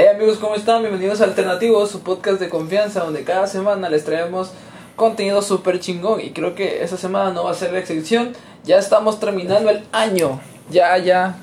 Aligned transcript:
Hey 0.00 0.06
amigos, 0.06 0.38
¿cómo 0.38 0.54
están? 0.54 0.82
Bienvenidos 0.82 1.20
a 1.20 1.24
Alternativos, 1.24 1.90
su 1.90 2.02
podcast 2.02 2.38
de 2.38 2.48
confianza 2.48 3.00
donde 3.00 3.24
cada 3.24 3.48
semana 3.48 3.88
les 3.88 4.04
traemos 4.04 4.52
contenido 4.94 5.42
súper 5.42 5.80
chingón 5.80 6.20
y 6.20 6.30
creo 6.30 6.54
que 6.54 6.84
esta 6.84 6.96
semana 6.96 7.32
no 7.32 7.42
va 7.42 7.50
a 7.50 7.54
ser 7.54 7.72
la 7.72 7.80
excepción. 7.80 8.32
Ya 8.62 8.78
estamos 8.78 9.18
terminando 9.18 9.70
el 9.70 9.84
año, 9.90 10.40
ya, 10.70 10.96
ya 10.98 11.34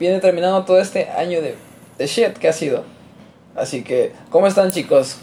viene 0.00 0.18
terminando 0.18 0.64
todo 0.64 0.80
este 0.80 1.10
año 1.10 1.40
de, 1.40 1.54
de 1.96 2.06
shit 2.08 2.32
que 2.38 2.48
ha 2.48 2.52
sido. 2.52 2.82
Así 3.54 3.84
que, 3.84 4.12
¿cómo 4.30 4.48
están 4.48 4.72
chicos? 4.72 5.18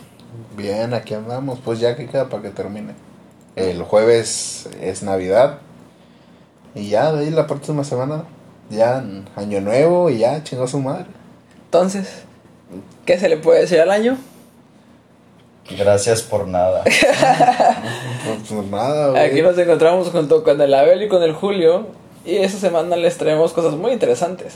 Bien, 0.56 0.94
aquí 0.94 1.14
andamos, 1.14 1.60
pues 1.60 1.82
ya 1.82 1.98
que 1.98 2.08
queda 2.08 2.30
para 2.30 2.44
que 2.44 2.50
termine. 2.50 2.94
El 3.58 3.84
jueves 3.84 4.70
es 4.80 5.04
Navidad 5.04 5.60
y 6.74 6.88
ya 6.88 7.12
de 7.12 7.26
ahí 7.26 7.30
la 7.30 7.46
próxima 7.46 7.84
semana, 7.84 8.24
ya 8.70 9.04
año 9.36 9.60
nuevo 9.60 10.10
y 10.10 10.20
ya 10.20 10.42
chingó 10.46 10.66
su 10.66 10.80
madre. 10.80 11.08
Entonces, 11.66 12.24
¿qué 13.06 13.20
se 13.20 13.30
le 13.30 13.38
puede 13.38 13.62
decir 13.62 13.80
al 13.80 13.92
año? 13.92 14.18
Gracias 15.78 16.22
por 16.24 16.48
nada. 16.48 16.84
Pues 18.50 18.52
nada, 18.70 19.10
güey. 19.12 19.24
Aquí 19.26 19.42
nos 19.42 19.58
encontramos 19.58 20.10
junto 20.10 20.44
con 20.44 20.60
el 20.62 20.74
Abel 20.74 21.02
y 21.04 21.08
con 21.08 21.24
el 21.24 21.34
Julio 21.34 21.88
y 22.26 22.38
esta 22.38 22.60
semana 22.60 22.96
les 22.96 23.18
traemos 23.18 23.54
cosas 23.54 23.74
muy 23.74 23.92
interesantes. 23.92 24.56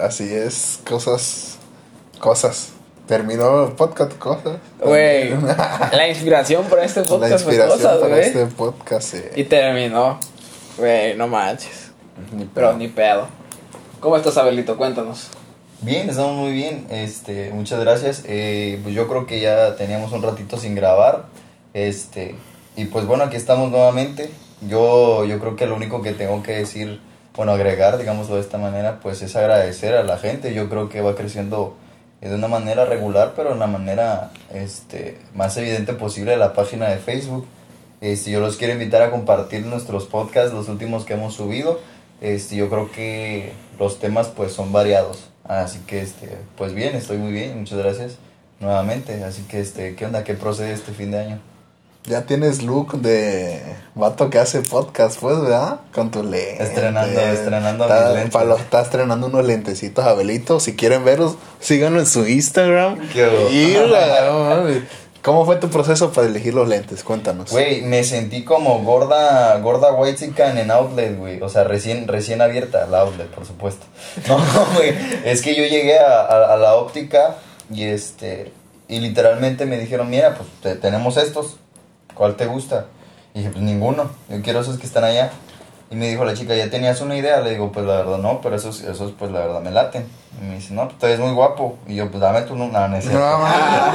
Así 0.00 0.32
es, 0.32 0.80
cosas, 0.88 1.58
cosas. 2.18 2.70
Terminó 3.06 3.66
el 3.66 3.72
podcast, 3.72 4.16
cosas. 4.18 4.56
Güey, 4.80 5.30
la 5.92 6.08
inspiración 6.08 6.64
para 6.64 6.84
este 6.84 7.00
La 7.00 7.06
podcast 7.06 7.44
fue 7.44 7.54
inspiración 7.54 7.78
cosas, 7.78 7.98
para 7.98 8.14
güey. 8.16 8.26
este 8.26 8.46
podcast. 8.46 9.14
eh. 9.14 9.32
Y 9.36 9.44
terminó. 9.44 10.18
Güey, 10.78 11.16
no 11.16 11.28
manches. 11.28 11.90
Ni 12.32 12.44
Pero 12.46 12.72
ni 12.74 12.88
pedo. 12.88 13.26
¿Cómo 14.00 14.16
estás, 14.16 14.36
Abelito? 14.36 14.76
Cuéntanos. 14.76 15.28
Bien, 15.84 16.08
estamos 16.08 16.34
muy 16.34 16.52
bien. 16.52 16.86
Este, 16.88 17.50
muchas 17.52 17.78
gracias. 17.78 18.24
Eh, 18.26 18.80
pues 18.82 18.94
yo 18.94 19.06
creo 19.06 19.26
que 19.26 19.38
ya 19.40 19.76
teníamos 19.76 20.12
un 20.12 20.22
ratito 20.22 20.56
sin 20.56 20.74
grabar. 20.74 21.26
Este, 21.74 22.36
y 22.74 22.86
pues 22.86 23.04
bueno, 23.04 23.24
aquí 23.24 23.36
estamos 23.36 23.70
nuevamente. 23.70 24.30
Yo, 24.66 25.26
yo 25.26 25.38
creo 25.40 25.56
que 25.56 25.66
lo 25.66 25.76
único 25.76 26.00
que 26.00 26.12
tengo 26.12 26.42
que 26.42 26.52
decir, 26.52 27.00
bueno, 27.36 27.52
agregar, 27.52 27.98
digámoslo 27.98 28.36
de 28.36 28.40
esta 28.40 28.56
manera, 28.56 28.98
pues 29.00 29.20
es 29.20 29.36
agradecer 29.36 29.94
a 29.94 30.04
la 30.04 30.16
gente. 30.16 30.54
Yo 30.54 30.70
creo 30.70 30.88
que 30.88 31.02
va 31.02 31.14
creciendo 31.14 31.76
eh, 32.22 32.30
de 32.30 32.34
una 32.34 32.48
manera 32.48 32.86
regular, 32.86 33.34
pero 33.36 33.50
de 33.52 33.56
la 33.56 33.66
manera 33.66 34.30
este, 34.54 35.18
más 35.34 35.54
evidente 35.58 35.92
posible 35.92 36.38
la 36.38 36.54
página 36.54 36.88
de 36.88 36.96
Facebook. 36.96 37.46
Este, 38.00 38.30
yo 38.30 38.40
los 38.40 38.56
quiero 38.56 38.72
invitar 38.72 39.02
a 39.02 39.10
compartir 39.10 39.66
nuestros 39.66 40.06
podcasts, 40.06 40.54
los 40.54 40.70
últimos 40.70 41.04
que 41.04 41.12
hemos 41.12 41.34
subido. 41.34 41.78
Este, 42.22 42.56
yo 42.56 42.70
creo 42.70 42.90
que 42.90 43.52
los 43.78 43.98
temas 43.98 44.28
pues 44.28 44.50
son 44.50 44.72
variados. 44.72 45.33
Así 45.44 45.78
que 45.86 46.00
este, 46.00 46.38
pues 46.56 46.74
bien, 46.74 46.94
estoy 46.94 47.18
muy 47.18 47.32
bien, 47.32 47.58
muchas 47.58 47.78
gracias 47.78 48.12
nuevamente. 48.60 49.22
Así 49.24 49.42
que 49.42 49.60
este, 49.60 49.94
¿qué 49.94 50.06
onda? 50.06 50.24
¿Qué 50.24 50.34
procede 50.34 50.72
este 50.72 50.92
fin 50.92 51.10
de 51.10 51.18
año? 51.20 51.38
Ya 52.06 52.26
tienes 52.26 52.62
look 52.62 53.00
de 53.00 53.62
vato 53.94 54.28
que 54.28 54.38
hace 54.38 54.60
podcast, 54.60 55.18
pues, 55.20 55.40
¿verdad? 55.40 55.80
Con 55.94 56.10
tu 56.10 56.22
lente. 56.22 56.62
Estrenando- 56.62 57.18
estrenando 57.18 57.84
Está- 57.84 58.04
mis 58.08 58.14
lentes. 58.14 58.32
pa' 58.34 58.44
los- 58.44 58.60
está 58.60 58.82
estrenando 58.82 59.26
unos 59.26 59.46
lentecitos, 59.46 60.04
Abelito. 60.04 60.60
Si 60.60 60.76
quieren 60.76 61.02
verlos, 61.04 61.36
síganlo 61.60 62.00
en 62.00 62.06
su 62.06 62.26
Instagram. 62.26 62.98
Qué 63.08 63.26
Y. 63.50 63.74
¿Cómo 65.24 65.46
fue 65.46 65.56
tu 65.56 65.70
proceso 65.70 66.12
para 66.12 66.26
elegir 66.26 66.52
los 66.52 66.68
lentes? 66.68 67.02
Cuéntanos. 67.02 67.50
Güey, 67.50 67.80
me 67.80 68.04
sentí 68.04 68.44
como 68.44 68.80
gorda, 68.84 69.56
gorda 69.60 69.90
white 69.94 70.22
en 70.36 70.70
outlet, 70.70 71.16
güey. 71.16 71.40
O 71.40 71.48
sea, 71.48 71.64
recién, 71.64 72.06
recién 72.06 72.42
abierta 72.42 72.86
la 72.86 73.00
outlet, 73.00 73.28
por 73.28 73.46
supuesto. 73.46 73.86
No, 74.28 74.36
güey. 74.74 74.94
Es 75.24 75.40
que 75.40 75.54
yo 75.54 75.64
llegué 75.64 75.98
a, 75.98 76.20
a- 76.20 76.52
a 76.52 76.56
la 76.58 76.74
óptica 76.74 77.36
y 77.72 77.84
este, 77.84 78.52
y 78.86 79.00
literalmente 79.00 79.64
me 79.64 79.78
dijeron, 79.78 80.10
mira, 80.10 80.34
pues 80.34 80.46
te- 80.62 80.76
tenemos 80.76 81.16
estos. 81.16 81.56
¿Cuál 82.14 82.36
te 82.36 82.44
gusta? 82.44 82.84
Y 83.32 83.38
dije, 83.38 83.50
pues 83.50 83.64
ninguno. 83.64 84.10
Yo 84.28 84.42
quiero 84.42 84.60
esos 84.60 84.78
que 84.78 84.84
están 84.86 85.04
allá. 85.04 85.30
Y 85.94 85.96
me 85.96 86.08
dijo 86.08 86.24
la 86.24 86.34
chica, 86.34 86.56
¿ya 86.56 86.68
tenías 86.70 87.00
una 87.02 87.16
idea? 87.16 87.38
Le 87.40 87.50
digo, 87.50 87.70
pues 87.70 87.86
la 87.86 87.94
verdad 87.98 88.18
no, 88.18 88.40
pero 88.40 88.56
esos, 88.56 88.80
esos 88.80 89.12
pues 89.12 89.30
la 89.30 89.38
verdad 89.38 89.60
me 89.60 89.70
laten. 89.70 90.04
Y 90.42 90.44
me 90.44 90.56
dice, 90.56 90.74
no, 90.74 90.86
pues 90.88 90.98
tú 90.98 91.06
eres 91.06 91.20
muy 91.20 91.30
guapo. 91.30 91.76
Y 91.86 91.94
yo, 91.94 92.10
pues 92.10 92.20
dame 92.20 92.42
tu 92.42 92.56
no, 92.56 92.66
no, 92.66 92.88
no. 92.88 92.98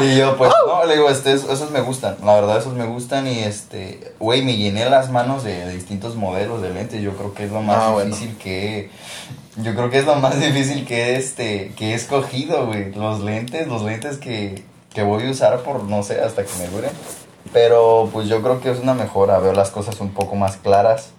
Y 0.05 0.15
yo, 0.17 0.37
pues, 0.37 0.49
no, 0.65 0.85
le 0.85 0.95
digo, 0.95 1.09
este, 1.09 1.33
esos, 1.33 1.71
me 1.71 1.81
gustan. 1.81 2.15
La 2.23 2.35
verdad, 2.35 2.57
esos 2.57 2.73
me 2.73 2.85
gustan. 2.85 3.27
Y 3.27 3.39
este, 3.39 4.13
güey, 4.17 4.43
me 4.43 4.55
llené 4.55 4.89
las 4.89 5.09
manos 5.11 5.43
de, 5.43 5.65
de 5.65 5.73
distintos 5.73 6.15
modelos 6.15 6.61
de 6.61 6.69
lentes. 6.69 7.01
Yo 7.01 7.11
creo 7.17 7.33
que 7.33 7.43
es 7.43 7.51
lo 7.51 7.61
más 7.61 7.77
Ah, 7.81 7.89
bueno. 7.91 8.15
difícil 8.15 8.37
que. 8.37 8.89
Yo 9.57 9.75
creo 9.75 9.89
que 9.89 9.99
es 9.99 10.05
lo 10.05 10.15
más 10.15 10.39
difícil 10.39 10.85
que 10.85 11.17
este 11.17 11.73
que 11.75 11.91
he 11.91 11.93
escogido, 11.95 12.67
güey. 12.67 12.93
Los 12.93 13.19
lentes, 13.19 13.67
los 13.67 13.81
lentes 13.81 14.15
que, 14.19 14.63
que 14.93 15.03
voy 15.03 15.27
a 15.27 15.31
usar 15.31 15.59
por 15.63 15.83
no 15.83 16.01
sé, 16.03 16.21
hasta 16.21 16.43
que 16.45 16.51
me 16.59 16.67
duren. 16.69 16.91
Pero 17.51 18.09
pues 18.13 18.29
yo 18.29 18.41
creo 18.41 18.61
que 18.61 18.71
es 18.71 18.79
una 18.79 18.93
mejora. 18.93 19.39
Veo 19.39 19.51
las 19.51 19.71
cosas 19.71 19.99
un 19.99 20.11
poco 20.11 20.35
más 20.37 20.55
claras. 20.55 21.09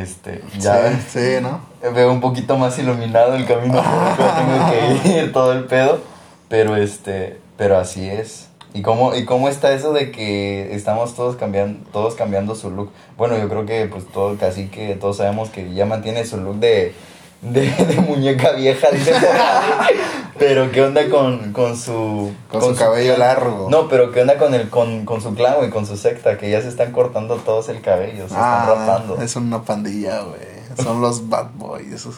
Este, 0.00 0.42
ya 0.58 0.90
Sí, 0.90 1.06
sí, 1.10 1.42
¿no? 1.42 1.60
veo 1.92 2.10
un 2.10 2.20
poquito 2.20 2.56
más 2.56 2.78
iluminado 2.78 3.34
el 3.34 3.44
camino 3.44 3.74
que 4.16 4.22
tengo 4.22 5.02
que 5.02 5.18
ir, 5.18 5.32
todo 5.32 5.52
el 5.52 5.64
pedo. 5.64 6.00
Pero 6.48 6.76
este, 6.76 7.38
pero 7.58 7.78
así 7.78 8.08
es. 8.08 8.48
¿Y 8.74 8.80
cómo, 8.80 9.14
¿Y 9.14 9.26
cómo 9.26 9.48
está 9.48 9.72
eso 9.72 9.92
de 9.92 10.10
que 10.10 10.74
estamos 10.74 11.14
todos 11.14 11.36
cambiando, 11.36 11.78
todos 11.92 12.14
cambiando 12.14 12.54
su 12.54 12.70
look? 12.70 12.90
Bueno, 13.18 13.36
yo 13.36 13.48
creo 13.50 13.66
que 13.66 13.86
pues 13.86 14.06
todo, 14.06 14.36
casi 14.38 14.68
que 14.68 14.94
todos 14.94 15.18
sabemos 15.18 15.50
que 15.50 15.74
ya 15.74 15.84
mantiene 15.84 16.24
su 16.24 16.38
look 16.38 16.56
de, 16.56 16.94
de, 17.42 17.70
de 17.70 17.96
muñeca 18.00 18.52
vieja, 18.52 18.90
dice 18.90 19.12
por 19.12 19.28
ahí. 19.28 19.94
Pero 20.38 20.72
¿qué 20.72 20.82
onda 20.82 21.08
con, 21.10 21.52
con 21.52 21.76
su... 21.76 22.32
Con 22.50 22.62
su 22.62 22.74
cabello 22.74 23.16
largo. 23.16 23.68
No, 23.70 23.88
pero 23.88 24.10
¿qué 24.10 24.22
onda 24.22 24.38
con, 24.38 24.54
el, 24.54 24.68
con, 24.70 25.04
con 25.04 25.20
su 25.20 25.34
clan, 25.34 25.56
güey, 25.58 25.70
con 25.70 25.86
su 25.86 25.96
secta? 25.96 26.38
Que 26.38 26.50
ya 26.50 26.60
se 26.62 26.68
están 26.68 26.90
cortando 26.92 27.36
todos 27.36 27.68
el 27.68 27.80
cabello, 27.80 28.18
se 28.28 28.34
están 28.34 28.40
Ah, 28.42 28.74
rapando. 28.74 29.20
es 29.22 29.36
una 29.36 29.62
pandilla, 29.62 30.20
güey. 30.22 30.40
Son 30.82 31.00
los 31.00 31.28
bad 31.28 31.48
boys. 31.54 31.92
Esos. 31.92 32.14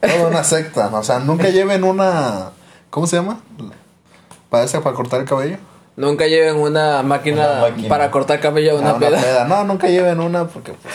Toda 0.00 0.28
una 0.28 0.42
secta. 0.42 0.88
O 0.92 1.02
sea, 1.04 1.18
nunca 1.18 1.50
lleven 1.50 1.84
una. 1.84 2.50
¿Cómo 2.88 3.06
se 3.06 3.16
llama? 3.16 3.40
¿Parece 4.48 4.80
para 4.80 4.96
cortar 4.96 5.20
el 5.20 5.26
cabello? 5.26 5.58
Nunca 5.96 6.26
lleven 6.26 6.56
una 6.56 7.02
máquina, 7.02 7.50
Una 7.52 7.60
máquina. 7.60 7.88
para 7.88 8.10
cortar 8.10 8.40
cabello 8.40 8.72
a 8.78 8.80
una 8.80 8.90
Ah, 8.92 8.98
peda. 8.98 9.44
No, 9.44 9.64
nunca 9.64 9.88
lleven 9.88 10.18
una 10.20 10.46
porque 10.46 10.72
pues, 10.72 10.94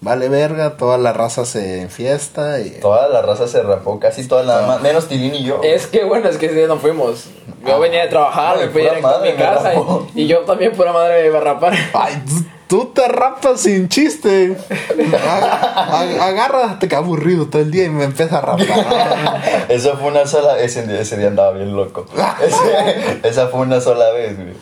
vale 0.00 0.28
verga, 0.28 0.76
toda 0.76 0.98
la 0.98 1.12
raza 1.12 1.44
se 1.44 1.82
enfiesta 1.82 2.60
y 2.60 2.70
Toda 2.80 3.08
la 3.08 3.22
raza 3.22 3.48
se 3.48 3.62
rapó, 3.62 3.98
casi 3.98 4.26
toda 4.28 4.42
la 4.42 4.62
más, 4.66 4.80
menos 4.82 5.08
Tilín 5.08 5.34
y 5.34 5.44
yo. 5.44 5.60
Es 5.62 5.86
que 5.86 6.04
bueno, 6.04 6.28
es 6.28 6.36
que 6.36 6.46
ese 6.46 6.54
día 6.54 6.66
no 6.68 6.76
fuimos. 6.78 7.26
Yo 7.66 7.74
Ah. 7.76 7.78
venía 7.78 8.02
de 8.02 8.08
trabajar, 8.08 8.56
No, 8.56 8.62
me 8.62 8.68
fui 8.68 8.82
directo 8.82 9.08
a 9.08 9.20
mi 9.20 9.32
casa 9.34 9.72
y, 10.14 10.22
y 10.22 10.26
yo 10.26 10.40
también 10.40 10.72
pura 10.72 10.92
madre 10.92 11.22
me 11.22 11.26
iba 11.28 11.38
a 11.38 11.42
rapar. 11.42 11.74
Ay, 11.94 12.22
tú 12.68 12.86
te 12.94 13.08
rapas 13.08 13.60
sin 13.62 13.88
chiste. 13.88 14.56
Ag- 14.68 15.90
ag- 15.90 16.20
Agárrate 16.20 16.86
que 16.88 16.94
aburrido 16.94 17.46
todo 17.46 17.62
el 17.62 17.70
día 17.70 17.84
y 17.84 17.88
me 17.90 18.04
empieza 18.04 18.38
a 18.38 18.40
rapar. 18.42 19.66
Eso 19.68 19.96
fue 19.96 20.08
una 20.08 20.26
sola, 20.26 20.58
ese, 20.60 20.86
día- 20.86 21.00
ese 21.00 21.16
día 21.16 21.28
andaba 21.28 21.52
bien 21.52 21.74
loco. 21.74 22.06
Ese- 22.44 23.20
esa 23.28 23.48
fue 23.48 23.60
una 23.60 23.80
sola 23.80 24.10
vez, 24.10 24.36
güey. 24.36 24.54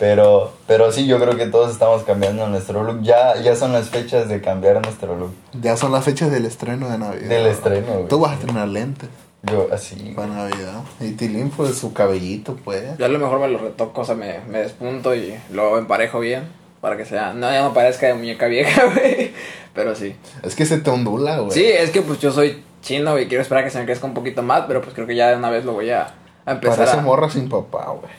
Pero, 0.00 0.50
pero 0.66 0.90
sí, 0.92 1.06
yo 1.06 1.20
creo 1.20 1.36
que 1.36 1.44
todos 1.44 1.70
estamos 1.70 2.04
cambiando 2.04 2.48
nuestro 2.48 2.82
look. 2.84 3.02
Ya, 3.02 3.36
ya 3.42 3.54
son 3.54 3.72
las 3.74 3.90
fechas 3.90 4.30
de 4.30 4.40
cambiar 4.40 4.80
nuestro 4.80 5.14
look. 5.14 5.34
Ya 5.60 5.76
son 5.76 5.92
las 5.92 6.06
fechas 6.06 6.30
del 6.30 6.46
estreno 6.46 6.88
de 6.88 6.96
Navidad. 6.96 7.28
Del 7.28 7.46
estreno, 7.46 7.92
güey. 7.92 8.08
Tú 8.08 8.18
vas 8.18 8.30
a 8.32 8.34
estrenar 8.36 8.66
lentes 8.68 9.10
Yo, 9.42 9.68
así. 9.70 10.14
para 10.16 10.28
Navidad. 10.28 10.80
Y 11.00 11.10
Tilín, 11.10 11.50
pues 11.50 11.76
su 11.76 11.92
cabellito, 11.92 12.56
pues. 12.64 12.96
Yo 12.96 13.04
a 13.04 13.08
lo 13.08 13.18
mejor 13.18 13.40
me 13.40 13.48
lo 13.48 13.58
retoco, 13.58 14.00
o 14.00 14.04
sea, 14.06 14.14
me, 14.14 14.40
me 14.48 14.60
despunto 14.60 15.14
y 15.14 15.34
lo 15.52 15.76
emparejo 15.76 16.18
bien. 16.18 16.44
Para 16.80 16.96
que 16.96 17.04
sea, 17.04 17.34
no, 17.34 17.52
ya 17.52 17.60
no 17.60 17.74
parezca 17.74 18.06
de 18.06 18.14
muñeca 18.14 18.46
vieja, 18.46 18.86
güey. 18.94 19.32
Pero 19.74 19.94
sí. 19.94 20.16
Es 20.42 20.54
que 20.54 20.64
se 20.64 20.78
te 20.78 20.88
ondula, 20.88 21.40
güey. 21.40 21.50
Sí, 21.50 21.66
es 21.66 21.90
que 21.90 22.00
pues 22.00 22.18
yo 22.20 22.32
soy 22.32 22.62
chino 22.80 23.18
y 23.18 23.28
quiero 23.28 23.42
esperar 23.42 23.64
que 23.64 23.70
se 23.70 23.78
me 23.78 23.84
crezca 23.84 24.06
un 24.06 24.14
poquito 24.14 24.42
más, 24.42 24.64
pero 24.66 24.80
pues 24.80 24.94
creo 24.94 25.06
que 25.06 25.14
ya 25.14 25.28
de 25.28 25.36
una 25.36 25.50
vez 25.50 25.66
lo 25.66 25.74
voy 25.74 25.90
a, 25.90 26.14
a 26.50 26.54
empezar 26.54 26.76
Parece 26.78 26.96
a... 26.98 27.00
morra 27.02 27.30
sin 27.30 27.48
papá, 27.48 27.86
güey. 27.92 28.12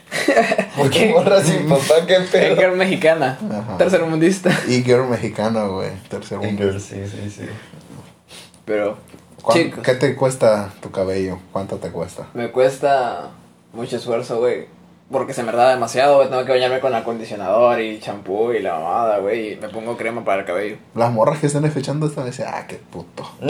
¿Por 0.76 0.90
qué 0.90 1.10
morra 1.10 1.42
sin 1.42 1.68
papá? 1.68 1.94
¿Qué 2.06 2.16
pedo? 2.32 2.56
girl 2.56 2.76
mexicana, 2.76 3.38
Ajá. 3.50 3.76
tercermundista. 3.78 4.50
Y 4.68 4.82
girl 4.82 5.08
mexicana, 5.08 5.64
güey. 5.64 5.90
Tercer 6.08 6.38
mundo. 6.38 6.62
Girl, 6.64 6.80
Sí, 6.80 7.02
sí, 7.06 7.30
sí. 7.30 7.46
Pero, 8.64 8.96
¿Cuán- 9.42 9.58
chicos, 9.58 9.82
¿Qué 9.84 9.94
te 9.94 10.14
cuesta 10.14 10.70
tu 10.80 10.90
cabello? 10.90 11.38
¿Cuánto 11.52 11.76
te 11.76 11.90
cuesta? 11.90 12.26
me 12.34 12.50
cuesta 12.50 13.30
mucho 13.72 13.96
esfuerzo, 13.96 14.38
güey. 14.38 14.66
Porque 15.12 15.34
se 15.34 15.42
me 15.42 15.52
da 15.52 15.68
demasiado, 15.70 16.16
güey. 16.16 16.28
Tengo 16.30 16.44
que 16.46 16.52
bañarme 16.52 16.80
con 16.80 16.94
acondicionador 16.94 17.78
y 17.80 18.00
champú 18.00 18.50
y 18.52 18.60
la 18.60 18.74
mamada, 18.78 19.18
güey. 19.18 19.52
Y 19.52 19.56
me 19.56 19.68
pongo 19.68 19.96
crema 19.96 20.24
para 20.24 20.40
el 20.40 20.46
cabello. 20.46 20.76
Las 20.94 21.12
morras 21.12 21.38
que 21.38 21.46
están 21.48 21.64
escuchando 21.66 22.06
esto 22.06 22.24
dicen, 22.24 22.46
ah, 22.48 22.64
qué 22.66 22.76
puto. 22.76 23.28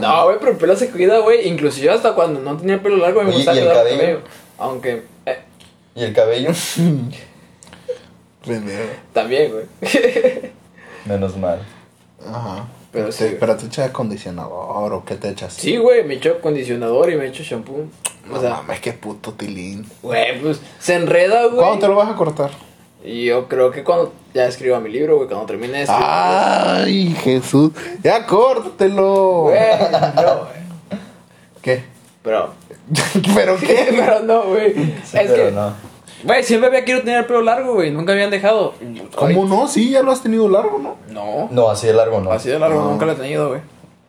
No, 0.00 0.24
güey, 0.26 0.36
pero 0.38 0.52
el 0.52 0.58
pelo 0.58 0.76
se 0.76 0.90
cuida, 0.90 1.18
güey. 1.18 1.48
Inclusive 1.48 1.90
hasta 1.90 2.14
cuando 2.14 2.40
no 2.40 2.56
tenía 2.56 2.82
pelo 2.82 2.96
largo 2.96 3.22
me 3.22 3.28
Oye, 3.28 3.36
gustaba 3.36 3.56
¿y 3.56 3.60
el 3.60 3.68
cabello? 3.72 4.20
Aunque, 4.58 5.02
eh, 5.26 5.38
¿Y 5.94 6.04
el 6.04 6.12
cabello? 6.12 6.50
Pendejo. 8.44 8.82
también, 9.12 9.52
güey. 9.52 9.64
Menos 11.04 11.36
mal. 11.36 11.60
Ajá. 12.26 12.66
Pero 12.90 13.06
Te- 13.06 13.12
sí. 13.12 13.36
pero 13.40 13.56
te 13.56 13.66
echas 13.66 13.88
acondicionador 13.90 14.92
o 14.92 15.04
qué 15.04 15.14
te 15.16 15.28
echas. 15.30 15.54
Sí, 15.54 15.76
güey, 15.76 16.04
me 16.04 16.14
echo 16.14 16.32
acondicionador 16.38 17.10
y 17.10 17.16
me 17.16 17.26
echo 17.28 17.42
shampoo. 17.42 17.86
No 18.28 18.36
O 18.36 18.40
sea, 18.40 18.50
mames, 18.50 18.80
qué 18.80 18.92
puto 18.92 19.32
tilín. 19.32 19.84
güey, 20.02 20.40
pues 20.40 20.60
se 20.78 20.94
enreda, 20.94 21.46
güey. 21.46 21.56
¿Cuándo 21.56 21.78
te 21.78 21.88
lo 21.88 21.96
vas 21.96 22.08
a 22.10 22.14
cortar? 22.14 22.50
Yo 23.04 23.48
creo 23.48 23.72
que 23.72 23.82
cuando 23.82 24.12
ya 24.32 24.46
escriba 24.46 24.78
mi 24.78 24.88
libro, 24.90 25.16
güey, 25.16 25.28
cuando 25.28 25.46
termine 25.46 25.78
de 25.78 25.82
escribir. 25.82 26.06
Ay, 26.08 27.16
Jesús. 27.24 27.72
Ya 28.02 28.26
córtatelo. 28.26 29.42
Güey, 29.42 29.58
no, 30.14 30.38
güey. 30.38 30.62
¿Qué? 31.62 31.84
Pero, 32.22 32.50
¿Pero 33.34 33.56
qué? 33.56 33.88
pero 33.90 34.20
no, 34.20 34.44
güey. 34.44 34.74
Sí, 34.74 35.18
es 35.18 35.30
pero 35.30 35.34
que, 35.46 35.50
no. 35.50 35.74
güey, 36.22 36.44
siempre 36.44 36.68
había 36.68 36.84
querido 36.84 37.02
tener 37.04 37.18
el 37.20 37.24
pelo 37.26 37.42
largo, 37.42 37.74
güey. 37.74 37.90
Nunca 37.90 38.12
habían 38.12 38.30
dejado. 38.30 38.74
¿Cómo 39.16 39.44
no? 39.46 39.66
Sí, 39.66 39.90
ya 39.90 40.02
lo 40.02 40.12
has 40.12 40.22
tenido 40.22 40.48
largo, 40.48 40.78
¿no? 40.78 40.96
No. 41.08 41.48
No, 41.50 41.70
así 41.70 41.88
de 41.88 41.94
largo 41.94 42.20
no. 42.20 42.30
Así 42.30 42.48
de 42.50 42.58
largo 42.60 42.80
No. 42.82 42.90
nunca 42.90 43.04
lo 43.06 43.12
he 43.12 43.16
tenido, 43.16 43.48
güey. 43.48 43.60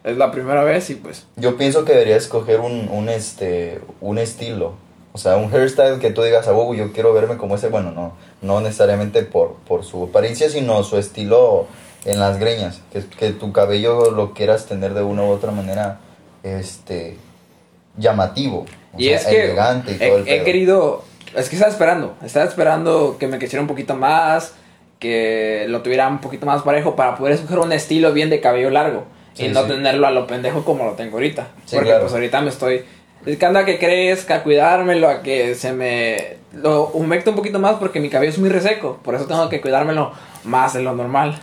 Es 0.04 0.18
la 0.18 0.32
primera 0.32 0.64
vez 0.64 0.90
y 0.90 0.96
pues. 0.96 1.26
Yo 1.38 1.58
pienso 1.58 1.86
que 1.86 1.94
deberías 1.94 2.24
escoger 2.24 2.60
un, 2.60 2.90
un, 2.90 3.10
este, 3.10 3.80
un 4.02 4.18
estilo. 4.18 4.74
O 5.14 5.18
sea, 5.18 5.38
un 5.38 5.54
hairstyle 5.54 6.00
que 6.00 6.12
tú 6.12 6.24
digas, 6.24 6.48
ah, 6.48 6.52
wow, 6.52 6.74
yo 6.74 6.92
quiero 6.92 7.14
verme 7.14 7.38
como 7.38 7.56
ese. 7.56 7.70
Bueno, 7.70 7.92
no, 7.92 8.14
no 8.42 8.62
necesariamente 8.62 9.24
por, 9.24 9.56
por 9.68 9.86
su 9.86 10.06
apariencia, 10.06 10.50
sino 10.50 10.84
su 10.84 10.98
estilo 10.98 11.68
en 12.04 12.20
las 12.20 12.40
greñas. 12.40 12.82
Que, 12.92 13.04
que 13.06 13.30
tu 13.32 13.54
cabello 13.54 14.12
lo 14.12 14.34
quieras 14.34 14.66
tener 14.66 14.94
de 14.94 15.04
una 15.04 15.24
u 15.24 15.30
otra 15.30 15.52
manera 15.52 16.00
este, 16.42 17.18
llamativo. 17.98 18.66
O 18.94 19.00
Y 19.00 19.06
sea, 19.06 19.18
es 19.18 19.26
que 19.26 19.46
elegante 19.46 19.98
y 20.00 20.04
he, 20.04 20.16
el 20.16 20.28
he 20.28 20.44
querido, 20.44 21.04
es 21.36 21.48
que 21.48 21.56
estaba 21.56 21.72
esperando, 21.72 22.16
estaba 22.24 22.46
esperando 22.46 23.18
que 23.20 23.28
me 23.28 23.38
creciera 23.38 23.62
un 23.62 23.68
poquito 23.68 23.96
más, 23.96 24.54
que 25.00 25.66
lo 25.70 25.82
tuviera 25.82 26.08
un 26.08 26.20
poquito 26.20 26.46
más 26.46 26.62
parejo 26.64 26.96
para 26.96 27.16
poder 27.16 27.36
escoger 27.36 27.60
un 27.60 27.72
estilo 27.72 28.12
bien 28.14 28.30
de 28.30 28.42
cabello 28.42 28.70
largo 28.70 29.06
Sí, 29.34 29.46
y 29.46 29.48
no 29.50 29.64
sí. 29.64 29.70
tenerlo 29.70 30.08
a 30.08 30.12
lo 30.12 30.28
pendejo 30.28 30.64
como 30.64 30.86
lo 30.86 30.92
tengo 30.94 31.18
ahorita. 31.18 31.48
Sí, 31.66 31.76
Porque 31.76 31.90
claro. 31.90 32.04
pues 32.04 32.14
ahorita 32.14 32.42
me 32.42 32.50
estoy 32.50 32.84
dedicando 33.26 33.60
a 33.60 33.66
que 33.66 33.80
crezca, 33.80 34.36
a 34.36 34.44
cuidármelo, 34.44 35.10
a 35.10 35.22
que 35.22 35.56
se 35.56 35.74
me 35.74 36.38
lo 36.54 36.88
humecte 36.90 37.30
un 37.30 37.36
poquito 37.36 37.60
más 37.60 37.76
porque 37.78 38.00
mi 38.00 38.10
cabello 38.10 38.32
es 38.32 38.40
muy 38.40 38.50
reseco, 38.50 39.00
por 39.04 39.16
eso 39.16 39.26
tengo 39.26 39.50
que 39.50 39.62
cuidármelo 39.62 40.12
más 40.44 40.74
de 40.74 40.82
lo 40.82 40.94
normal. 40.94 41.40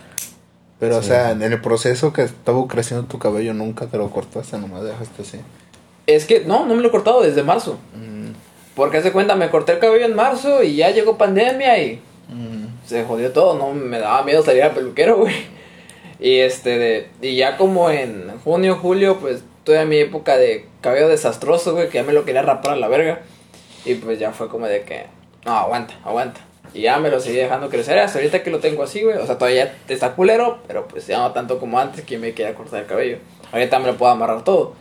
Pero, 0.79 0.97
o 0.97 1.03
sea, 1.03 1.31
en 1.31 1.43
el 1.43 1.61
proceso 1.61 2.11
que 2.11 2.23
estaba 2.23 2.65
creciendo 2.67 3.05
tu 3.05 3.19
cabello, 3.19 3.53
nunca 3.53 3.85
te 3.85 3.97
lo 3.97 4.09
cortaste, 4.09 4.57
nomás 4.57 4.83
dejaste 4.83 5.21
así. 5.21 5.39
Es 6.07 6.25
que 6.25 6.39
no, 6.39 6.65
no 6.65 6.73
me 6.73 6.81
lo 6.81 6.87
he 6.87 6.91
cortado 6.91 7.21
desde 7.21 7.43
marzo. 7.43 7.77
Mm, 7.93 8.31
Porque 8.75 8.97
hace 8.97 9.11
cuenta, 9.11 9.35
me 9.35 9.51
corté 9.51 9.73
el 9.73 9.79
cabello 9.79 10.05
en 10.05 10.15
marzo 10.15 10.63
y 10.63 10.77
ya 10.77 10.89
llegó 10.89 11.19
pandemia 11.19 11.77
y 11.83 12.01
mm. 12.29 12.87
se 12.87 13.03
jodió 13.03 13.31
todo, 13.31 13.55
no 13.59 13.73
me 13.73 13.99
daba 13.99 14.23
miedo 14.23 14.43
salir 14.43 14.63
al 14.63 14.71
peluquero, 14.71 15.17
güey. 15.17 15.35
Y 16.21 16.39
este 16.39 16.77
de 16.77 17.09
y 17.21 17.35
ya 17.35 17.57
como 17.57 17.89
en 17.89 18.31
junio, 18.43 18.77
julio, 18.79 19.17
pues 19.19 19.43
tuve 19.63 19.85
mi 19.85 19.97
época 19.97 20.37
de 20.37 20.67
cabello 20.79 21.09
desastroso, 21.09 21.73
güey, 21.73 21.89
que 21.89 21.95
ya 21.95 22.03
me 22.03 22.13
lo 22.13 22.25
quería 22.25 22.43
rapar 22.43 22.73
a 22.73 22.75
la 22.77 22.87
verga. 22.87 23.21
Y 23.85 23.95
pues 23.95 24.19
ya 24.19 24.31
fue 24.31 24.47
como 24.47 24.67
de 24.67 24.83
que 24.83 25.07
no, 25.45 25.51
aguanta, 25.51 25.95
aguanta. 26.05 26.39
Y 26.73 26.81
ya 26.81 26.99
me 26.99 27.09
lo 27.09 27.19
seguí 27.19 27.37
dejando 27.37 27.69
crecer 27.69 27.97
hasta 27.97 28.19
ahorita 28.19 28.43
que 28.43 28.51
lo 28.51 28.59
tengo 28.59 28.83
así, 28.83 29.01
güey. 29.01 29.17
O 29.17 29.25
sea, 29.25 29.37
todavía 29.37 29.75
está 29.89 30.13
culero, 30.13 30.59
pero 30.67 30.87
pues 30.87 31.07
ya 31.07 31.17
no 31.17 31.31
tanto 31.31 31.59
como 31.59 31.79
antes 31.79 32.05
que 32.05 32.19
me 32.19 32.33
quería 32.33 32.53
cortar 32.53 32.81
el 32.81 32.85
cabello. 32.85 33.17
Ahorita 33.51 33.79
me 33.79 33.87
lo 33.87 33.97
puedo 33.97 34.11
amarrar 34.11 34.43
todo. 34.43 34.75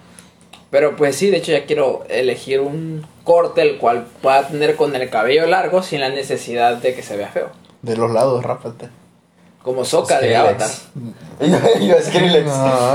Pero 0.71 0.95
pues 0.95 1.17
sí, 1.17 1.31
de 1.31 1.39
hecho 1.39 1.53
ya 1.53 1.65
quiero 1.65 2.05
elegir 2.09 2.61
un 2.61 3.05
corte 3.25 3.63
el 3.63 3.79
cual 3.79 4.07
pueda 4.23 4.47
tener 4.47 4.77
con 4.77 4.95
el 4.95 5.09
cabello 5.09 5.47
largo 5.47 5.83
sin 5.83 6.01
la 6.01 6.11
necesidad 6.11 6.77
de 6.77 6.95
que 6.95 7.03
se 7.03 7.17
vea 7.17 7.29
feo. 7.29 7.49
De 7.83 7.97
los 7.97 8.11
lados, 8.11 8.45
rápate. 8.45 8.89
Como 9.63 9.85
Soca 9.85 10.21
de. 10.21 10.35
Avatar. 10.37 10.71
yo, 11.41 11.47
yo, 11.81 11.95
Skrillex. 12.03 12.51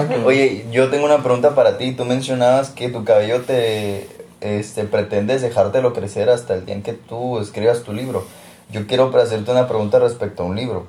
Qué- 0.10 0.24
Oye, 0.26 0.66
yo 0.72 0.90
tengo 0.90 1.06
una 1.06 1.22
pregunta 1.22 1.54
para 1.54 1.78
ti. 1.78 1.92
Tú 1.92 2.06
mencionabas 2.06 2.70
que 2.72 2.90
tu 2.90 3.04
cabello 3.04 3.42
te 3.42 4.08
este, 4.42 4.84
pretendes 4.86 5.42
dejártelo 5.42 5.94
crecer 5.94 6.30
hasta 6.30 6.56
el 6.56 6.66
día 6.66 6.76
en 6.76 6.82
que 6.84 6.94
tú 6.94 7.40
escribas 7.40 7.84
tu 7.84 7.94
libro. 7.94 8.26
Yo 8.72 8.88
quiero 8.88 9.16
hacerte 9.16 9.52
una 9.52 9.68
pregunta 9.68 10.00
respecto 10.00 10.42
a 10.44 10.46
un 10.48 10.56
libro. 10.56 10.88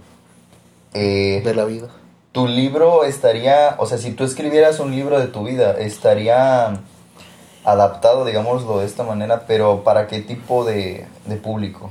Eh, 0.95 1.43
De 1.45 1.55
la 1.55 1.67
vida. 1.67 1.89
tu 2.33 2.47
libro 2.49 3.05
estaría, 3.05 3.75
o 3.79 3.85
sea, 3.87 3.99
si 3.99 4.13
tú 4.13 4.25
escribieras 4.25 4.81
un 4.81 4.93
libro 4.93 5.19
de 5.21 5.27
tu 5.27 5.45
vida, 5.45 5.73
estaría 5.79 6.81
adaptado, 7.65 8.25
digámoslo 8.25 8.79
de 8.79 8.87
esta 8.87 9.03
manera, 9.03 9.45
pero 9.47 9.83
¿para 9.85 10.07
qué 10.07 10.21
tipo 10.21 10.65
de, 10.65 11.05
de 11.27 11.37
público? 11.37 11.91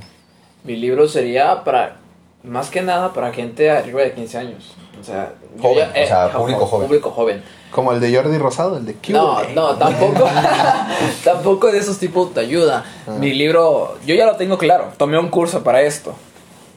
Mi 0.64 0.74
libro 0.76 1.06
sería 1.06 1.62
para, 1.62 1.98
más 2.46 2.70
que 2.70 2.80
nada, 2.82 3.12
para 3.12 3.32
gente 3.32 3.70
arriba 3.70 4.00
de 4.02 4.12
15 4.12 4.38
años. 4.38 4.74
O 5.00 5.04
sea, 5.04 5.32
yo 5.56 5.62
Joven, 5.62 5.88
o 5.90 6.06
sea, 6.06 6.32
público 6.32 6.66
joven. 6.66 6.86
Público 6.88 7.10
joven. 7.10 7.42
Como 7.70 7.92
el 7.92 8.00
de 8.00 8.14
Jordi 8.14 8.38
Rosado, 8.38 8.78
el 8.78 8.86
de 8.86 8.94
Q. 8.94 9.12
No, 9.12 9.42
no, 9.54 9.76
tampoco. 9.76 10.26
tampoco 11.24 11.70
de 11.70 11.78
esos 11.78 11.98
tipos 11.98 12.34
de 12.34 12.40
ayuda. 12.40 12.84
Ah. 13.06 13.10
Mi 13.18 13.34
libro, 13.34 13.98
yo 14.06 14.14
ya 14.14 14.24
lo 14.26 14.36
tengo 14.36 14.56
claro. 14.58 14.92
Tomé 14.96 15.18
un 15.18 15.28
curso 15.28 15.62
para 15.62 15.82
esto. 15.82 16.14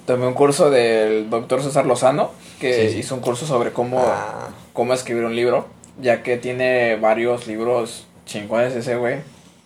Tomé 0.05 0.25
un 0.27 0.33
curso 0.33 0.69
del 0.69 1.29
doctor 1.29 1.61
César 1.61 1.85
Lozano, 1.85 2.31
que 2.59 2.89
Sí, 2.89 2.97
hizo 2.97 3.15
un 3.15 3.21
curso 3.21 3.45
sobre 3.45 3.71
cómo, 3.71 3.99
Ah. 4.05 4.49
cómo 4.73 4.93
escribir 4.93 5.23
un 5.23 5.35
libro, 5.35 5.67
ya 6.01 6.23
que 6.23 6.37
tiene 6.37 6.95
varios 6.97 7.47
libros 7.47 8.05
chingones 8.25 8.73
ese 8.75 8.95
güey. 8.97 9.19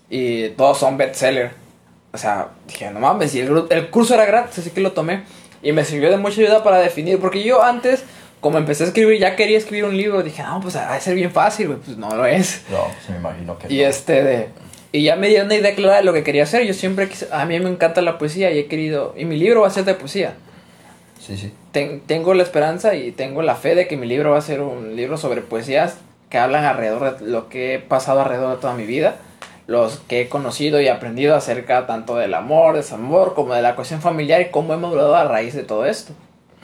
Y 0.09 0.49
todos 0.49 0.77
son 0.77 0.97
bestseller. 0.97 1.51
O 2.13 2.17
sea, 2.17 2.49
dije, 2.67 2.91
no 2.91 2.99
mames, 2.99 3.33
y 3.33 3.39
el, 3.39 3.65
el 3.69 3.89
curso 3.89 4.13
era 4.13 4.25
gratis, 4.25 4.59
así 4.59 4.69
que 4.69 4.81
lo 4.81 4.91
tomé. 4.91 5.23
Y 5.63 5.71
me 5.71 5.85
sirvió 5.85 6.11
de 6.11 6.17
mucha 6.17 6.41
ayuda 6.41 6.63
para 6.63 6.77
definir, 6.79 7.19
porque 7.19 7.41
yo 7.41 7.63
antes, 7.63 8.03
como 8.41 8.57
empecé 8.57 8.83
a 8.83 8.87
escribir, 8.87 9.19
ya 9.19 9.35
quería 9.35 9.57
escribir 9.57 9.85
un 9.85 9.95
libro. 9.95 10.21
Dije, 10.21 10.43
no, 10.43 10.59
pues 10.61 10.75
va 10.75 10.93
a 10.93 10.99
ser 10.99 11.15
bien 11.15 11.31
fácil, 11.31 11.67
güey. 11.67 11.79
Pues 11.79 11.97
no 11.97 12.13
lo 12.15 12.25
es. 12.25 12.63
No, 12.69 12.85
se 13.05 13.13
me 13.13 13.19
imagino 13.19 13.57
que 13.57 13.73
Y 13.73 13.81
este 13.81 14.23
de... 14.23 14.49
Y 14.91 15.03
ya 15.03 15.15
me 15.15 15.27
dio 15.29 15.43
una 15.43 15.55
idea 15.55 15.73
clara 15.73 15.97
de 15.97 16.03
lo 16.03 16.13
que 16.13 16.23
quería 16.23 16.43
hacer. 16.43 16.65
Yo 16.67 16.73
siempre 16.73 17.07
quise... 17.07 17.27
A 17.31 17.45
mí 17.45 17.59
me 17.59 17.69
encanta 17.69 18.01
la 18.01 18.17
poesía 18.17 18.51
y 18.51 18.59
he 18.59 18.65
querido... 18.67 19.15
Y 19.17 19.25
mi 19.25 19.37
libro 19.37 19.61
va 19.61 19.67
a 19.67 19.71
ser 19.71 19.85
de 19.85 19.95
poesía. 19.95 20.35
Sí, 21.19 21.37
sí. 21.37 21.51
Ten- 21.71 22.01
tengo 22.01 22.33
la 22.33 22.43
esperanza 22.43 22.93
y 22.93 23.11
tengo 23.13 23.41
la 23.41 23.55
fe 23.55 23.73
de 23.75 23.87
que 23.87 23.95
mi 23.97 24.05
libro 24.05 24.31
va 24.31 24.37
a 24.37 24.41
ser 24.41 24.61
un 24.61 24.95
libro 24.97 25.17
sobre 25.17 25.41
poesías 25.41 25.95
que 26.29 26.37
hablan 26.37 26.65
alrededor 26.65 27.19
de 27.19 27.25
lo 27.27 27.47
que 27.47 27.75
he 27.75 27.79
pasado 27.79 28.21
alrededor 28.21 28.55
de 28.55 28.61
toda 28.61 28.73
mi 28.73 28.85
vida. 28.85 29.15
Los 29.65 29.99
que 30.07 30.21
he 30.21 30.29
conocido 30.29 30.81
y 30.81 30.87
aprendido 30.89 31.35
acerca 31.35 31.87
tanto 31.87 32.15
del 32.15 32.33
amor, 32.33 32.75
desamor, 32.75 33.33
como 33.33 33.53
de 33.53 33.61
la 33.61 33.75
cuestión 33.75 34.01
familiar 34.01 34.41
y 34.41 34.51
cómo 34.51 34.73
he 34.73 34.77
madurado 34.77 35.15
a 35.15 35.23
raíz 35.23 35.53
de 35.53 35.63
todo 35.63 35.85
esto. 35.85 36.13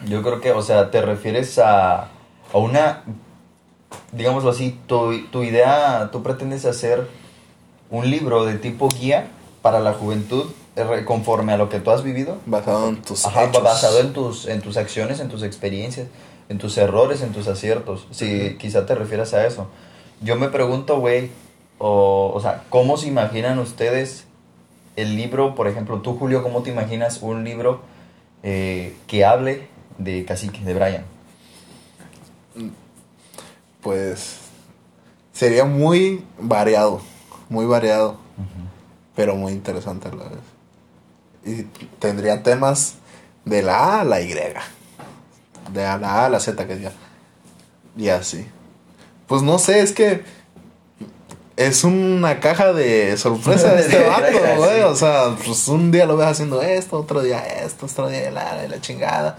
Yo 0.05 0.21
creo 0.21 0.41
que, 0.41 0.51
o 0.51 0.61
sea, 0.61 0.91
te 0.91 1.01
refieres 1.01 1.59
a, 1.59 2.03
a 2.53 2.57
una, 2.57 3.03
digámoslo 4.11 4.49
así, 4.49 4.77
tu, 4.87 5.27
tu 5.27 5.43
idea, 5.43 6.09
tú 6.11 6.23
pretendes 6.23 6.65
hacer 6.65 7.07
un 7.89 8.09
libro 8.09 8.45
de 8.45 8.55
tipo 8.55 8.89
guía 8.89 9.27
para 9.61 9.79
la 9.79 9.93
juventud 9.93 10.45
eh, 10.75 11.03
conforme 11.05 11.53
a 11.53 11.57
lo 11.57 11.69
que 11.69 11.79
tú 11.79 11.91
has 11.91 12.03
vivido. 12.03 12.37
Basado 12.45 12.87
en 12.89 13.01
tus 13.01 13.25
Ajá, 13.25 13.45
hechos. 13.45 13.63
basado 13.63 13.99
en 13.99 14.13
tus, 14.13 14.45
en 14.47 14.61
tus 14.61 14.77
acciones, 14.77 15.19
en 15.19 15.29
tus 15.29 15.43
experiencias, 15.43 16.07
en 16.49 16.57
tus 16.57 16.77
errores, 16.77 17.21
en 17.21 17.31
tus 17.31 17.47
aciertos. 17.47 18.07
Si 18.11 18.55
quizá 18.57 18.85
te 18.85 18.95
refieras 18.95 19.33
a 19.33 19.45
eso. 19.45 19.67
Yo 20.21 20.35
me 20.35 20.49
pregunto, 20.49 20.99
güey, 20.99 21.31
o, 21.79 22.31
o 22.33 22.39
sea, 22.39 22.63
¿cómo 22.69 22.97
se 22.97 23.07
imaginan 23.07 23.57
ustedes 23.57 24.25
el 24.95 25.15
libro, 25.15 25.55
por 25.55 25.67
ejemplo, 25.67 26.01
tú, 26.01 26.17
Julio, 26.17 26.43
cómo 26.43 26.61
te 26.61 26.69
imaginas 26.69 27.21
un 27.21 27.43
libro 27.43 27.81
eh, 28.43 28.95
que 29.07 29.25
hable 29.25 29.67
de 29.97 30.25
Cacique, 30.25 30.59
de 30.59 30.73
Brian? 30.73 31.05
Pues 33.81 34.39
sería 35.31 35.63
muy 35.63 36.25
variado, 36.37 37.01
muy 37.47 37.65
variado, 37.65 38.17
pero 39.15 39.35
muy 39.35 39.53
interesante 39.53 40.09
a 40.09 40.11
la 40.11 40.25
vez. 40.25 40.39
Y 41.45 41.63
tendría 41.99 42.43
temas 42.43 42.95
de 43.45 43.61
la 43.61 43.77
A 43.77 44.01
a 44.01 44.03
la 44.03 44.19
Y, 44.19 44.33
de 44.33 44.53
la 45.73 45.93
A 45.93 46.25
a 46.25 46.29
la 46.29 46.41
Z 46.41 46.67
que 46.67 46.75
diga. 46.75 46.91
Y 47.95 48.09
así. 48.09 48.45
Pues 49.27 49.41
no 49.41 49.59
sé, 49.59 49.81
es 49.81 49.93
que 49.93 50.23
es 51.59 51.83
una 51.83 52.39
caja 52.39 52.71
de 52.71 53.17
sorpresa 53.17 53.73
de 53.75 53.81
este 53.85 54.03
vato, 54.07 54.39
güey. 54.57 54.81
O 54.81 54.95
sea, 54.95 55.35
pues 55.45 55.67
un 55.67 55.91
día 55.91 56.05
lo 56.05 56.15
ves 56.15 56.27
haciendo 56.27 56.61
esto, 56.61 56.97
otro 56.97 57.21
día 57.21 57.39
esto, 57.39 57.85
otro 57.85 58.07
día 58.07 58.31
la, 58.31 58.65
la 58.67 58.79
chingada. 58.79 59.37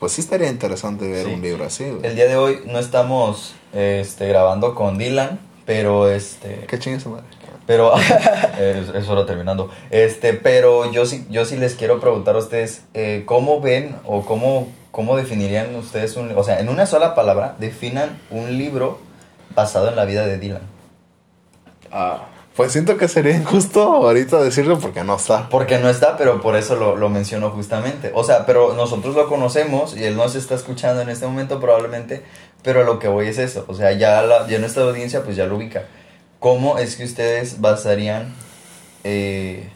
Pues 0.00 0.10
sí 0.12 0.20
estaría 0.20 0.48
interesante 0.48 1.08
ver 1.08 1.26
Sí. 1.26 1.32
un 1.32 1.40
libro 1.40 1.64
así, 1.64 1.84
güey. 1.84 2.04
El 2.04 2.16
día 2.16 2.26
de 2.26 2.36
hoy 2.36 2.58
no 2.66 2.80
estamos 2.80 3.54
este, 3.72 4.26
grabando 4.26 4.74
con 4.74 4.98
Dylan, 4.98 5.38
pero 5.64 6.10
este... 6.10 6.64
¿Qué 6.66 6.80
chingue 6.80 6.98
su 6.98 7.10
madre? 7.10 7.26
Pero 7.64 7.92
es, 8.58 8.88
es 8.88 9.08
hora 9.08 9.24
terminando. 9.24 9.70
Este, 9.90 10.32
pero 10.32 10.90
yo 10.90 11.06
sí, 11.06 11.24
yo 11.30 11.44
sí 11.44 11.56
les 11.56 11.76
quiero 11.76 12.00
preguntar 12.00 12.34
a 12.34 12.38
ustedes 12.38 12.82
eh, 12.94 13.22
cómo 13.24 13.60
ven 13.60 13.94
o 14.04 14.24
cómo, 14.24 14.66
cómo 14.90 15.16
definirían 15.16 15.72
ustedes 15.76 16.16
un, 16.16 16.36
o 16.36 16.42
sea, 16.42 16.58
en 16.58 16.68
una 16.68 16.86
sola 16.86 17.14
palabra 17.14 17.54
definan 17.60 18.18
un 18.32 18.58
libro 18.58 18.98
basado 19.54 19.88
en 19.88 19.94
la 19.94 20.04
vida 20.04 20.26
de 20.26 20.38
Dylan. 20.38 20.71
Ah, 21.92 22.26
Pues 22.56 22.72
siento 22.72 22.96
que 22.96 23.08
sería 23.08 23.34
injusto 23.36 23.82
ahorita 23.82 24.42
decirlo 24.42 24.78
porque 24.78 25.04
no 25.04 25.16
está. 25.16 25.48
Porque 25.48 25.78
no 25.78 25.88
está, 25.88 26.16
pero 26.16 26.40
por 26.40 26.56
eso 26.56 26.76
lo, 26.76 26.96
lo 26.96 27.08
menciono 27.08 27.50
justamente. 27.50 28.10
O 28.14 28.24
sea, 28.24 28.44
pero 28.46 28.74
nosotros 28.74 29.14
lo 29.14 29.28
conocemos 29.28 29.96
y 29.96 30.04
él 30.04 30.16
nos 30.16 30.34
está 30.34 30.54
escuchando 30.54 31.00
en 31.02 31.08
este 31.08 31.26
momento 31.26 31.60
probablemente, 31.60 32.22
Pero 32.62 32.84
lo 32.84 32.98
que 32.98 33.08
voy 33.08 33.26
es 33.28 33.38
eso, 33.38 33.64
o 33.68 33.74
sea, 33.74 33.92
ya, 33.92 34.22
la, 34.22 34.46
ya 34.46 34.58
nuestra 34.58 34.84
audiencia 34.84 35.22
pues 35.24 35.36
ya 35.36 35.46
lo 35.46 35.56
ubica. 35.56 35.84
¿Cómo 36.38 36.78
es 36.78 36.96
que 36.96 37.04
ustedes 37.04 37.60
basarían 37.60 38.34
eh, 39.04 39.68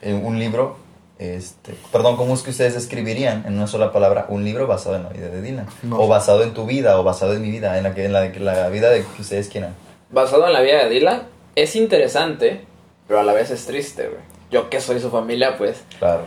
en 0.00 0.24
un 0.24 0.38
libro, 0.38 0.76
este, 1.18 1.74
perdón, 1.92 2.16
cómo 2.16 2.34
es 2.34 2.42
que 2.42 2.50
ustedes 2.50 2.74
escribirían 2.76 3.44
en 3.46 3.54
una 3.54 3.66
sola 3.66 3.92
palabra 3.92 4.26
un 4.28 4.42
libro 4.44 4.66
basado 4.66 4.96
en 4.96 5.04
la 5.04 5.08
vida 5.10 5.28
de 5.28 5.40
Dylan? 5.40 5.66
No 5.82 6.00
o 6.00 6.08
basado 6.08 6.42
en 6.42 6.52
tu 6.54 6.66
vida, 6.66 6.98
o 6.98 7.04
basado 7.04 7.34
en 7.34 7.42
mi 7.42 7.50
vida, 7.50 7.76
en 7.78 7.84
la, 7.84 7.94
que, 7.94 8.04
en 8.06 8.12
la, 8.12 8.28
la 8.28 8.68
vida 8.70 8.90
de 8.90 9.04
que 9.04 9.22
ustedes 9.22 9.48
quieran. 9.48 9.74
Basado 10.10 10.46
en 10.46 10.52
la 10.52 10.60
vida 10.60 10.84
de 10.84 10.90
Dylan, 10.90 11.22
es 11.56 11.76
interesante, 11.76 12.60
pero 13.08 13.20
a 13.20 13.22
la 13.24 13.32
vez 13.32 13.50
es 13.50 13.66
triste, 13.66 14.08
güey. 14.08 14.20
Yo 14.50 14.68
que 14.70 14.80
soy 14.80 15.00
su 15.00 15.10
familia, 15.10 15.56
pues 15.58 15.82
Claro. 15.98 16.24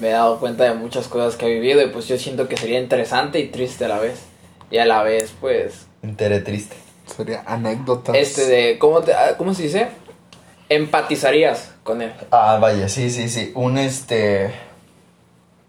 me 0.00 0.08
he 0.08 0.12
dado 0.12 0.38
cuenta 0.40 0.64
de 0.64 0.74
muchas 0.74 1.08
cosas 1.08 1.36
que 1.36 1.46
ha 1.46 1.48
vivido 1.48 1.80
y 1.82 1.88
pues 1.88 2.06
yo 2.08 2.18
siento 2.18 2.48
que 2.48 2.56
sería 2.56 2.80
interesante 2.80 3.38
y 3.40 3.48
triste 3.48 3.84
a 3.84 3.88
la 3.88 3.98
vez. 3.98 4.20
Y 4.70 4.78
a 4.78 4.84
la 4.84 5.02
vez, 5.02 5.32
pues, 5.40 5.86
Entere 6.02 6.40
triste. 6.40 6.76
Sería 7.16 7.42
anécdotas. 7.46 8.14
este 8.16 8.46
de, 8.46 8.78
¿cómo, 8.78 9.00
te, 9.00 9.14
ah, 9.14 9.34
¿cómo 9.38 9.54
se 9.54 9.62
dice? 9.64 9.88
Empatizarías 10.68 11.70
con 11.82 12.02
él. 12.02 12.12
Ah, 12.30 12.58
vaya, 12.60 12.88
sí, 12.88 13.10
sí, 13.10 13.28
sí. 13.28 13.52
Un 13.54 13.78
este. 13.78 14.50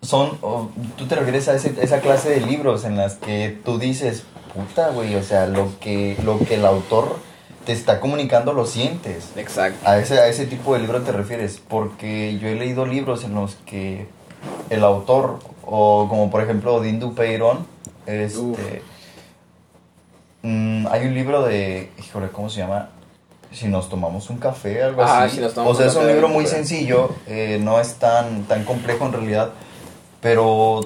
Son. 0.01 0.37
o, 0.41 0.69
tú 0.97 1.07
te 1.07 1.15
refieres 1.15 1.47
a 1.47 1.55
ese- 1.55 1.73
esa 1.81 1.99
clase 2.01 2.29
de 2.29 2.41
libros 2.45 2.83
en 2.85 2.97
las 2.97 3.15
que 3.15 3.57
tú 3.63 3.79
dices, 3.79 4.23
puta, 4.53 4.89
güey, 4.89 5.15
o 5.15 5.23
sea, 5.23 5.45
lo 5.45 5.71
que, 5.79 6.17
lo 6.23 6.39
que 6.39 6.55
el 6.55 6.65
autor 6.65 7.17
te 7.69 7.73
está 7.73 7.99
comunicando 7.99 8.51
lo 8.51 8.65
sientes. 8.65 9.29
Exacto. 9.35 9.87
A 9.87 9.99
ese, 9.99 10.17
a 10.19 10.25
ese 10.27 10.47
tipo 10.47 10.73
de 10.73 10.79
libro 10.79 11.03
te 11.03 11.11
refieres, 11.11 11.61
porque 11.67 12.35
yo 12.39 12.47
he 12.47 12.55
leído 12.55 12.83
libros 12.87 13.23
en 13.23 13.35
los 13.35 13.57
que 13.67 14.07
el 14.71 14.83
autor, 14.83 15.37
o 15.63 16.07
como 16.09 16.31
por 16.31 16.41
ejemplo 16.41 16.81
Dindu 16.81 17.13
Peyron, 17.13 17.67
este, 18.07 18.81
mm, 20.41 20.87
hay 20.89 21.05
un 21.05 21.13
libro 21.13 21.43
de, 21.43 21.91
híjole, 21.99 22.29
¿cómo 22.29 22.49
se 22.49 22.61
llama? 22.61 22.89
Si 23.51 23.67
nos 23.67 23.87
tomamos 23.87 24.31
un 24.31 24.37
café, 24.37 24.81
algo 24.81 25.03
Ah, 25.03 25.25
así. 25.25 25.35
Si 25.35 25.41
nos 25.43 25.53
tomamos 25.53 25.75
o 25.75 25.79
sea, 25.79 25.85
un 25.85 25.89
es 25.91 25.95
un 25.95 26.01
café, 26.01 26.13
libro 26.13 26.27
muy 26.27 26.45
pero- 26.45 26.55
sencillo, 26.55 27.09
eh, 27.27 27.59
no 27.61 27.79
es 27.79 27.93
tan, 27.97 28.45
tan 28.45 28.63
complejo 28.63 29.05
en 29.05 29.13
realidad, 29.13 29.51
pero, 30.21 30.81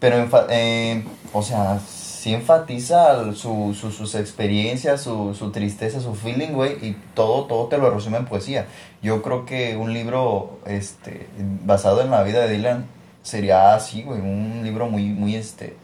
pero, 0.00 0.26
eh, 0.50 1.04
o 1.32 1.42
sea, 1.42 1.78
sí 2.24 2.32
enfatiza 2.32 3.34
su, 3.34 3.74
su- 3.78 3.90
sus 3.90 4.14
experiencias, 4.14 5.02
su, 5.02 5.34
su 5.34 5.50
tristeza, 5.50 6.00
su 6.00 6.14
feeling, 6.14 6.52
güey, 6.54 6.72
y 6.80 6.96
todo, 7.14 7.44
todo 7.44 7.66
te 7.66 7.76
lo 7.76 7.90
resume 7.90 8.16
en 8.16 8.24
poesía. 8.24 8.66
Yo 9.02 9.20
creo 9.20 9.44
que 9.44 9.76
un 9.76 9.92
libro 9.92 10.58
este, 10.64 11.26
basado 11.66 12.00
en 12.00 12.10
la 12.10 12.22
vida 12.22 12.40
de 12.46 12.54
Dylan 12.56 12.86
sería 13.22 13.74
así, 13.74 14.02
güey, 14.04 14.20
un 14.20 14.62
libro 14.64 14.88
muy, 14.88 15.02
muy, 15.10 15.34
este, 15.36 15.76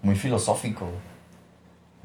muy 0.00 0.14
filosófico, 0.14 0.86
güey. 0.86 0.96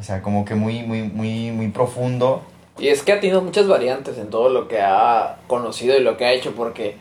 O 0.01 0.03
sea, 0.03 0.21
como 0.21 0.43
que 0.43 0.55
muy, 0.55 0.83
muy, 0.83 1.03
muy, 1.03 1.51
muy 1.51 1.69
profundo. 1.69 2.41
Y 2.77 2.89
es 2.89 3.03
que 3.03 3.13
ha 3.13 3.21
tenido 3.21 3.41
muchas 3.41 3.69
variantes 3.69 4.17
en 4.17 4.29
todo 4.29 4.49
lo 4.49 4.67
que 4.67 4.81
ha 4.81 5.37
conocido 5.47 5.97
y 5.97 6.01
lo 6.01 6.17
que 6.17 6.25
ha 6.25 6.33
hecho, 6.33 6.53
porque 6.55 6.97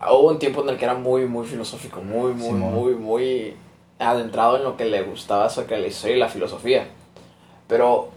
hubo 0.00 0.28
un 0.30 0.38
tiempo 0.38 0.62
en 0.62 0.70
el 0.70 0.78
que 0.78 0.86
era 0.86 0.94
muy, 0.94 1.26
muy 1.26 1.46
filosófico, 1.46 2.00
muy, 2.00 2.32
muy, 2.32 2.48
Simón. 2.48 2.72
muy, 2.74 2.94
muy 2.94 3.56
adentrado 3.98 4.56
en 4.56 4.64
lo 4.64 4.76
que 4.76 4.84
le 4.84 5.02
gustaba 5.02 5.48
sobre 5.48 5.78
la 5.78 5.86
historia 5.86 6.16
y 6.16 6.18
la 6.18 6.28
filosofía. 6.28 6.86
Pero, 7.68 8.08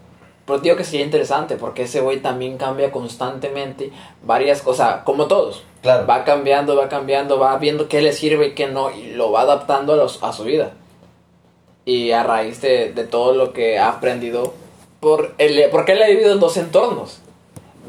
pero 0.46 0.60
digo 0.60 0.76
que 0.76 0.84
sería 0.84 1.06
interesante, 1.06 1.56
porque 1.56 1.84
ese 1.84 2.02
güey 2.02 2.20
también 2.20 2.58
cambia 2.58 2.92
constantemente 2.92 3.92
varias 4.24 4.62
cosas, 4.62 5.04
como 5.04 5.28
todos. 5.28 5.64
Claro. 5.82 6.06
Va 6.06 6.24
cambiando, 6.26 6.76
va 6.76 6.90
cambiando, 6.90 7.40
va 7.40 7.58
viendo 7.58 7.88
qué 7.88 8.02
le 8.02 8.14
sirve 8.14 8.48
y 8.48 8.54
qué 8.54 8.68
no, 8.68 8.92
y 8.92 9.12
lo 9.14 9.32
va 9.32 9.42
adaptando 9.42 9.94
a, 9.94 9.96
los, 9.96 10.22
a 10.24 10.34
su 10.34 10.44
vida. 10.44 10.74
Y 11.86 12.12
a 12.12 12.24
raíz 12.24 12.62
de, 12.62 12.92
de 12.94 13.06
todo 13.06 13.34
lo 13.34 13.54
que 13.54 13.80
ha 13.80 13.90
aprendido, 13.90 14.54
por 15.00 15.34
el, 15.38 15.70
porque 15.72 15.94
él 15.94 16.04
ha 16.04 16.08
vivido 16.08 16.34
en 16.34 16.40
dos 16.40 16.58
entornos. 16.58 17.20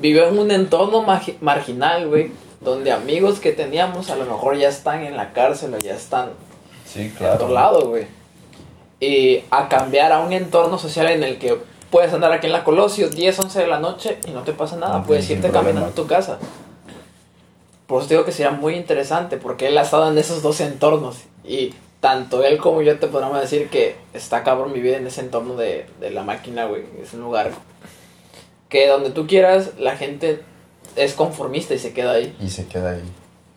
Vivió 0.01 0.29
en 0.29 0.39
un 0.39 0.51
entorno 0.51 1.05
marginal, 1.41 2.09
güey, 2.09 2.31
donde 2.61 2.93
amigos 2.93 3.41
que 3.41 3.53
teníamos 3.53 4.09
a 4.09 4.17
lo 4.17 4.25
mejor 4.25 4.57
ya 4.57 4.69
están 4.69 5.03
en 5.03 5.17
la 5.17 5.33
cárcel 5.33 5.75
o 5.75 5.79
ya 5.79 5.95
están 5.95 6.31
Sí, 6.93 7.13
en 7.19 7.27
otro 7.27 7.49
lado, 7.49 7.89
güey. 7.89 8.07
Y 8.99 9.45
a 9.51 9.69
cambiar 9.69 10.13
a 10.13 10.21
un 10.21 10.33
entorno 10.33 10.79
social 10.79 11.09
en 11.09 11.23
el 11.23 11.39
que 11.39 11.57
puedes 11.91 12.13
andar 12.13 12.33
aquí 12.33 12.47
en 12.47 12.53
la 12.53 12.65
Colosio 12.65 13.09
10, 13.09 13.39
11 13.39 13.61
de 13.61 13.67
la 13.67 13.79
noche 13.79 14.19
y 14.27 14.31
no 14.31 14.43
te 14.43 14.53
pasa 14.53 14.77
nada, 14.77 14.99
No 14.99 15.05
puedes 15.05 15.29
irte 15.31 15.51
caminando 15.51 15.89
a 15.89 15.93
tu 15.93 16.07
casa. 16.07 16.39
Por 17.87 18.01
eso 18.01 18.09
te 18.09 18.15
digo 18.15 18.25
que 18.25 18.33
sería 18.33 18.53
muy 18.53 18.75
interesante, 18.75 19.37
porque 19.37 19.69
él 19.69 19.79
ha 19.79 19.83
estado 19.83 20.11
en 20.11 20.19
esos 20.19 20.43
dos 20.43 20.61
entornos. 20.61 21.17
Y 21.45 21.75
tanto 22.01 22.45
él 22.45 22.59
como 22.59 22.83
yo 22.83 22.99
te 22.99 23.09
podríamos 23.09 23.41
decir 23.41 23.69
que 23.69 23.97
está 24.15 24.45
cabrón 24.45 24.73
vivir 24.73 24.95
en 24.95 25.07
ese 25.07 25.23
entorno 25.23 25.57
de, 25.57 25.87
de 26.01 26.11
la 26.11 26.23
máquina, 26.23 26.67
güey. 26.67 26.85
Es 27.03 27.15
un 27.15 27.21
lugar 27.21 27.51
que 28.69 28.87
donde 28.87 29.11
tú 29.11 29.27
quieras, 29.27 29.73
la 29.79 29.97
gente 29.97 30.43
es 30.97 31.15
conformista 31.15 31.75
y 31.75 31.79
se 31.79 31.93
queda 31.93 32.13
ahí. 32.13 32.37
Y 32.41 32.49
se 32.49 32.67
queda 32.67 32.93
ahí. 32.93 33.03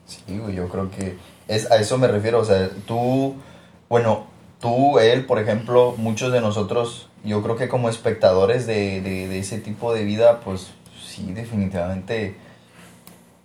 Sí, 0.07 0.37
güey, 0.37 0.55
yo 0.55 0.67
creo 0.67 0.89
que 0.89 1.15
es 1.55 1.71
a 1.71 1.77
eso 1.77 1.97
me 1.97 2.07
refiero, 2.07 2.39
o 2.39 2.45
sea, 2.45 2.69
tú, 2.87 3.35
bueno, 3.89 4.27
tú, 4.59 4.99
él, 4.99 5.25
por 5.25 5.39
ejemplo, 5.39 5.95
muchos 5.97 6.31
de 6.31 6.41
nosotros, 6.41 7.09
yo 7.23 7.41
creo 7.43 7.55
que 7.55 7.67
como 7.67 7.89
espectadores 7.89 8.65
de, 8.65 9.01
de, 9.01 9.39
ese 9.39 9.59
tipo 9.59 9.93
de 9.93 10.03
vida, 10.03 10.39
pues 10.41 10.71
sí, 11.05 11.31
definitivamente 11.33 12.35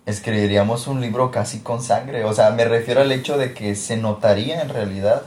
escribiríamos 0.05 0.87
un 0.87 1.01
libro 1.01 1.31
casi 1.31 1.59
con 1.59 1.81
sangre, 1.83 2.23
o 2.23 2.33
sea, 2.33 2.51
me 2.51 2.65
refiero 2.65 3.01
al 3.01 3.11
hecho 3.11 3.37
de 3.37 3.53
que 3.53 3.75
se 3.75 3.97
notaría 3.97 4.61
en 4.61 4.69
realidad 4.69 5.23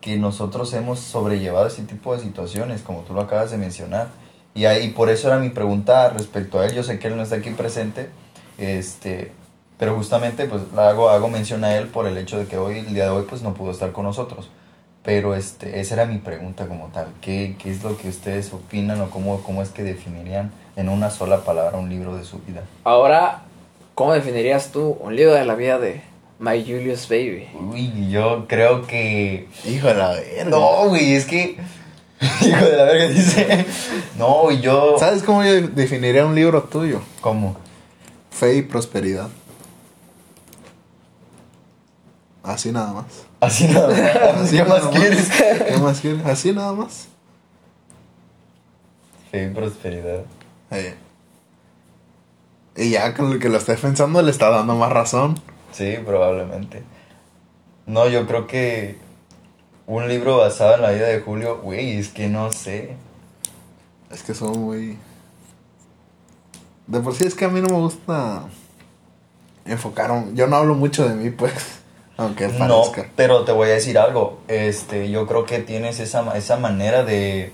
que 0.00 0.18
nosotros 0.18 0.72
hemos 0.74 1.00
sobrellevado 1.00 1.66
ese 1.66 1.82
tipo 1.82 2.14
de 2.14 2.22
situaciones, 2.22 2.82
como 2.82 3.00
tú 3.00 3.14
lo 3.14 3.22
acabas 3.22 3.50
de 3.50 3.56
mencionar. 3.56 4.08
Y 4.54 4.66
ahí 4.66 4.90
por 4.90 5.08
eso 5.08 5.28
era 5.28 5.38
mi 5.38 5.48
pregunta 5.48 6.10
respecto 6.10 6.60
a 6.60 6.66
él. 6.66 6.74
Yo 6.74 6.82
sé 6.82 6.98
que 6.98 7.08
él 7.08 7.16
no 7.16 7.22
está 7.22 7.36
aquí 7.36 7.48
presente, 7.50 8.10
este, 8.58 9.32
pero 9.78 9.96
justamente 9.96 10.46
pues 10.46 10.62
la 10.74 10.90
hago, 10.90 11.08
hago 11.10 11.28
mención 11.28 11.64
a 11.64 11.76
él 11.76 11.88
por 11.88 12.06
el 12.06 12.16
hecho 12.16 12.38
de 12.38 12.46
que 12.46 12.56
hoy, 12.56 12.78
el 12.78 12.94
día 12.94 13.04
de 13.04 13.10
hoy, 13.10 13.24
pues 13.28 13.42
no 13.42 13.54
pudo 13.54 13.70
estar 13.70 13.92
con 13.92 14.04
nosotros. 14.04 14.48
Pero 15.02 15.34
este, 15.34 15.80
esa 15.80 15.94
era 15.94 16.06
mi 16.06 16.18
pregunta 16.18 16.66
como 16.66 16.88
tal. 16.88 17.08
¿Qué, 17.20 17.56
qué 17.58 17.70
es 17.70 17.82
lo 17.82 17.96
que 17.98 18.08
ustedes 18.08 18.52
opinan 18.54 19.00
o 19.02 19.10
cómo, 19.10 19.42
cómo 19.42 19.62
es 19.62 19.68
que 19.68 19.82
definirían 19.82 20.50
en 20.76 20.88
una 20.88 21.10
sola 21.10 21.44
palabra 21.44 21.76
un 21.76 21.90
libro 21.90 22.16
de 22.16 22.24
su 22.24 22.38
vida? 22.38 22.62
Ahora, 22.84 23.42
¿cómo 23.94 24.14
definirías 24.14 24.72
tú 24.72 24.96
un 25.00 25.14
libro 25.14 25.34
de 25.34 25.44
la 25.44 25.56
vida 25.56 25.78
de 25.78 26.00
My 26.38 26.62
Julius 26.64 27.08
Baby? 27.08 27.48
Uy, 27.70 28.10
yo 28.10 28.46
creo 28.48 28.86
que... 28.86 29.48
Hijo 29.66 29.88
de 29.88 29.94
la 29.94 30.10
verga. 30.12 30.44
No, 30.44 30.88
güey, 30.88 31.14
es 31.14 31.26
que... 31.26 31.58
Hijo 32.40 32.64
de 32.64 32.76
la 32.76 32.84
verga 32.84 33.08
dice... 33.08 33.66
No, 34.18 34.42
güey, 34.44 34.62
yo... 34.62 34.96
¿Sabes 34.98 35.22
cómo 35.22 35.44
yo 35.44 35.68
definiría 35.68 36.24
un 36.24 36.34
libro 36.34 36.62
tuyo? 36.62 37.02
¿Cómo? 37.20 37.56
Fe 38.30 38.56
y 38.56 38.62
prosperidad. 38.62 39.28
Así 42.44 42.70
nada 42.72 42.92
más. 42.92 43.04
Así 43.40 43.66
nada 43.66 43.88
más. 43.88 43.98
Así 44.44 44.56
¿Qué 44.56 44.64
más 44.64 44.84
nada 44.84 44.90
quieres? 44.90 45.30
¿Qué 45.68 45.76
más 45.78 46.00
quieres? 46.00 46.26
Así 46.26 46.52
nada 46.52 46.72
más. 46.72 47.08
Fe 49.30 49.44
y 49.44 49.48
prosperidad. 49.48 50.24
Y 52.76 52.90
ya 52.90 53.14
con 53.14 53.32
el 53.32 53.38
que 53.38 53.48
lo 53.48 53.58
esté 53.58 53.74
pensando 53.76 54.20
le 54.22 54.30
está 54.30 54.50
dando 54.50 54.74
más 54.76 54.92
razón. 54.92 55.40
Sí, 55.72 55.96
probablemente. 56.04 56.82
No, 57.86 58.08
yo 58.08 58.26
creo 58.26 58.46
que 58.46 58.98
un 59.86 60.08
libro 60.08 60.38
basado 60.38 60.74
en 60.74 60.82
la 60.82 60.90
vida 60.90 61.06
de 61.06 61.20
Julio, 61.20 61.60
güey, 61.62 61.98
es 61.98 62.08
que 62.08 62.28
no 62.28 62.50
sé. 62.52 62.96
Es 64.10 64.22
que 64.22 64.34
son 64.34 64.58
muy... 64.60 64.98
De 66.86 67.00
por 67.00 67.14
sí 67.14 67.24
es 67.24 67.34
que 67.34 67.44
a 67.46 67.48
mí 67.48 67.60
no 67.60 67.68
me 67.68 67.80
gusta 67.80 68.42
enfocar... 69.64 70.10
un- 70.10 70.34
Yo 70.36 70.46
no 70.46 70.56
hablo 70.56 70.74
mucho 70.74 71.08
de 71.08 71.14
mí, 71.14 71.30
pues. 71.30 71.52
Aunque 72.16 72.46
No, 72.48 72.84
pero 73.16 73.44
te 73.44 73.52
voy 73.52 73.68
a 73.68 73.72
decir 73.72 73.98
algo. 73.98 74.40
Este, 74.48 75.10
yo 75.10 75.26
creo 75.26 75.44
que 75.46 75.58
tienes 75.58 75.98
esa, 76.00 76.36
esa 76.36 76.56
manera 76.56 77.02
de, 77.02 77.52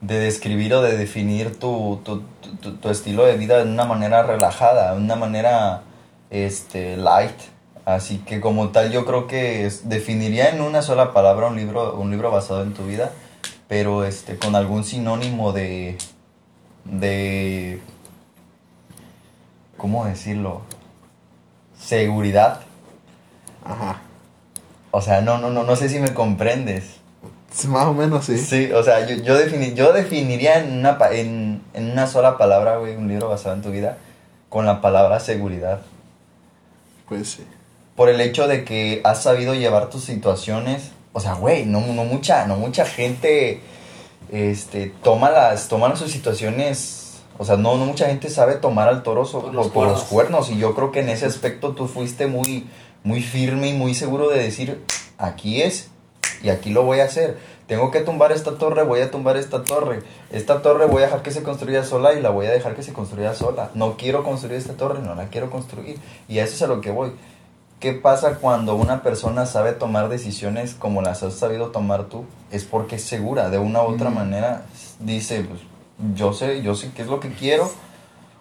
de 0.00 0.18
describir 0.18 0.74
o 0.74 0.82
de 0.82 0.96
definir 0.96 1.58
tu, 1.58 2.00
tu, 2.04 2.22
tu- 2.60 2.76
tu 2.76 2.88
estilo 2.90 3.24
de 3.24 3.36
vida 3.36 3.56
de 3.58 3.64
una 3.64 3.84
manera 3.86 4.22
relajada, 4.22 4.92
de 4.94 4.98
una 5.00 5.16
manera 5.16 5.82
este, 6.30 6.96
light. 6.96 7.34
Así 7.84 8.18
que 8.18 8.40
como 8.40 8.68
tal 8.68 8.92
yo 8.92 9.04
creo 9.04 9.26
que 9.26 9.66
es- 9.66 9.88
definiría 9.88 10.50
en 10.50 10.60
una 10.60 10.82
sola 10.82 11.12
palabra 11.12 11.48
un 11.48 11.56
libro, 11.56 11.94
un 11.96 12.10
libro 12.10 12.30
basado 12.30 12.62
en 12.62 12.74
tu 12.74 12.86
vida, 12.86 13.10
pero 13.66 14.04
este, 14.04 14.36
con 14.36 14.54
algún 14.54 14.84
sinónimo 14.84 15.50
de, 15.52 15.98
de, 16.84 17.80
¿cómo 19.76 20.04
decirlo? 20.04 20.62
Seguridad. 21.76 22.60
Ajá. 23.64 24.00
O 24.90 25.00
sea, 25.00 25.20
no, 25.20 25.38
no, 25.38 25.50
no, 25.50 25.62
no 25.64 25.76
sé 25.76 25.88
si 25.88 25.98
me 26.00 26.12
comprendes. 26.14 26.84
Sí, 27.52 27.68
Más 27.68 27.86
o 27.86 27.92
menos 27.94 28.24
sí. 28.26 28.38
Sí, 28.38 28.70
o 28.72 28.82
sea, 28.82 29.06
yo, 29.06 29.16
yo, 29.16 29.38
defini- 29.38 29.74
yo 29.74 29.92
definiría 29.92 30.58
en 30.58 30.78
una, 30.78 30.98
pa- 30.98 31.12
en, 31.12 31.62
en 31.74 31.90
una 31.90 32.06
sola 32.06 32.38
palabra, 32.38 32.76
güey, 32.78 32.96
un 32.96 33.08
libro 33.08 33.28
basado 33.28 33.54
en 33.56 33.62
tu 33.62 33.70
vida, 33.70 33.98
con 34.48 34.66
la 34.66 34.80
palabra 34.80 35.18
seguridad. 35.20 35.80
Pues 37.08 37.30
sí. 37.32 37.44
Por 37.96 38.08
el 38.08 38.20
hecho 38.20 38.46
de 38.48 38.64
que 38.64 39.00
has 39.04 39.22
sabido 39.22 39.54
llevar 39.54 39.90
tus 39.90 40.04
situaciones. 40.04 40.92
O 41.12 41.18
sea, 41.20 41.34
güey, 41.34 41.66
no, 41.66 41.80
no, 41.80 42.04
mucha, 42.04 42.46
no 42.46 42.54
mucha 42.56 42.84
gente 42.86 43.60
este, 44.30 44.92
toma 45.02 45.30
las, 45.30 45.66
toma 45.68 45.94
sus 45.96 46.12
situaciones, 46.12 47.18
o 47.36 47.44
sea, 47.44 47.56
no, 47.56 47.76
no 47.76 47.84
mucha 47.86 48.06
gente 48.06 48.30
sabe 48.30 48.54
tomar 48.54 48.88
al 48.88 49.02
toro 49.02 49.24
so- 49.24 49.42
Por 49.42 49.54
los 49.54 49.68
por 49.68 49.88
los 49.88 50.02
cuernos. 50.04 50.44
cuernos, 50.44 50.50
y 50.50 50.58
yo 50.58 50.74
creo 50.76 50.92
que 50.92 51.00
en 51.00 51.08
ese 51.08 51.26
aspecto 51.26 51.72
tú 51.72 51.88
fuiste 51.88 52.28
muy, 52.28 52.68
muy 53.04 53.22
firme 53.22 53.68
y 53.68 53.74
muy 53.74 53.94
seguro 53.94 54.28
de 54.28 54.42
decir, 54.42 54.82
aquí 55.18 55.62
es, 55.62 55.88
y 56.42 56.48
aquí 56.48 56.70
lo 56.70 56.84
voy 56.84 57.00
a 57.00 57.04
hacer. 57.04 57.38
Tengo 57.66 57.90
que 57.90 58.00
tumbar 58.00 58.32
esta 58.32 58.58
torre, 58.58 58.82
voy 58.82 59.00
a 59.00 59.10
tumbar 59.10 59.36
esta 59.36 59.62
torre. 59.62 60.02
Esta 60.32 60.60
torre 60.60 60.86
voy 60.86 61.02
a 61.02 61.06
dejar 61.06 61.22
que 61.22 61.30
se 61.30 61.42
construya 61.42 61.84
sola 61.84 62.14
y 62.14 62.20
la 62.20 62.30
voy 62.30 62.46
a 62.46 62.50
dejar 62.50 62.74
que 62.74 62.82
se 62.82 62.92
construya 62.92 63.34
sola. 63.34 63.70
No 63.74 63.96
quiero 63.96 64.24
construir 64.24 64.56
esta 64.56 64.72
torre, 64.72 65.00
no 65.02 65.14
la 65.14 65.28
quiero 65.28 65.50
construir. 65.50 65.98
Y 66.28 66.40
a 66.40 66.44
eso 66.44 66.54
es 66.54 66.62
a 66.62 66.66
lo 66.66 66.80
que 66.80 66.90
voy. 66.90 67.12
¿Qué 67.78 67.92
pasa 67.92 68.34
cuando 68.36 68.74
una 68.74 69.02
persona 69.02 69.46
sabe 69.46 69.72
tomar 69.72 70.08
decisiones 70.08 70.74
como 70.74 71.00
las 71.00 71.22
has 71.22 71.34
sabido 71.34 71.68
tomar 71.68 72.04
tú? 72.04 72.24
Es 72.50 72.64
porque 72.64 72.96
es 72.96 73.04
segura, 73.04 73.50
de 73.50 73.58
una 73.58 73.82
u 73.82 73.86
otra 73.86 74.10
Mm. 74.10 74.14
manera 74.14 74.66
dice, 74.98 75.42
pues, 75.48 75.60
yo 76.14 76.32
sé, 76.32 76.62
yo 76.62 76.74
sé 76.74 76.90
qué 76.94 77.02
es 77.02 77.08
lo 77.08 77.20
que 77.20 77.30
quiero, 77.30 77.70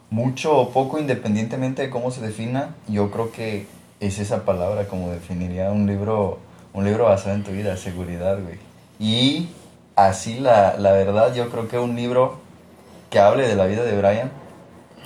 mucho 0.10 0.58
o 0.58 0.72
poco 0.72 0.98
independientemente 0.98 1.84
de 1.84 1.90
cómo 1.90 2.10
se 2.12 2.20
defina, 2.22 2.76
yo 2.88 3.12
creo 3.12 3.32
que 3.32 3.68
es 4.00 4.20
esa 4.20 4.46
palabra 4.46 4.88
como 4.88 5.10
definiría 5.12 5.72
un 5.72 5.86
libro, 5.88 6.40
un 6.74 6.86
libro 6.86 7.06
basado 7.06 7.36
en 7.36 7.44
tu 7.44 7.52
vida, 7.52 7.76
seguridad, 7.78 8.38
güey. 8.42 8.58
Y 9.00 9.50
así 9.96 10.40
la, 10.40 10.76
la 10.78 10.92
verdad, 10.92 11.34
yo 11.34 11.50
creo 11.50 11.68
que 11.68 11.78
un 11.80 11.96
libro 11.96 12.38
que 13.10 13.20
hable 13.20 13.48
de 13.48 13.56
la 13.56 13.66
vida 13.66 13.84
de 13.84 13.98
Brian, 13.98 14.32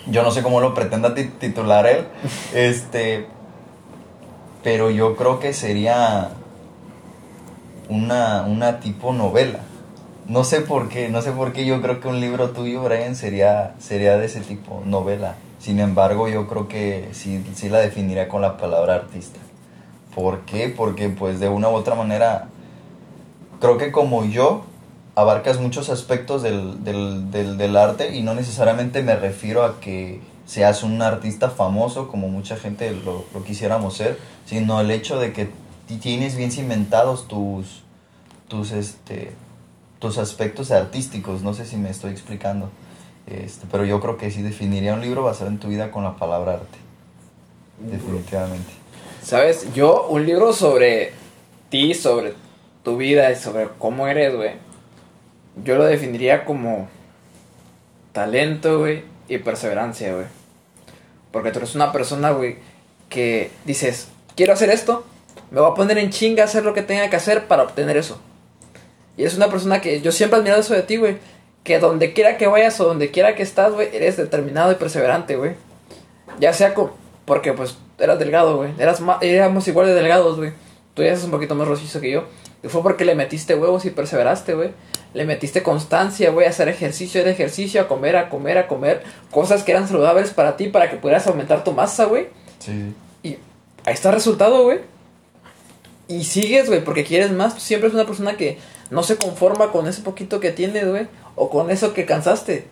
yo 0.08 0.24
no 0.24 0.32
sé 0.32 0.44
cómo 0.44 0.60
lo 0.62 0.74
pretenda 0.74 1.16
ti- 1.16 1.32
titular 1.40 1.88
él, 1.88 2.06
este, 2.54 3.26
pero 4.64 4.90
yo 4.90 5.16
creo 5.16 5.40
que 5.40 5.54
sería 5.54 6.30
una, 7.90 8.44
una 8.44 8.80
tipo 8.80 9.14
novela. 9.14 9.60
No 10.28 10.44
sé 10.46 10.62
por 10.62 10.88
qué, 10.88 11.10
no 11.10 11.22
sé 11.22 11.32
por 11.32 11.52
qué 11.52 11.66
yo 11.66 11.82
creo 11.82 12.00
que 12.00 12.08
un 12.08 12.22
libro 12.22 12.52
tuyo, 12.52 12.82
Brian, 12.84 13.16
sería, 13.16 13.74
sería 13.80 14.18
de 14.18 14.26
ese 14.26 14.40
tipo, 14.40 14.82
novela. 14.86 15.36
Sin 15.64 15.80
embargo, 15.80 16.28
yo 16.28 16.46
creo 16.46 16.68
que 16.68 17.08
sí, 17.14 17.42
sí 17.56 17.70
la 17.70 17.80
definiría 17.80 18.28
con 18.28 18.42
la 18.42 18.58
palabra 18.58 18.96
artista. 18.96 19.40
¿Por 20.14 20.42
qué? 20.42 20.68
Porque 20.68 21.08
pues 21.08 21.40
de 21.40 21.48
una 21.48 21.70
u 21.70 21.72
otra 21.72 21.96
manera, 21.96 22.50
creo 23.62 23.78
que 23.78 23.94
como 23.94 24.26
yo, 24.26 24.66
abarcas 25.16 25.62
muchos 25.62 25.90
aspectos 25.90 26.42
del, 26.44 26.84
del, 26.84 27.32
del, 27.32 27.78
arte 27.78 28.14
y 28.14 28.24
no 28.24 28.34
necesariamente 28.36 29.04
me 29.04 29.16
refiero 29.16 29.64
a 29.64 29.80
que 29.80 30.20
seas 30.46 30.84
un 30.84 31.02
artista 31.02 31.50
famoso 31.50 32.10
como 32.10 32.28
mucha 32.28 32.58
gente 32.58 32.92
lo, 32.92 33.24
lo 33.34 33.44
quisiéramos 33.46 33.96
ser, 33.96 34.20
sino 34.46 34.82
el 34.82 34.92
hecho 34.92 35.18
de 35.18 35.32
que 35.32 35.46
ti- 35.88 35.96
tienes 35.96 36.36
bien 36.36 36.52
cimentados 36.52 37.30
tus, 37.30 37.84
tus, 38.50 38.74
este, 38.74 39.32
tus 40.00 40.18
aspectos 40.18 40.72
artísticos. 40.72 41.42
No 41.42 41.54
sé 41.54 41.66
si 41.66 41.78
me 41.78 41.90
estoy 41.90 42.12
explicando. 42.12 42.70
Este, 43.28 43.66
pero 43.72 43.86
yo 43.86 44.00
creo 44.02 44.18
que 44.18 44.32
sí 44.32 44.42
definiría 44.42 44.94
un 44.94 45.02
libro 45.02 45.24
basado 45.24 45.50
en 45.50 45.60
tu 45.60 45.70
vida 45.70 45.92
con 45.92 46.04
la 46.04 46.16
palabra 46.16 46.54
arte. 46.54 46.78
Definitivamente. 47.80 48.72
¿Sabes? 49.24 49.74
Yo, 49.74 50.08
un 50.08 50.26
libro 50.26 50.54
sobre 50.54 51.14
ti, 51.70 51.94
sobre 51.94 52.34
tu 52.84 52.98
vida 52.98 53.32
y 53.32 53.36
sobre 53.36 53.70
cómo 53.80 54.08
eres, 54.08 54.36
güey. 54.36 54.52
Yo 55.64 55.76
lo 55.76 55.86
definiría 55.86 56.46
como 56.46 56.88
talento, 58.12 58.80
güey, 58.80 59.04
y 59.28 59.38
perseverancia, 59.38 60.14
güey. 60.14 60.28
Porque 61.32 61.52
tú 61.52 61.60
eres 61.60 61.76
una 61.76 61.92
persona, 61.92 62.32
güey, 62.32 62.58
que 63.10 63.52
dices, 63.66 64.10
quiero 64.36 64.54
hacer 64.54 64.70
esto, 64.70 65.06
me 65.52 65.62
voy 65.62 65.72
a 65.72 65.76
poner 65.76 65.98
en 65.98 66.10
chinga 66.10 66.44
a 66.44 66.46
hacer 66.46 66.64
lo 66.64 66.74
que 66.74 66.82
tenga 66.82 67.10
que 67.10 67.16
hacer 67.16 67.48
para 67.48 67.64
obtener 67.64 67.98
eso. 67.98 68.20
Y 69.18 69.22
eres 69.22 69.36
una 69.36 69.50
persona 69.50 69.82
que 69.82 70.02
yo 70.02 70.12
siempre 70.12 70.38
he 70.38 70.40
admirado 70.40 70.62
eso 70.62 70.74
de 70.74 70.84
ti, 70.84 70.98
güey. 70.98 71.18
Que 71.64 71.80
donde 71.80 72.14
quiera 72.14 72.38
que 72.38 72.48
vayas 72.48 72.80
o 72.82 72.86
donde 72.86 73.10
quiera 73.12 73.36
que 73.36 73.44
estás, 73.44 73.72
güey, 73.74 73.90
eres 73.94 74.18
determinado 74.18 74.72
y 74.72 74.76
perseverante, 74.76 75.36
güey. 75.38 75.54
Ya 76.40 76.52
sea 76.54 76.74
con, 76.74 76.92
porque 77.26 77.54
pues 77.54 77.78
eras 78.00 78.20
delgado, 78.20 78.58
güey. 78.58 78.72
Eras 78.78 79.00
ma- 79.00 79.20
éramos 79.22 79.68
igual 79.68 79.88
de 79.88 79.94
delgados, 79.94 80.38
güey. 80.38 80.52
Tú 80.94 81.02
ya 81.04 81.10
eres 81.10 81.24
un 81.24 81.32
poquito 81.32 81.56
más 81.56 81.68
rojizo 81.68 82.02
que 82.02 82.12
yo. 82.12 82.26
Y 82.64 82.68
fue 82.68 82.82
porque 82.82 83.06
le 83.06 83.16
metiste 83.16 83.56
huevos 83.56 83.86
y 83.86 83.90
perseveraste, 83.92 84.54
güey. 84.56 84.72
Le 85.14 85.26
metiste 85.26 85.64
constancia, 85.64 86.32
güey, 86.32 86.48
a 86.48 86.50
hacer 86.50 86.68
ejercicio, 86.70 87.24
a 87.24 87.30
ejercicio, 87.30 87.82
a 87.82 87.88
comer, 87.88 88.16
a 88.18 88.30
comer, 88.30 88.58
a 88.58 88.68
comer. 88.68 89.04
Cosas 89.32 89.64
que 89.64 89.72
eran 89.72 89.88
saludables 89.88 90.32
para 90.32 90.58
ti, 90.58 90.68
para 90.70 90.90
que 90.90 90.98
pudieras 90.98 91.28
aumentar 91.28 91.64
tu 91.64 91.72
masa, 91.72 92.06
güey. 92.06 92.28
Sí. 92.60 92.94
Y 93.22 93.30
ahí 93.86 93.94
está 93.94 94.10
el 94.10 94.16
resultado, 94.16 94.64
güey. 94.64 94.80
Y 96.08 96.24
sigues, 96.26 96.68
güey, 96.68 96.84
porque 96.84 97.04
quieres 97.04 97.32
más. 97.32 97.54
Tú 97.56 97.62
siempre 97.62 97.88
eres 97.88 97.96
una 97.96 98.06
persona 98.06 98.36
que 98.38 98.58
no 98.90 99.04
se 99.04 99.18
conforma 99.18 99.72
con 99.72 99.88
ese 99.88 100.02
poquito 100.02 100.40
que 100.40 100.52
tienes, 100.52 100.88
güey. 100.88 101.08
O 101.36 101.50
con 101.50 101.72
eso 101.72 101.94
que 101.94 102.06
cansaste. 102.06 102.68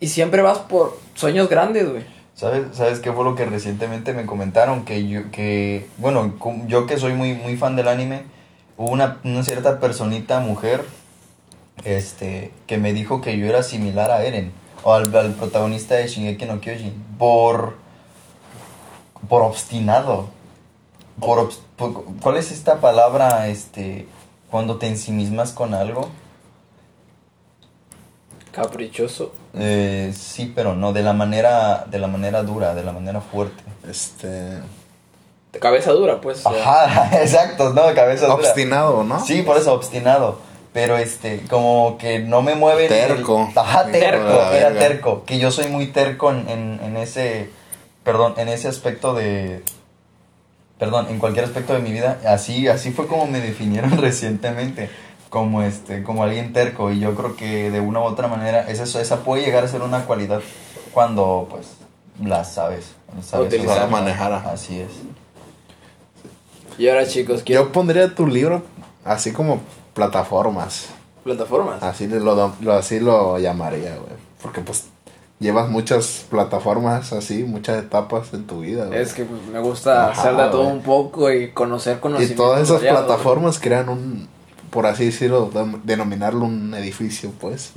Y 0.00 0.08
siempre 0.08 0.42
vas 0.42 0.58
por 0.58 0.98
sueños 1.14 1.48
grandes, 1.48 1.90
güey. 1.90 2.04
¿Sabes, 2.34 2.76
¿Sabes 2.76 3.00
qué 3.00 3.12
fue 3.12 3.24
lo 3.24 3.34
que 3.34 3.46
recientemente 3.46 4.12
me 4.12 4.26
comentaron? 4.26 4.84
Que 4.84 5.08
yo, 5.08 5.30
que, 5.30 5.88
bueno, 5.96 6.34
yo 6.66 6.86
que 6.86 6.98
soy 6.98 7.14
muy, 7.14 7.32
muy 7.32 7.56
fan 7.56 7.76
del 7.76 7.88
anime, 7.88 8.24
hubo 8.76 8.90
una, 8.90 9.20
una 9.24 9.42
cierta 9.42 9.80
personita, 9.80 10.40
mujer, 10.40 10.84
este, 11.84 12.52
que 12.66 12.76
me 12.76 12.92
dijo 12.92 13.22
que 13.22 13.38
yo 13.38 13.46
era 13.46 13.62
similar 13.62 14.10
a 14.10 14.22
Eren, 14.24 14.52
o 14.82 14.92
al, 14.92 15.10
protagonista 15.10 15.94
de 15.94 16.08
Shingeki 16.08 16.44
no 16.44 16.60
Kyojin, 16.60 16.92
por, 17.18 17.76
por 19.30 19.40
obstinado. 19.42 20.28
Por, 21.18 21.48
por- 21.76 22.04
¿Cuál 22.20 22.36
es 22.36 22.52
esta 22.52 22.82
palabra, 22.82 23.48
este, 23.48 24.06
cuando 24.50 24.76
te 24.76 24.88
ensimismas 24.88 25.52
con 25.52 25.72
algo? 25.72 26.10
Caprichoso. 28.56 29.34
Eh, 29.52 30.14
sí, 30.16 30.50
pero 30.54 30.74
no, 30.74 30.94
de 30.94 31.02
la 31.02 31.12
manera, 31.12 31.84
de 31.90 31.98
la 31.98 32.06
manera 32.06 32.42
dura, 32.42 32.74
de 32.74 32.82
la 32.82 32.92
manera 32.92 33.20
fuerte. 33.20 33.62
Este. 33.86 34.28
De 35.52 35.58
cabeza 35.60 35.92
dura, 35.92 36.22
pues. 36.22 36.46
Ajá, 36.46 37.10
exacto, 37.20 37.74
no, 37.74 37.82
cabeza 37.94 38.28
dura. 38.28 38.36
Obstinado, 38.36 39.04
¿no? 39.04 39.22
Sí, 39.22 39.42
por 39.42 39.58
eso, 39.58 39.74
obstinado. 39.74 40.38
Pero 40.72 40.96
este, 40.96 41.42
como 41.50 41.98
que 41.98 42.20
no 42.20 42.40
me 42.40 42.54
mueve. 42.54 42.88
Terco. 42.88 43.46
Ajá, 43.54 43.84
terco, 43.92 44.24
de 44.26 44.58
era 44.58 44.70
verga. 44.70 44.78
terco. 44.78 45.24
Que 45.26 45.38
yo 45.38 45.50
soy 45.50 45.68
muy 45.68 45.88
terco 45.88 46.30
en, 46.30 46.48
en, 46.48 46.80
en 46.82 46.96
ese. 46.96 47.50
Perdón, 48.04 48.36
en 48.38 48.48
ese 48.48 48.68
aspecto 48.68 49.12
de. 49.12 49.62
Perdón, 50.78 51.08
en 51.10 51.18
cualquier 51.18 51.44
aspecto 51.44 51.74
de 51.74 51.80
mi 51.80 51.92
vida. 51.92 52.20
Así, 52.26 52.68
así 52.68 52.90
fue 52.90 53.06
como 53.06 53.26
me 53.26 53.40
definieron 53.40 53.98
recientemente. 54.00 54.88
Como 55.30 55.62
este, 55.62 56.02
como 56.02 56.22
alguien 56.24 56.52
terco. 56.52 56.90
Y 56.92 57.00
yo 57.00 57.14
creo 57.14 57.36
que 57.36 57.70
de 57.70 57.80
una 57.80 58.00
u 58.00 58.04
otra 58.04 58.28
manera, 58.28 58.68
esa, 58.70 58.84
esa 59.00 59.16
puede 59.24 59.44
llegar 59.44 59.64
a 59.64 59.68
ser 59.68 59.82
una 59.82 60.04
cualidad 60.04 60.40
cuando 60.92 61.46
pues 61.50 61.66
la 62.22 62.44
sabes. 62.44 62.92
sabes 63.22 63.48
Utilizar. 63.48 63.90
manejar. 63.90 64.32
Así 64.32 64.80
es. 64.80 64.90
Y 66.78 66.88
ahora, 66.88 67.06
chicos, 67.06 67.42
quiero 67.42 67.64
Yo 67.64 67.72
pondría 67.72 68.14
tu 68.14 68.26
libro 68.26 68.62
así 69.04 69.32
como 69.32 69.60
plataformas. 69.94 70.88
plataformas. 71.24 71.82
Así 71.82 72.06
lo, 72.06 72.52
lo- 72.60 72.72
así 72.72 73.00
lo 73.00 73.38
llamaría, 73.38 73.96
güey. 73.96 74.12
Porque 74.42 74.60
pues 74.60 74.84
llevas 75.40 75.68
muchas 75.70 76.24
plataformas 76.30 77.12
así, 77.12 77.44
muchas 77.44 77.82
etapas 77.82 78.32
en 78.34 78.46
tu 78.46 78.60
vida, 78.60 78.86
güey. 78.86 79.00
Es 79.00 79.12
que 79.14 79.24
pues, 79.24 79.40
me 79.50 79.58
gusta 79.58 80.10
Ajá, 80.10 80.20
hacer 80.20 80.36
de 80.36 80.50
todo 80.50 80.64
güey. 80.64 80.72
un 80.76 80.82
poco 80.82 81.32
y 81.32 81.50
conocer 81.52 81.96
Y 81.96 82.00
conocimiento. 82.00 82.42
todas 82.42 82.60
esas 82.62 82.80
plataformas 82.80 83.58
crean 83.58 83.88
un, 83.88 84.28
por 84.76 84.84
así 84.86 85.06
decirlo, 85.06 85.50
denominarlo 85.84 86.44
un 86.44 86.74
edificio, 86.74 87.32
pues. 87.40 87.70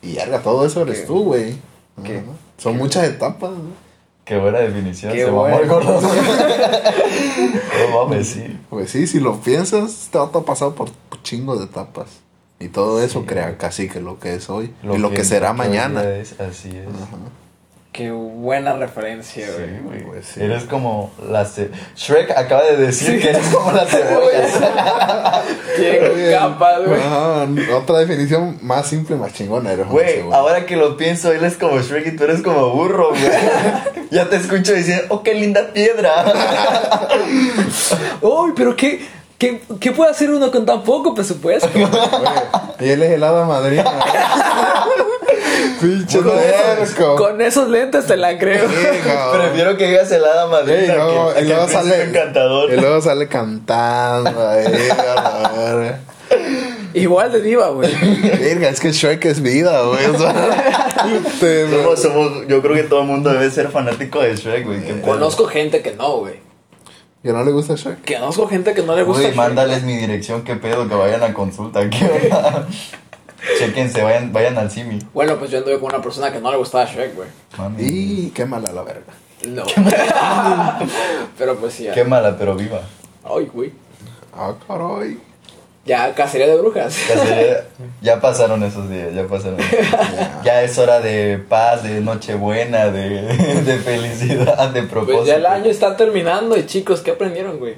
Y 0.00 0.14
verga, 0.14 0.44
todo 0.44 0.64
eso 0.64 0.82
eres 0.82 1.00
¿Qué? 1.00 1.06
tú, 1.08 1.24
güey. 1.24 1.58
Son 2.56 2.76
muchas 2.76 3.02
etapas, 3.02 3.50
güey. 3.50 3.72
Qué 4.24 4.38
buena 4.38 4.60
definición. 4.60 5.12
Qué 5.12 5.24
se 5.24 5.26
mamó 5.26 5.40
bueno. 5.40 5.58
el 5.58 5.68
gordo. 5.68 6.00
no 7.90 8.04
mames, 8.04 8.28
sí. 8.28 8.60
Pues 8.70 8.92
sí, 8.92 9.08
si 9.08 9.18
lo 9.18 9.40
piensas, 9.40 10.06
te 10.12 10.18
va 10.18 10.26
a 10.26 10.30
pasar 10.30 10.70
por 10.74 10.88
chingo 11.24 11.56
de 11.56 11.64
etapas. 11.64 12.06
Y 12.60 12.68
todo 12.68 13.02
eso 13.02 13.22
Sí. 13.22 13.26
crea 13.26 13.58
casi 13.58 13.88
que 13.88 14.00
lo 14.00 14.20
que 14.20 14.36
es 14.36 14.48
hoy. 14.50 14.72
y 14.84 14.98
lo 14.98 15.10
que, 15.10 15.24
será 15.24 15.52
mañana. 15.52 16.04
es, 16.08 16.38
así 16.38 16.68
es. 16.68 16.86
Ajá. 16.86 17.16
Qué 17.98 18.12
buena 18.12 18.74
referencia, 18.74 19.44
Sí, 19.44 19.52
güey. 19.56 19.80
güey. 19.80 20.02
Pues 20.04 20.26
sí. 20.26 20.40
Eres 20.40 20.62
como 20.66 21.10
la 21.28 21.44
ce- 21.44 21.72
Shrek 21.96 22.30
acaba 22.30 22.62
de 22.62 22.76
decir 22.76 23.20
que 23.20 23.30
eres 23.30 23.48
como 23.48 23.72
la 23.72 23.84
cebolla. 23.86 25.42
Qué 25.76 26.30
capaz, 26.38 26.78
güey. 26.86 27.00
Ajá, 27.00 27.48
otra 27.76 27.98
definición 27.98 28.56
más 28.62 28.86
simple, 28.86 29.16
más 29.16 29.32
chingona. 29.32 29.72
Eres 29.72 29.88
Güey, 29.88 30.20
ahora 30.32 30.64
que 30.64 30.76
lo 30.76 30.96
pienso, 30.96 31.32
él 31.32 31.44
es 31.44 31.56
como 31.56 31.80
Shrek 31.80 32.06
y 32.06 32.16
tú 32.16 32.22
eres 32.22 32.40
como 32.40 32.70
burro, 32.70 33.08
güey. 33.10 33.22
ya 34.12 34.28
te 34.28 34.36
escucho 34.36 34.74
diciendo, 34.74 35.06
oh, 35.08 35.24
qué 35.24 35.34
linda 35.34 35.72
piedra. 35.72 36.24
Uy, 38.22 38.52
pero 38.56 38.76
qué, 38.76 39.04
qué, 39.38 39.60
¿qué 39.80 39.90
puede 39.90 40.12
hacer 40.12 40.30
uno 40.30 40.52
con 40.52 40.64
tan 40.64 40.82
poco 40.84 41.14
presupuesto? 41.16 41.68
Güey, 41.72 41.86
Y 42.80 42.90
él 42.90 43.02
es 43.02 43.10
el 43.10 43.24
hada 43.24 43.44
madrina. 43.44 43.84
Pinche 45.80 46.18
Puro 46.18 46.32
terco. 46.36 47.16
con 47.16 47.40
esos 47.40 47.68
lentes 47.68 48.06
te 48.06 48.16
la 48.16 48.38
creo. 48.38 48.66
Prefiero 49.32 49.76
que 49.76 49.86
digas 49.88 50.10
el 50.12 50.24
hada 50.24 50.46
madrina 50.46 50.94
Ey, 50.94 50.98
no, 50.98 51.34
que, 51.34 51.40
y 51.40 51.44
luego 51.44 51.68
sale 51.68 52.02
encantador. 52.04 52.72
Y 52.72 52.76
luego 52.76 53.00
sale 53.00 53.28
cantando. 53.28 54.30
Igual 56.94 57.32
de 57.32 57.42
diva, 57.42 57.68
güey. 57.68 57.90
Verga, 58.40 58.68
es 58.70 58.80
que 58.80 58.92
Shrek 58.92 59.24
es 59.26 59.40
vida, 59.42 59.82
güey. 59.82 60.06
O 60.06 60.18
sea, 60.18 60.32
te- 61.40 61.66
Somos- 61.68 62.00
somos- 62.02 62.46
yo 62.48 62.60
creo 62.62 62.74
que 62.74 62.82
todo 62.84 63.02
el 63.02 63.06
mundo 63.06 63.30
debe 63.30 63.50
ser 63.50 63.68
fanático 63.68 64.20
de 64.20 64.34
Shrek, 64.36 64.66
güey. 64.66 65.00
Conozco 65.02 65.46
gente 65.46 65.82
que 65.82 65.94
no, 65.94 66.18
güey. 66.18 66.34
¿Que 67.22 67.32
no 67.32 67.44
le 67.44 67.52
gusta 67.52 67.74
Shrek? 67.74 68.18
Conozco 68.18 68.48
gente 68.48 68.74
que 68.74 68.82
no 68.82 68.96
le 68.96 69.02
gusta. 69.02 69.20
Güey, 69.22 69.32
Shrek. 69.32 69.36
mándales 69.36 69.82
mi 69.82 69.96
dirección, 69.96 70.42
qué 70.42 70.56
pedo, 70.56 70.88
que 70.88 70.94
vayan 70.94 71.22
a 71.22 71.32
consulta. 71.34 71.88
¿qué 71.90 72.30
onda? 73.40 73.58
Chéquense, 73.58 74.02
vayan, 74.02 74.32
vayan 74.32 74.58
al 74.58 74.70
Simi. 74.70 74.98
Bueno, 75.12 75.36
pues 75.38 75.50
yo 75.50 75.58
anduve 75.58 75.78
con 75.78 75.94
una 75.94 76.02
persona 76.02 76.32
que 76.32 76.40
no 76.40 76.50
le 76.50 76.56
gustaba 76.56 76.84
Shrek, 76.84 77.14
güey. 77.14 77.28
Mami. 77.56 77.82
Y 77.82 78.30
qué 78.30 78.44
mala 78.44 78.72
la 78.72 78.82
verga. 78.82 79.12
No. 79.46 79.64
Pero 81.38 81.56
pues 81.56 81.74
sí. 81.74 81.84
ya. 81.84 81.94
Qué 81.94 82.04
mala, 82.04 82.36
pero 82.36 82.56
viva. 82.56 82.80
Ay, 83.24 83.48
güey. 83.52 83.72
Ah, 84.36 84.52
caray. 84.66 85.18
Ya, 85.84 86.14
cacería 86.14 86.46
de 86.46 86.56
brujas. 86.56 86.96
Ya, 88.02 88.20
pasaron 88.20 88.62
esos 88.62 88.88
días, 88.90 89.14
ya 89.14 89.26
pasaron. 89.26 89.58
Ya 90.44 90.62
es 90.62 90.76
hora 90.78 91.00
de 91.00 91.38
paz, 91.38 91.82
de 91.82 92.00
nochebuena, 92.00 92.90
de, 92.90 93.22
de 93.22 93.78
felicidad, 93.78 94.70
de 94.70 94.82
propósito. 94.82 95.18
Pues 95.18 95.28
ya 95.28 95.36
el 95.36 95.46
año 95.46 95.70
está 95.70 95.96
terminando 95.96 96.56
y 96.56 96.66
chicos, 96.66 97.00
¿qué 97.00 97.12
aprendieron, 97.12 97.58
güey? 97.58 97.76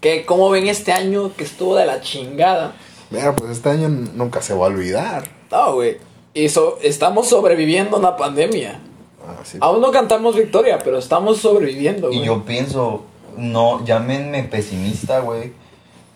¿Qué, 0.00 0.24
¿Cómo 0.26 0.50
ven 0.50 0.68
este 0.68 0.92
año 0.92 1.32
que 1.36 1.44
estuvo 1.44 1.76
de 1.76 1.86
la 1.86 2.00
chingada? 2.00 2.74
Mira, 3.10 3.34
pues 3.36 3.52
este 3.52 3.68
año 3.70 3.88
nunca 3.88 4.42
se 4.42 4.54
va 4.54 4.66
a 4.66 4.68
olvidar. 4.68 5.24
No, 5.50 5.74
güey. 5.74 5.98
Y 6.34 6.48
so- 6.48 6.78
estamos 6.82 7.28
sobreviviendo 7.28 7.96
a 7.96 8.00
una 8.00 8.16
pandemia. 8.16 8.80
Ah, 9.26 9.40
sí. 9.44 9.58
Aún 9.60 9.80
no 9.80 9.90
cantamos 9.90 10.36
victoria, 10.36 10.78
pero 10.82 10.98
estamos 10.98 11.38
sobreviviendo, 11.38 12.08
güey. 12.08 12.20
Y 12.20 12.24
yo 12.24 12.44
pienso, 12.44 13.04
no, 13.36 13.84
llámenme 13.84 14.42
pesimista, 14.44 15.20
güey, 15.20 15.52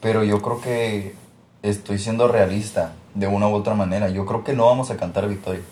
pero 0.00 0.24
yo 0.24 0.40
creo 0.42 0.60
que 0.60 1.14
estoy 1.62 1.98
siendo 1.98 2.28
realista 2.28 2.92
de 3.14 3.26
una 3.26 3.48
u 3.48 3.54
otra 3.54 3.74
manera. 3.74 4.08
Yo 4.08 4.26
creo 4.26 4.44
que 4.44 4.52
no 4.52 4.66
vamos 4.66 4.90
a 4.90 4.96
cantar 4.96 5.28
victoria. 5.28 5.62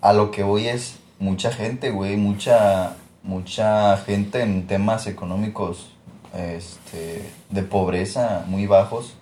A 0.00 0.12
lo 0.12 0.30
que 0.30 0.42
voy 0.42 0.68
es 0.68 0.96
mucha 1.18 1.52
gente, 1.52 1.90
güey, 1.90 2.16
mucha, 2.16 2.96
mucha 3.22 3.96
gente 3.98 4.40
en 4.40 4.66
temas 4.66 5.06
económicos 5.06 5.90
este, 6.34 7.30
de 7.50 7.62
pobreza 7.62 8.44
muy 8.46 8.66
bajos. 8.66 9.14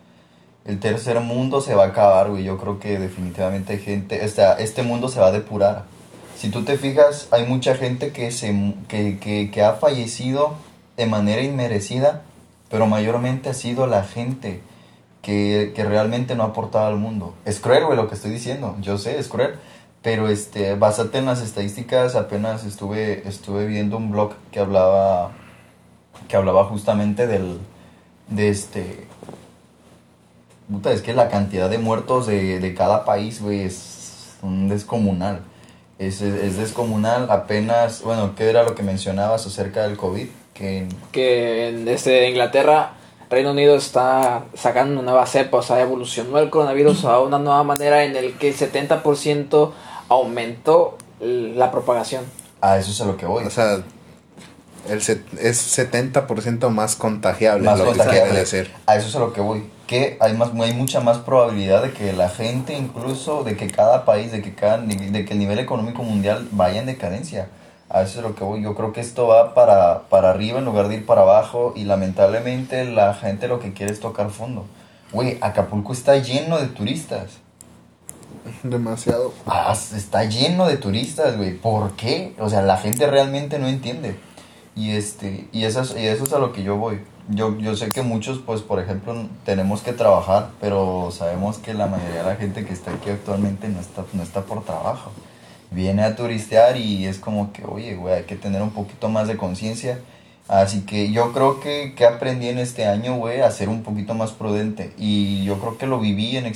El 0.68 0.80
tercer 0.80 1.18
mundo 1.20 1.62
se 1.62 1.74
va 1.74 1.84
a 1.84 1.86
acabar, 1.86 2.28
güey. 2.28 2.44
Yo 2.44 2.58
creo 2.58 2.78
que 2.78 2.98
definitivamente 2.98 3.78
gente, 3.78 4.22
este, 4.22 4.42
este 4.58 4.82
mundo 4.82 5.08
se 5.08 5.18
va 5.18 5.28
a 5.28 5.32
depurar. 5.32 5.86
Si 6.36 6.50
tú 6.50 6.62
te 6.62 6.76
fijas, 6.76 7.26
hay 7.30 7.46
mucha 7.46 7.74
gente 7.74 8.12
que, 8.12 8.30
se, 8.30 8.74
que, 8.86 9.18
que, 9.18 9.50
que 9.50 9.62
ha 9.62 9.72
fallecido 9.72 10.56
de 10.98 11.06
manera 11.06 11.40
inmerecida, 11.40 12.20
pero 12.68 12.86
mayormente 12.86 13.48
ha 13.48 13.54
sido 13.54 13.86
la 13.86 14.04
gente 14.04 14.60
que, 15.22 15.72
que 15.74 15.84
realmente 15.84 16.34
no 16.34 16.42
ha 16.42 16.48
aportado 16.48 16.86
al 16.86 16.96
mundo. 16.96 17.32
Es 17.46 17.60
cruel, 17.60 17.86
güey, 17.86 17.96
lo 17.96 18.06
que 18.06 18.16
estoy 18.16 18.30
diciendo. 18.30 18.76
Yo 18.82 18.98
sé, 18.98 19.18
es 19.18 19.28
cruel. 19.28 19.54
Pero 20.02 20.28
este, 20.28 20.74
basate 20.74 21.16
en 21.16 21.24
las 21.24 21.40
estadísticas, 21.40 22.14
apenas 22.14 22.66
estuve, 22.66 23.26
estuve 23.26 23.64
viendo 23.64 23.96
un 23.96 24.10
blog 24.10 24.34
que 24.52 24.60
hablaba, 24.60 25.32
que 26.28 26.36
hablaba 26.36 26.64
justamente 26.64 27.26
del, 27.26 27.58
de 28.28 28.50
este, 28.50 29.07
puta, 30.70 30.92
es 30.92 31.02
que 31.02 31.14
la 31.14 31.28
cantidad 31.28 31.68
de 31.70 31.78
muertos 31.78 32.26
de, 32.26 32.60
de 32.60 32.74
cada 32.74 33.04
país, 33.04 33.40
güey, 33.42 33.62
es 33.62 34.34
un 34.42 34.68
descomunal. 34.68 35.40
Es, 35.98 36.20
es, 36.22 36.34
es 36.42 36.56
descomunal, 36.56 37.26
apenas, 37.30 38.02
bueno, 38.02 38.34
¿qué 38.36 38.48
era 38.50 38.62
lo 38.62 38.74
que 38.74 38.82
mencionabas 38.82 39.46
acerca 39.46 39.82
del 39.82 39.96
COVID? 39.96 40.26
Que 40.54 40.86
Que 41.12 41.68
en 41.68 41.88
este, 41.88 42.28
Inglaterra, 42.28 42.92
Reino 43.30 43.50
Unido 43.50 43.76
está 43.76 44.44
sacando 44.54 45.00
una 45.00 45.10
nueva 45.10 45.26
cepa, 45.26 45.58
o 45.58 45.62
sea, 45.62 45.80
evolucionó 45.80 46.38
el 46.38 46.50
coronavirus 46.50 47.04
a 47.04 47.18
una 47.20 47.38
nueva 47.38 47.62
manera 47.64 48.04
en 48.04 48.16
el 48.16 48.34
que 48.38 48.48
el 48.50 48.56
70% 48.56 49.72
aumentó 50.08 50.96
la 51.20 51.70
propagación. 51.72 52.24
a 52.60 52.78
eso 52.78 52.90
es 52.92 53.00
a 53.00 53.04
lo 53.04 53.16
que 53.16 53.26
voy. 53.26 53.44
O 53.44 53.50
sea, 53.50 53.78
el 54.88 55.02
set- 55.02 55.26
es 55.40 55.76
70% 55.78 56.70
más 56.70 56.94
contagiable. 56.96 57.64
más 57.64 57.78
lo 57.78 57.86
que 57.86 57.90
se 57.92 57.96
contagiable. 57.98 58.30
quiere 58.30 58.38
decir. 58.44 58.72
A 58.86 58.96
eso 58.96 59.08
es 59.08 59.16
a 59.16 59.18
lo 59.18 59.32
que 59.32 59.40
voy. 59.40 59.64
Que 59.88 60.16
hay 60.20 60.34
más, 60.34 60.50
hay 60.54 60.74
mucha 60.74 61.00
más 61.00 61.18
probabilidad 61.18 61.82
de 61.82 61.92
que 61.92 62.12
la 62.12 62.28
gente, 62.28 62.78
incluso 62.78 63.42
de 63.42 63.56
que 63.56 63.66
cada 63.66 64.04
país, 64.04 64.30
de 64.30 64.40
que 64.40 64.54
cada, 64.54 64.78
de 64.78 65.24
que 65.24 65.32
el 65.32 65.38
nivel 65.40 65.58
económico 65.58 66.04
mundial 66.04 66.46
vaya 66.52 66.78
en 66.78 66.86
decadencia. 66.86 67.48
A 67.90 68.02
eso 68.02 68.18
es 68.18 68.24
lo 68.24 68.34
que 68.36 68.44
voy. 68.44 68.62
Yo 68.62 68.74
creo 68.74 68.92
que 68.92 69.00
esto 69.00 69.26
va 69.26 69.54
para, 69.54 70.02
para 70.10 70.30
arriba 70.30 70.58
en 70.58 70.66
lugar 70.66 70.88
de 70.88 70.96
ir 70.96 71.06
para 71.06 71.22
abajo 71.22 71.72
y 71.74 71.84
lamentablemente 71.84 72.84
la 72.84 73.14
gente 73.14 73.48
lo 73.48 73.58
que 73.58 73.72
quiere 73.72 73.92
es 73.92 73.98
tocar 73.98 74.30
fondo. 74.30 74.66
Güey, 75.10 75.38
Acapulco 75.40 75.92
está 75.92 76.16
lleno 76.18 76.58
de 76.58 76.66
turistas. 76.66 77.38
Demasiado. 78.62 79.32
Ah, 79.46 79.72
está 79.72 80.24
lleno 80.24 80.66
de 80.66 80.76
turistas, 80.76 81.36
güey. 81.36 81.54
¿Por 81.54 81.92
qué? 81.92 82.34
O 82.38 82.50
sea, 82.50 82.62
la 82.62 82.76
gente 82.76 83.06
realmente 83.06 83.58
no 83.58 83.68
entiende. 83.68 84.16
Y 84.76 84.90
este, 84.90 85.48
y 85.50 85.64
eso 85.64 85.80
es, 85.80 85.96
y 85.96 86.06
eso 86.06 86.24
es 86.24 86.32
a 86.32 86.38
lo 86.38 86.52
que 86.52 86.62
yo 86.62 86.76
voy. 86.76 87.00
Yo, 87.30 87.58
yo 87.58 87.76
sé 87.76 87.90
que 87.90 88.00
muchos, 88.00 88.38
pues, 88.38 88.62
por 88.62 88.80
ejemplo, 88.80 89.14
tenemos 89.44 89.82
que 89.82 89.92
trabajar, 89.92 90.50
pero 90.60 91.10
sabemos 91.10 91.58
que 91.58 91.74
la 91.74 91.86
mayoría 91.86 92.22
de 92.22 92.28
la 92.30 92.36
gente 92.36 92.64
que 92.64 92.72
está 92.72 92.92
aquí 92.92 93.10
actualmente 93.10 93.68
no 93.68 93.80
está, 93.80 94.04
no 94.14 94.22
está 94.22 94.42
por 94.42 94.64
trabajo. 94.64 95.12
Viene 95.70 96.02
a 96.04 96.16
turistear 96.16 96.78
y 96.78 97.06
es 97.06 97.18
como 97.18 97.52
que, 97.52 97.64
oye, 97.66 97.96
güey, 97.96 98.14
hay 98.14 98.22
que 98.24 98.36
tener 98.36 98.62
un 98.62 98.70
poquito 98.70 99.10
más 99.10 99.28
de 99.28 99.36
conciencia. 99.36 99.98
Así 100.48 100.80
que 100.80 101.12
yo 101.12 101.34
creo 101.34 101.60
que, 101.60 101.92
que 101.94 102.06
aprendí 102.06 102.48
en 102.48 102.58
este 102.58 102.86
año, 102.86 103.16
güey, 103.16 103.42
a 103.42 103.50
ser 103.50 103.68
un 103.68 103.82
poquito 103.82 104.14
más 104.14 104.30
prudente. 104.32 104.94
Y 104.96 105.44
yo 105.44 105.58
creo 105.58 105.76
que 105.76 105.86
lo 105.86 106.00
viví 106.00 106.38
en, 106.38 106.50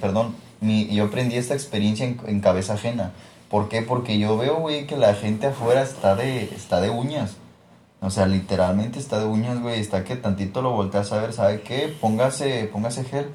perdón, 0.00 0.34
mi, 0.60 0.88
yo 0.88 1.04
aprendí 1.04 1.36
esta 1.36 1.54
experiencia 1.54 2.04
en, 2.04 2.20
en 2.26 2.40
cabeza 2.40 2.74
ajena. 2.74 3.12
¿Por 3.48 3.68
qué? 3.68 3.82
Porque 3.82 4.18
yo 4.18 4.36
veo, 4.36 4.56
güey, 4.56 4.86
que 4.88 4.96
la 4.96 5.14
gente 5.14 5.46
afuera 5.46 5.82
está 5.82 6.16
de, 6.16 6.44
está 6.44 6.80
de 6.80 6.90
uñas. 6.90 7.36
O 8.02 8.10
sea, 8.10 8.26
literalmente 8.26 8.98
está 8.98 9.18
de 9.18 9.26
uñas, 9.26 9.60
güey. 9.60 9.78
Está 9.80 10.04
que 10.04 10.16
tantito 10.16 10.62
lo 10.62 10.72
volteas 10.72 11.12
a 11.12 11.20
ver, 11.20 11.32
¿sabe 11.32 11.60
qué? 11.60 11.94
Póngase, 12.00 12.64
póngase 12.72 13.04
gel. 13.04 13.26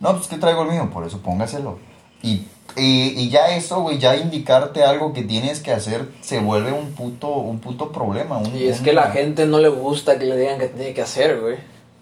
No, 0.00 0.14
pues 0.16 0.28
que 0.28 0.36
traigo 0.36 0.62
el 0.62 0.68
mío, 0.70 0.90
por 0.92 1.04
eso 1.06 1.18
póngaselo. 1.20 1.78
Y, 2.22 2.46
y, 2.76 3.08
y 3.20 3.28
ya 3.30 3.54
eso, 3.56 3.80
güey, 3.82 3.98
ya 3.98 4.16
indicarte 4.16 4.84
algo 4.84 5.12
que 5.12 5.22
tienes 5.22 5.60
que 5.60 5.72
hacer 5.72 6.08
se 6.20 6.38
vuelve 6.40 6.72
un 6.72 6.92
puto, 6.92 7.28
un 7.28 7.58
puto 7.58 7.90
problema. 7.92 8.38
un- 8.38 8.54
Y 8.56 8.64
es 8.64 8.78
un- 8.78 8.84
que 8.84 8.92
la 8.92 9.10
gente 9.10 9.46
no 9.46 9.58
le 9.58 9.68
gusta 9.68 10.18
que 10.18 10.24
le 10.26 10.36
digan 10.36 10.58
que 10.58 10.68
tiene 10.68 10.94
que 10.94 11.02
hacer, 11.02 11.40
güey. 11.40 11.56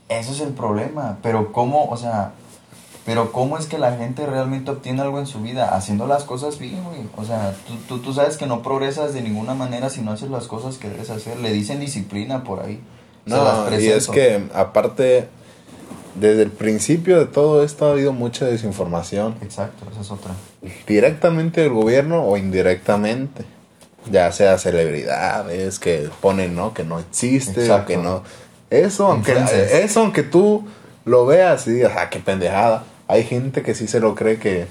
Eso 0.09 0.33
es 0.33 0.41
el 0.41 0.51
problema. 0.53 1.19
Pero 1.23 1.51
cómo, 1.53 1.87
o 1.87 1.97
sea, 1.97 2.33
pero 3.05 3.33
cómo 3.33 3.59
es 3.59 3.67
que 3.67 3.79
la 3.79 3.97
gente 3.97 4.27
realmente 4.27 4.71
obtiene 4.71 5.03
algo 5.03 5.19
en 5.19 5.27
su 5.27 5.41
vida 5.41 5.75
haciendo 5.75 6.07
las 6.07 6.25
cosas 6.25 6.59
bien, 6.59 6.85
güey. 6.85 7.01
O 7.17 7.25
sea, 7.25 7.55
tú, 7.67 7.75
tú, 7.89 7.99
tú 7.99 8.15
sabes 8.15 8.37
que 8.37 8.47
no 8.47 8.63
progresas 8.63 9.13
de 9.13 9.23
ninguna 9.23 9.55
manera 9.55 9.91
si 9.91 10.03
no 10.03 10.13
haces 10.13 10.31
las 10.31 10.47
cosas 10.47 10.79
que 10.79 10.89
debes 10.89 11.11
hacer. 11.11 11.39
Le 11.41 11.53
dicen 11.53 11.81
disciplina 11.81 12.45
por 12.45 12.61
ahí. 12.61 12.81
No, 13.27 13.69
y 13.79 13.87
es 13.87 14.09
que 14.09 14.49
aparte, 14.55 15.29
desde 16.15 16.43
el 16.43 16.51
principio 16.51 17.19
de 17.19 17.27
todo 17.27 17.65
esto 17.65 17.87
ha 17.87 17.93
habido 17.93 18.13
mucha 18.13 18.47
desinformación, 18.47 19.37
Exacto, 19.43 19.85
esa 19.91 20.01
es 20.01 20.11
otra. 20.11 20.33
directamente 20.87 21.61
del 21.61 21.71
gobierno 21.71 22.25
o 22.25 22.37
indirectamente. 22.37 23.45
Ya 24.11 24.33
sea 24.33 24.59
celebridades 24.59 25.79
que 25.79 26.11
ponen, 26.21 26.57
¿no? 26.57 26.75
Que 26.75 26.83
no 26.83 26.99
existe, 26.99 27.71
o 27.71 27.87
que 27.87 27.97
no. 27.97 28.25
Eso, 28.69 29.07
aunque, 29.07 29.37
eso, 29.73 30.01
aunque 30.01 30.25
tú 30.25 30.65
lo 31.05 31.25
veas 31.25 31.69
y 31.69 31.73
digas, 31.73 31.93
ah, 31.97 32.11
qué 32.11 32.19
pendejada. 32.19 32.83
Hay 33.13 33.25
gente 33.25 33.63
que 33.63 33.75
sí 33.75 33.87
se 33.87 34.01
lo 34.01 34.15
cree 34.15 34.39
que 34.39 34.67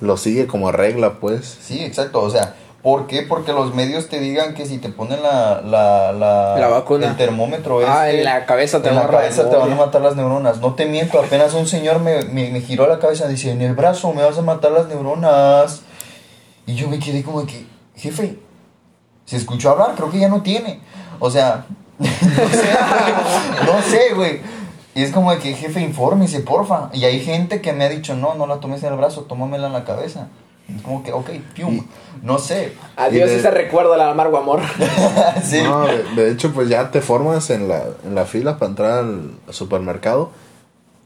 lo 0.00 0.16
sigue 0.16 0.46
como 0.46 0.72
regla, 0.72 1.14
pues. 1.20 1.58
Sí, 1.60 1.84
exacto. 1.84 2.20
O 2.20 2.30
sea, 2.30 2.54
¿por 2.82 3.06
qué? 3.06 3.22
Porque 3.22 3.52
los 3.52 3.74
medios 3.74 4.08
te 4.08 4.18
digan 4.18 4.54
que 4.54 4.66
si 4.66 4.78
te 4.78 4.88
ponen 4.88 5.22
la, 5.22 5.60
la, 5.60 6.12
la, 6.12 6.56
La 6.58 6.68
vacuna. 6.68 7.06
el 7.08 7.16
termómetro 7.16 7.80
Ah, 7.86 8.08
este, 8.08 8.18
en 8.20 8.24
la 8.24 8.44
cabeza 8.46 8.82
te 8.82 8.88
en 8.88 8.96
la 8.96 9.06
cabeza 9.06 9.44
la 9.44 9.50
te 9.50 9.56
van 9.56 9.72
a 9.72 9.76
matar 9.76 10.00
las 10.02 10.16
neuronas. 10.16 10.60
No 10.60 10.74
te 10.74 10.86
miento, 10.86 11.20
apenas 11.20 11.54
un 11.54 11.66
señor 11.68 12.00
me, 12.00 12.22
me, 12.24 12.50
me 12.50 12.60
giró 12.60 12.86
la 12.88 12.98
cabeza 12.98 13.26
y 13.26 13.32
dice, 13.32 13.50
en 13.52 13.62
el 13.62 13.74
brazo 13.74 14.12
me 14.12 14.22
vas 14.24 14.36
a 14.38 14.42
matar 14.42 14.72
las 14.72 14.88
neuronas. 14.88 15.82
Y 16.66 16.74
yo 16.74 16.88
me 16.88 16.98
quedé 16.98 17.22
como 17.22 17.44
que, 17.46 17.64
jefe, 17.96 18.38
se 19.24 19.36
escuchó 19.36 19.70
hablar, 19.70 19.94
creo 19.96 20.10
que 20.10 20.18
ya 20.18 20.28
no 20.28 20.42
tiene. 20.42 20.80
O 21.20 21.30
sea, 21.30 21.66
no 21.98 22.06
sé, 22.08 22.74
güey. 22.74 23.66
no 23.66 23.82
sé, 23.82 24.14
güey. 24.14 24.40
Y 24.94 25.02
es 25.02 25.10
como 25.12 25.30
de 25.32 25.38
que, 25.38 25.54
jefe, 25.54 25.80
infórmese, 25.80 26.40
porfa. 26.40 26.90
Y 26.92 27.04
hay 27.04 27.20
gente 27.20 27.60
que 27.60 27.72
me 27.72 27.84
ha 27.84 27.88
dicho, 27.88 28.14
no, 28.14 28.34
no 28.34 28.46
la 28.46 28.60
tomes 28.60 28.82
en 28.82 28.92
el 28.92 28.98
brazo, 28.98 29.22
tómamela 29.22 29.68
en 29.68 29.72
la 29.72 29.84
cabeza. 29.84 30.28
Es 30.74 30.82
como 30.82 31.02
que, 31.02 31.12
ok, 31.12 31.30
pium. 31.54 31.86
No 32.22 32.38
sé. 32.38 32.74
Adiós 32.96 33.28
de- 33.30 33.36
ese 33.38 33.50
recuerdo 33.50 33.94
al 33.94 34.00
amargo 34.02 34.36
amor. 34.38 34.60
sí. 35.42 35.60
No, 35.62 35.86
de, 35.86 36.02
de 36.14 36.30
hecho, 36.30 36.52
pues 36.52 36.68
ya 36.68 36.90
te 36.90 37.00
formas 37.00 37.50
en 37.50 37.68
la, 37.68 37.82
en 38.04 38.14
la 38.14 38.26
fila 38.26 38.58
para 38.58 38.70
entrar 38.70 38.92
al 38.98 39.30
supermercado 39.50 40.30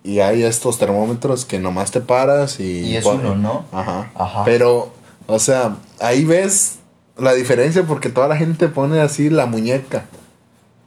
y 0.02 0.20
hay 0.20 0.42
estos 0.42 0.78
termómetros 0.78 1.44
que 1.44 1.58
nomás 1.58 1.90
te 1.90 2.00
paras 2.00 2.60
y... 2.60 2.80
Y 2.80 2.96
es 2.96 3.04
pon- 3.04 3.20
uno, 3.24 3.34
¿no? 3.36 3.64
Ajá. 3.72 4.10
Ajá. 4.14 4.44
Pero, 4.44 4.90
o 5.26 5.38
sea, 5.38 5.76
ahí 6.00 6.24
ves 6.24 6.76
la 7.16 7.32
diferencia 7.32 7.82
porque 7.84 8.08
toda 8.08 8.28
la 8.28 8.36
gente 8.36 8.68
pone 8.68 9.00
así 9.00 9.30
la 9.30 9.46
muñeca, 9.46 10.04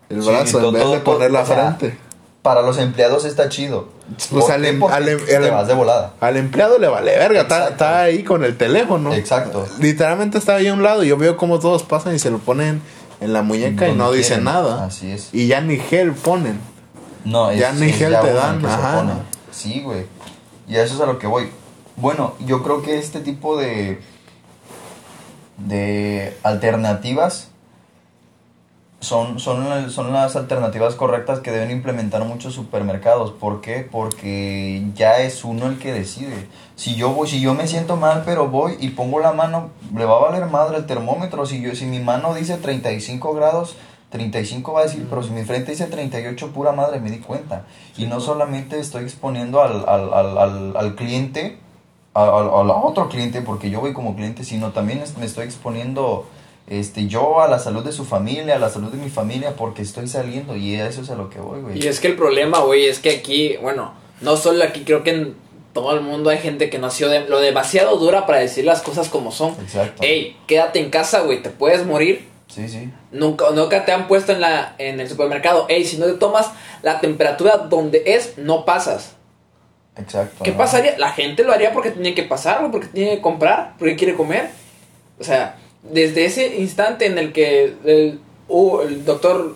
el 0.10 0.22
Sí, 0.22 0.30
brazo, 0.30 0.60
todo- 0.60 0.68
en 0.70 0.74
vez 0.76 0.84
de 0.84 1.00
todo- 1.00 1.16
poner 1.16 1.32
la 1.32 1.42
o 1.42 1.46
sea, 1.46 1.76
frente. 1.76 1.98
Para 2.41 2.62
los 2.62 2.78
empleados 2.78 3.25
está 3.25 3.49
chido. 3.49 3.89
Pues 4.32 4.49
em- 4.49 4.84
al 4.84 5.08
em- 5.10 5.25
te 5.25 5.36
al 5.36 5.45
em- 5.45 5.54
vas 5.54 5.67
de 5.67 5.73
volada. 5.73 6.13
Al 6.19 6.38
empleado 6.38 6.80
le 6.80 6.88
vale 6.88 7.17
verga, 7.17 7.41
está, 7.41 8.02
ahí 8.02 8.23
con 8.23 8.43
el 8.43 8.58
teléfono. 8.58 9.13
Exacto. 9.13 9.67
Literalmente 9.80 10.38
está 10.38 10.56
ahí 10.56 10.67
a 10.67 10.73
un 10.73 10.82
lado 10.84 11.04
y 11.04 11.10
yo 11.10 11.17
veo 11.17 11.38
cómo 11.38 11.60
todos 11.60 11.84
pasan 11.84 12.15
y 12.15 12.19
se 12.19 12.32
lo 12.32 12.39
ponen 12.39 12.82
en 13.21 13.34
la 13.34 13.41
muñeca 13.41 13.88
y 13.89 13.93
no 13.95 14.12
dicen 14.12 14.43
nada. 14.45 14.86
Así 14.86 15.12
es. 15.12 15.30
Y 15.34 15.47
ya 15.47 15.62
ni 15.62 15.78
gel 15.78 16.13
ponen. 16.13 16.60
No, 17.25 17.52
Ya 17.52 17.73
ni 17.73 17.91
gel 17.91 18.15
te 18.21 18.34
dan, 18.34 18.65
ajá. 18.65 18.99
pone. 18.99 19.13
Sí, 19.52 19.82
güey. 19.84 20.06
Y 20.67 20.78
a 20.78 20.84
eso 20.84 20.95
es 20.95 21.02
a 21.02 21.06
lo 21.06 21.19
que 21.19 21.28
voy. 21.28 21.49
Bueno, 21.97 22.36
yo 22.45 22.63
creo 22.63 22.82
que 22.82 22.97
este 22.97 23.19
tipo 23.19 23.58
de 23.58 23.99
de 25.58 26.38
alternativas 26.43 27.49
son, 29.00 29.40
son, 29.40 29.90
son 29.90 30.12
las 30.12 30.36
alternativas 30.36 30.96
correctas 30.96 31.40
que 31.40 31.52
deben 31.52 31.72
implementar 31.72 32.26
muchos 32.26 32.54
supermercados. 32.54 33.32
¿Por 33.32 33.62
qué? 33.62 33.88
Porque 33.90 34.84
ya 34.96 35.20
es 35.20 35.44
uno 35.46 35.68
el 35.68 35.80
que 35.80 35.94
decide. 35.94 36.48
Si 36.76 36.96
yo 36.96 37.10
voy, 37.14 37.28
si 37.30 37.40
yo 37.40 37.54
me 37.54 37.68
siento 37.68 37.96
mal, 37.96 38.24
pero 38.26 38.50
voy 38.50 38.76
y 38.80 38.90
pongo 38.90 39.20
la 39.20 39.32
mano, 39.32 39.70
le 39.96 40.04
va 40.06 40.18
a 40.18 40.20
valer 40.30 40.48
madre 40.48 40.78
el 40.78 40.86
termómetro. 40.86 41.46
Si 41.46 41.62
yo, 41.62 41.76
si 41.76 41.86
mi 41.86 42.00
mano 42.00 42.34
dice 42.34 42.58
35 42.58 43.34
grados, 43.34 43.78
35 44.10 44.74
va 44.74 44.82
a 44.82 44.84
decir, 44.84 45.06
pero 45.10 45.24
si 45.24 45.30
mi 45.32 45.44
frente 45.44 45.72
dice 45.72 45.86
38, 45.86 46.52
pura 46.52 46.72
madre, 46.74 47.00
me 47.00 47.10
di 47.10 47.20
cuenta. 47.20 47.66
Y 47.96 48.06
no 48.06 48.20
solamente 48.20 48.80
estoy 48.80 49.04
exponiendo 49.04 49.62
al, 49.62 49.88
al, 49.88 50.14
al, 50.14 50.38
al, 50.38 50.78
al 50.78 50.96
cliente, 50.96 51.58
a, 52.14 52.24
a- 52.24 52.26
a 52.26 52.84
otro 52.84 53.08
cliente, 53.08 53.42
porque 53.42 53.70
yo 53.70 53.80
voy 53.80 53.94
como 53.94 54.16
cliente, 54.16 54.44
sino 54.44 54.72
también 54.72 55.02
me 55.18 55.26
estoy 55.26 55.46
exponiendo 55.46 56.26
este, 56.69 57.08
yo 57.08 57.41
a 57.41 57.47
la 57.47 57.58
salud 57.58 57.84
de 57.84 57.91
su 57.91 58.05
familia, 58.05 58.55
a 58.55 58.60
la 58.60 58.69
salud 58.69 58.91
de 58.91 58.97
mi 58.97 59.10
familia, 59.10 59.55
porque 59.55 59.82
estoy 59.82 60.08
saliendo 60.08 60.55
y 60.55 60.75
a 60.75 60.88
eso 60.88 61.01
es 61.01 61.10
a 61.10 61.15
lo 61.15 61.29
que 61.29 61.39
voy, 61.39 61.62
güey. 61.62 61.84
Y 61.84 61.88
es 61.88 61.99
que 61.99 62.08
el 62.08 62.15
problema, 62.15 62.60
güey, 62.60 62.86
es 62.86 62.99
que 62.99 63.10
aquí, 63.10 63.58
bueno, 63.58 63.93
no 64.21 64.38
solo 64.38 64.63
aquí, 64.63 64.84
creo 64.84 65.03
que 65.03 65.10
en 65.10 65.36
todo 65.73 65.93
el 65.93 66.01
mundo 66.01 66.29
hay 66.29 66.38
gente 66.38 66.69
que 66.69 66.77
nació 66.77 67.10
de, 67.10 67.21
lo 67.21 67.39
demasiado 67.39 67.97
dura 67.97 68.25
para 68.27 68.39
decir 68.39 68.65
las 68.65 68.82
cosas 68.82 69.10
como 69.10 69.32
son. 69.32 69.55
Exacto. 69.62 70.03
Ey, 70.03 70.38
quédate 70.45 70.79
en 70.79 70.91
casa, 70.91 71.21
güey, 71.21 71.41
te 71.41 71.49
puedes 71.49 71.86
morir. 71.86 72.27
Sí, 72.47 72.67
sí. 72.67 72.91
Nunca, 73.12 73.49
nunca 73.51 73.86
te 73.86 73.91
han 73.91 74.08
puesto 74.08 74.32
en, 74.32 74.41
la, 74.41 74.75
en 74.77 74.99
el 74.99 75.10
supermercado. 75.10 75.65
Ey, 75.69 75.86
si 75.86 75.97
no 75.97 76.05
te 76.05 76.13
tomas 76.13 76.51
la 76.84 76.99
temperatura 76.99 77.58
donde 77.58 78.03
es, 78.05 78.38
no 78.38 78.65
pasas. 78.65 79.15
Exacto. 79.95 80.43
¿Qué 80.43 80.51
¿no? 80.51 80.58
pasaría? 80.58 80.97
La 80.97 81.12
gente 81.12 81.43
lo 81.43 81.51
haría 81.51 81.73
porque 81.73 81.91
tiene 81.91 82.13
que 82.13 82.23
pasar, 82.23 82.60
güey, 82.60 82.71
porque 82.71 82.88
tiene 82.88 83.15
que 83.15 83.21
comprar, 83.21 83.73
porque 83.77 83.95
quiere 83.95 84.15
comer. 84.15 84.49
O 85.19 85.23
sea, 85.23 85.58
desde 85.84 86.26
ese 86.26 86.58
instante 86.60 87.06
en 87.06 87.18
el 87.18 87.32
que 87.34 87.76
el, 87.86 88.20
uh, 88.48 88.82
el 88.82 89.06
doctor 89.06 89.56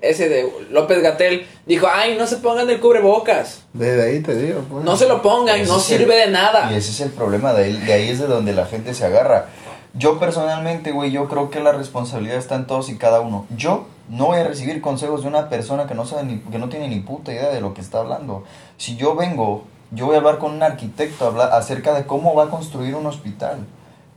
ese 0.00 0.28
de 0.30 0.50
López 0.70 1.02
Gatel 1.02 1.46
dijo, 1.66 1.86
ay, 1.92 2.16
no 2.18 2.26
se 2.26 2.38
pongan 2.38 2.70
el 2.70 2.80
cubrebocas. 2.80 3.62
Desde 3.74 4.02
ahí 4.02 4.20
te 4.20 4.34
digo. 4.34 4.60
pues. 4.70 4.82
No 4.84 4.96
se 4.96 5.06
lo 5.06 5.20
pongan, 5.20 5.60
Ese 5.60 5.68
no 5.68 5.76
el- 5.76 5.82
sirve 5.82 6.16
de 6.16 6.28
nada. 6.28 6.72
Y 6.72 6.76
ese 6.76 6.90
es 6.90 7.00
el 7.00 7.10
problema, 7.10 7.52
de 7.52 7.64
ahí, 7.64 7.76
de 7.76 7.92
ahí 7.92 8.08
es 8.08 8.18
de 8.18 8.26
donde 8.26 8.54
la 8.54 8.64
gente 8.66 8.94
se 8.94 9.04
agarra. 9.04 9.46
Yo 9.92 10.18
personalmente, 10.18 10.92
güey, 10.92 11.10
yo 11.10 11.28
creo 11.28 11.50
que 11.50 11.60
la 11.60 11.72
responsabilidad 11.72 12.36
está 12.38 12.54
en 12.54 12.66
todos 12.66 12.88
y 12.88 12.96
cada 12.96 13.20
uno. 13.20 13.46
Yo 13.56 13.86
no 14.08 14.26
voy 14.26 14.38
a 14.38 14.44
recibir 14.44 14.80
consejos 14.80 15.22
de 15.22 15.28
una 15.28 15.48
persona 15.50 15.86
que 15.86 15.94
no 15.94 16.06
sabe 16.06 16.22
ni, 16.24 16.38
que 16.38 16.58
no 16.58 16.68
tiene 16.68 16.88
ni 16.88 17.00
puta 17.00 17.32
idea 17.32 17.50
de 17.50 17.60
lo 17.60 17.74
que 17.74 17.80
está 17.80 17.98
hablando. 17.98 18.44
Si 18.78 18.96
yo 18.96 19.14
vengo, 19.16 19.64
yo 19.90 20.06
voy 20.06 20.14
a 20.14 20.18
hablar 20.18 20.38
con 20.38 20.52
un 20.52 20.62
arquitecto 20.62 21.26
hablar 21.26 21.50
acerca 21.52 21.92
de 21.92 22.06
cómo 22.06 22.34
va 22.34 22.44
a 22.44 22.48
construir 22.48 22.94
un 22.94 23.04
hospital. 23.06 23.58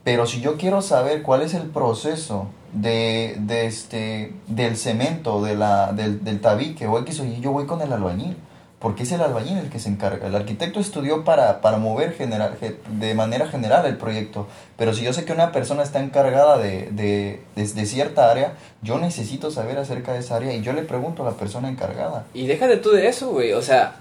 Pero 0.04 0.26
si 0.26 0.42
yo 0.42 0.58
quiero 0.58 0.82
saber 0.82 1.22
cuál 1.22 1.42
es 1.42 1.54
el 1.54 1.64
proceso 1.70 2.48
de, 2.74 3.36
de 3.40 3.66
este, 3.68 4.34
del 4.48 4.76
cemento, 4.78 5.42
de 5.44 5.56
la, 5.56 5.94
del, 5.94 6.24
del 6.24 6.42
tabique 6.42 6.88
o 6.88 7.00
X 7.00 7.20
o 7.22 7.26
Y, 7.26 7.40
yo 7.40 7.52
voy 7.52 7.66
con 7.66 7.82
el 7.82 7.92
albañil. 7.94 8.36
Porque 8.80 9.04
es 9.04 9.14
el 9.14 9.22
albañil 9.22 9.58
el 9.60 9.70
que 9.70 9.80
se 9.80 9.88
encarga. 9.88 10.28
El 10.28 10.36
arquitecto 10.36 10.82
estudió 10.82 11.24
para, 11.24 11.62
para 11.62 11.78
mover 11.78 12.12
general, 12.16 12.58
ge- 12.60 12.76
de 13.00 13.14
manera 13.16 13.48
general 13.48 13.86
el 13.86 13.96
proyecto. 13.96 14.46
Pero 14.76 14.94
si 14.94 15.06
yo 15.06 15.14
sé 15.14 15.24
que 15.24 15.32
una 15.32 15.54
persona 15.54 15.84
está 15.84 16.02
encargada 16.04 16.58
de, 16.58 16.90
de- 16.92 17.42
de 17.56 17.86
cierta 17.86 18.30
área, 18.30 18.56
yo 18.82 19.00
necesito 19.00 19.52
saber 19.52 19.78
acerca 19.78 20.12
de 20.12 20.20
esa 20.20 20.36
área 20.36 20.54
y 20.54 20.62
yo 20.64 20.74
le 20.74 20.82
pregunto 20.82 21.26
a 21.26 21.32
la 21.32 21.38
persona 21.38 21.70
encargada. 21.70 22.26
Y 22.34 22.46
déjate 22.46 22.76
tú 22.76 22.90
de 22.92 23.08
eso, 23.08 23.30
güey. 23.32 23.54
O 23.54 23.62
sea, 23.62 23.96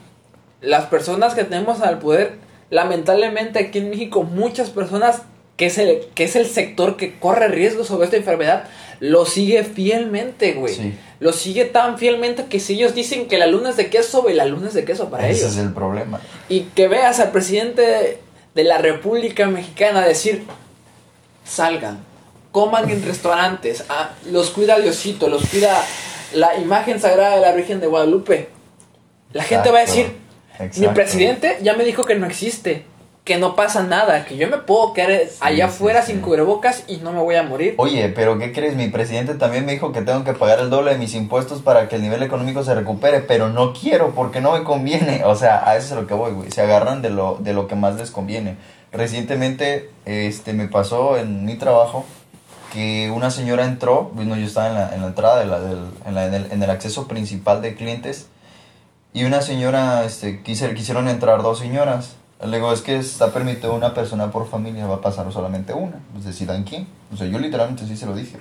las 0.61 0.87
personas 0.87 1.35
que 1.37 1.45
tenemos 1.45 1.81
al 1.81 2.01
poder, 2.01 2.39
lamentablemente 2.71 3.61
aquí 3.61 3.79
en 3.79 3.91
México, 3.91 4.25
muchas 4.25 4.71
personas 4.71 5.23
que 5.63 5.67
es 5.67 5.79
el, 5.79 6.01
que 6.17 6.25
es 6.25 6.35
el 6.35 6.47
sector 6.47 6.97
que 6.97 7.21
corre 7.21 7.47
riesgo 7.47 7.85
sobre 7.85 8.07
esta 8.07 8.17
enfermedad, 8.17 8.65
lo 8.99 9.25
sigue 9.27 9.63
fielmente, 9.63 10.55
güey. 10.55 10.75
Sí. 10.75 10.95
Lo 11.21 11.33
sigue 11.33 11.67
tan 11.67 11.99
fielmente 11.99 12.47
que 12.47 12.59
si 12.59 12.75
ellos 12.75 12.97
dicen 12.97 13.29
que 13.29 13.39
la 13.39 13.47
luna 13.47 13.71
es 13.71 13.77
de 13.77 13.89
queso, 13.89 14.23
güey, 14.23 14.35
la 14.35 14.45
luna 14.45 14.67
es 14.67 14.75
de 14.75 14.85
queso 14.85 15.09
para 15.09 15.29
Ese 15.29 15.43
ellos. 15.43 15.53
es 15.53 15.59
el 15.59 15.73
problema. 15.73 16.21
Y 16.49 16.63
que 16.63 16.89
veas 16.89 17.21
al 17.21 17.31
presidente 17.31 18.19
de, 18.57 18.65
la 18.65 18.79
República 18.79 19.47
Mexicana 19.47 20.01
decir, 20.01 20.43
salgan, 21.45 22.01
coman 22.51 22.91
en 22.91 23.05
restaurantes, 23.05 23.85
ah, 23.89 24.11
los 24.33 24.51
cuida 24.51 24.81
Diosito, 24.81 25.29
los 25.29 25.47
cuida 25.47 25.81
la 26.35 26.59
imagen 26.59 26.99
sagrada 26.99 27.37
de 27.37 27.41
la 27.41 27.53
Virgen 27.53 27.79
de 27.79 27.87
Guadalupe. 27.87 28.49
La 29.33 29.45
gente 29.45 29.71
va 29.71 29.79
a 29.79 29.83
Exacto, 29.85 30.13
decir, 30.59 30.89
mi 30.89 30.93
presidente 30.93 31.59
ya 31.63 31.75
me 31.75 31.85
dijo 31.85 32.03
que 32.03 32.17
no 32.17 32.27
existe, 32.27 32.85
que 33.25 33.39
no 33.39 33.55
pasa 33.55 33.85
nada, 33.85 34.25
que 34.25 34.37
yo 34.37 34.49
me 34.49 34.59
puedo 34.59 34.93
quedar 34.95 35.13
allá 35.41 35.67
afuera 35.67 36.03
sí. 36.03 36.11
sin 36.13 36.21
cubrebocas 36.23 36.83
y 36.89 36.97
no 36.97 37.13
me 37.13 37.21
voy 37.21 37.37
a 37.37 37.45
morir. 37.45 37.75
Oye, 37.79 38.09
pero 38.09 38.37
¿qué 38.39 38.53
crees? 38.53 38.75
Mi 38.75 38.89
presidente 38.89 39.35
también 39.35 39.65
me 39.65 39.73
dijo 39.73 39.93
que 39.93 40.03
tengo 40.03 40.25
que 40.25 40.33
pagar 40.33 40.59
el 40.59 40.71
doble 40.71 40.91
de 40.93 40.99
mis 40.99 41.15
impuestos 41.15 41.63
para 41.63 41.89
que 41.89 41.95
el 41.97 42.03
nivel 42.03 42.23
económico 42.25 42.65
se 42.65 42.75
recupere, 42.75 43.21
pero 43.21 43.49
no 43.49 43.75
quiero 43.75 44.11
porque 44.15 44.41
no 44.41 44.53
me 44.59 44.65
conviene. 44.65 45.23
O 45.25 45.37
sea, 45.37 45.69
a 45.69 45.77
eso 45.77 45.95
es 45.95 46.01
lo 46.01 46.09
que 46.09 46.15
voy, 46.15 46.33
güey. 46.33 46.51
Se 46.51 46.63
agarran 46.63 47.01
de 47.01 47.11
lo, 47.11 47.37
de 47.39 47.53
lo 47.53 47.69
que 47.69 47.77
más 47.77 47.95
les 47.95 48.11
conviene. 48.11 48.57
Recientemente 48.91 49.91
este, 50.05 50.53
me 50.53 50.67
pasó 50.67 51.17
en 51.17 51.45
mi 51.45 51.55
trabajo 51.55 52.05
que 52.73 53.11
una 53.15 53.31
señora 53.31 53.65
entró, 53.67 54.11
bueno, 54.15 54.35
yo 54.37 54.47
estaba 54.47 54.67
en 54.69 54.75
la, 54.75 54.95
en 54.95 55.01
la 55.03 55.07
entrada, 55.09 55.39
de 55.41 55.47
la, 55.47 55.61
del, 55.61 55.79
en, 56.07 56.15
la- 56.15 56.27
en 56.27 56.35
el, 56.35 56.53
en 56.53 56.63
el 56.63 56.71
acceso 56.71 57.07
principal 57.07 57.63
de 57.63 57.75
clientes, 57.77 58.27
y 59.13 59.25
una 59.25 59.43
señora, 59.43 60.05
este, 60.05 60.43
quise- 60.43 60.75
quisieron 60.75 61.09
entrar 61.09 61.43
dos 61.43 61.59
señoras. 61.59 62.17
Le 62.45 62.57
digo, 62.57 62.73
es 62.73 62.83
que 62.83 62.99
está 62.99 63.33
permitido 63.33 63.75
una 63.75 63.95
persona 63.95 64.31
por 64.33 64.49
familia, 64.49 64.87
va 64.87 64.97
a 64.97 65.01
pasar 65.01 65.31
solamente 65.33 65.73
una. 65.73 66.01
Pues 66.13 66.25
decidan 66.25 66.65
quién. 66.65 66.89
O 67.13 67.17
sea, 67.17 67.27
yo 67.27 67.39
literalmente 67.39 67.87
sí 67.87 67.97
se 67.97 68.07
lo 68.07 68.15
dije. 68.15 68.39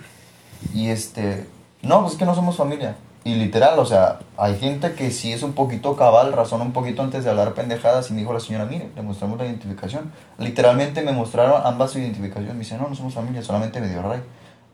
Y 0.73 0.89
este, 0.89 1.47
no, 1.83 2.01
pues 2.01 2.13
es 2.13 2.19
que 2.19 2.25
no 2.25 2.33
somos 2.33 2.55
familia. 2.55 2.95
Y 3.23 3.35
literal, 3.35 3.77
o 3.77 3.85
sea, 3.85 4.17
hay 4.35 4.57
gente 4.57 4.93
que 4.93 5.11
sí 5.11 5.31
es 5.31 5.43
un 5.43 5.53
poquito 5.53 5.95
cabal, 5.95 6.33
razona 6.33 6.63
un 6.63 6.73
poquito 6.73 7.03
antes 7.03 7.23
de 7.23 7.29
hablar 7.29 7.53
pendejadas 7.53 8.09
y 8.09 8.13
me 8.13 8.21
dijo 8.21 8.33
la 8.33 8.39
señora, 8.39 8.65
mire, 8.65 8.89
le 8.95 9.01
mostramos 9.03 9.37
la 9.37 9.45
identificación. 9.45 10.11
Literalmente 10.39 11.03
me 11.03 11.11
mostraron 11.11 11.61
ambas 11.63 11.91
su 11.91 11.99
identificación. 11.99 12.53
Me 12.53 12.63
dice, 12.63 12.77
no, 12.79 12.89
no 12.89 12.95
somos 12.95 13.13
familia, 13.13 13.43
solamente 13.43 13.79
me 13.79 13.89
dio 13.89 14.01
ray. 14.01 14.21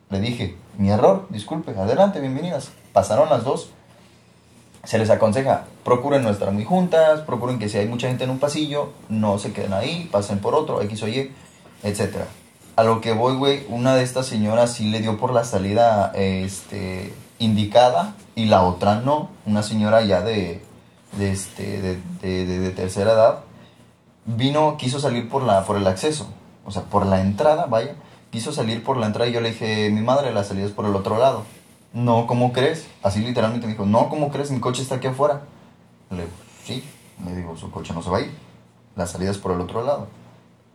Le 0.10 0.22
dije, 0.22 0.56
mi 0.78 0.90
error, 0.90 1.28
disculpe, 1.30 1.72
adelante, 1.72 2.22
bienvenidas. 2.22 2.72
Pasaron 2.94 3.30
las 3.30 3.44
dos. 3.44 3.72
Se 4.88 4.98
les 4.98 5.10
aconseja, 5.10 5.66
procuren 5.84 6.24
no 6.24 6.30
estar 6.30 6.50
muy 6.54 6.64
juntas, 6.64 7.20
procuren 7.22 7.60
que 7.60 7.68
si 7.68 7.78
hay 7.78 7.88
mucha 7.90 8.08
gente 8.08 8.24
en 8.24 8.30
un 8.30 8.40
pasillo, 8.40 8.94
no 9.10 9.38
se 9.38 9.52
queden 9.52 9.74
ahí, 9.74 10.08
pasen 10.10 10.40
por 10.40 10.56
otro, 10.56 10.82
X 10.82 11.04
o 11.04 11.10
Y, 11.10 11.30
etc. 11.84 12.20
A 12.78 12.84
lo 12.84 13.02
que 13.02 13.12
voy, 13.12 13.36
güey, 13.36 13.66
una 13.68 13.96
de 13.96 14.04
estas 14.04 14.28
señoras 14.28 14.72
sí 14.72 14.90
le 14.90 15.02
dio 15.02 15.18
por 15.18 15.34
la 15.34 15.44
salida 15.44 16.14
este, 16.16 17.14
indicada 17.38 18.14
y 18.34 18.46
la 18.46 18.62
otra 18.64 19.02
no. 19.02 19.30
Una 19.46 19.62
señora 19.62 20.04
ya 20.04 20.22
de, 20.22 20.62
de, 21.18 21.32
este, 21.34 21.82
de, 21.82 22.00
de- 22.22 22.46
de- 22.46 22.70
tercera 22.72 23.12
edad 23.12 23.40
vino, 24.26 24.78
quiso 24.78 25.00
salir 25.02 25.28
por, 25.28 25.44
la, 25.44 25.66
por 25.66 25.76
el 25.76 25.88
acceso, 25.88 26.28
o 26.66 26.72
sea, 26.72 26.84
por 26.84 27.06
la 27.06 27.20
entrada, 27.22 27.66
vaya, 27.66 27.96
quiso 28.32 28.52
salir 28.54 28.84
por 28.84 28.96
la 28.98 29.08
entrada 29.08 29.30
y 29.30 29.34
yo 29.34 29.42
le 29.42 29.52
dije, 29.52 29.90
mi 29.90 30.02
madre, 30.02 30.34
la 30.34 30.44
salida 30.46 30.66
es 30.66 30.72
por 30.72 30.86
el 30.86 30.96
otro 30.96 31.18
lado. 31.18 31.44
No, 31.98 32.28
¿cómo 32.28 32.54
crees? 32.54 32.88
Así 33.02 33.22
literalmente 33.22 33.66
me 33.66 33.74
dijo, 33.74 33.86
no, 33.88 34.08
¿cómo 34.08 34.30
crees? 34.30 34.52
Mi 34.52 34.60
coche 34.60 34.84
está 34.84 34.96
aquí 34.96 35.08
afuera. 35.08 35.42
Le 36.12 36.18
digo, 36.18 36.30
sí, 36.64 36.84
me 37.26 37.36
digo, 37.36 37.58
su 37.58 37.72
coche 37.72 37.92
no 37.94 38.04
se 38.04 38.12
va 38.12 38.18
a 38.20 38.22
ir, 38.22 38.32
la 38.96 39.08
salida 39.08 39.32
es 39.32 39.40
por 39.40 39.52
el 39.52 39.62
otro 39.62 39.84
lado. 39.84 40.08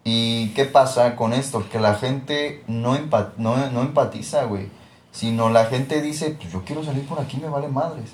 ¿Y 0.03 0.49
qué 0.55 0.65
pasa 0.65 1.15
con 1.15 1.33
esto? 1.33 1.65
Que 1.71 1.79
la 1.79 1.95
gente 1.95 2.65
no, 2.67 2.97
empa- 2.97 3.35
no, 3.37 3.71
no 3.71 3.83
empatiza, 3.83 4.45
güey. 4.47 4.69
Sino 5.13 5.49
la 5.49 5.67
gente 5.67 6.03
dice, 6.03 6.31
pues 6.41 6.53
yo 6.53 6.65
quiero 6.65 6.83
salir 6.83 7.07
por 7.07 7.21
aquí, 7.21 7.37
me 7.37 7.49
vale 7.49 7.69
madres. 7.69 8.11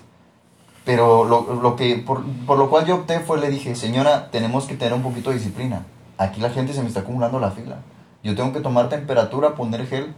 Pero 0.84 1.24
lo, 1.24 1.54
lo 1.62 1.76
que, 1.76 1.96
por, 1.96 2.22
por 2.46 2.58
lo 2.58 2.68
cual 2.68 2.84
yo 2.84 2.96
opté 2.96 3.20
fue, 3.20 3.40
le 3.40 3.48
dije, 3.48 3.74
señora, 3.74 4.30
tenemos 4.30 4.66
que 4.66 4.74
tener 4.74 4.92
un 4.92 5.02
poquito 5.02 5.30
de 5.30 5.36
disciplina. 5.36 5.86
Aquí 6.18 6.40
la 6.42 6.50
gente 6.50 6.74
se 6.74 6.82
me 6.82 6.88
está 6.88 7.00
acumulando 7.00 7.40
la 7.40 7.52
fila. 7.52 7.78
Yo 8.22 8.34
tengo 8.36 8.52
que 8.52 8.60
tomar 8.60 8.90
temperatura, 8.90 9.54
poner 9.54 9.86
gel 9.86 10.14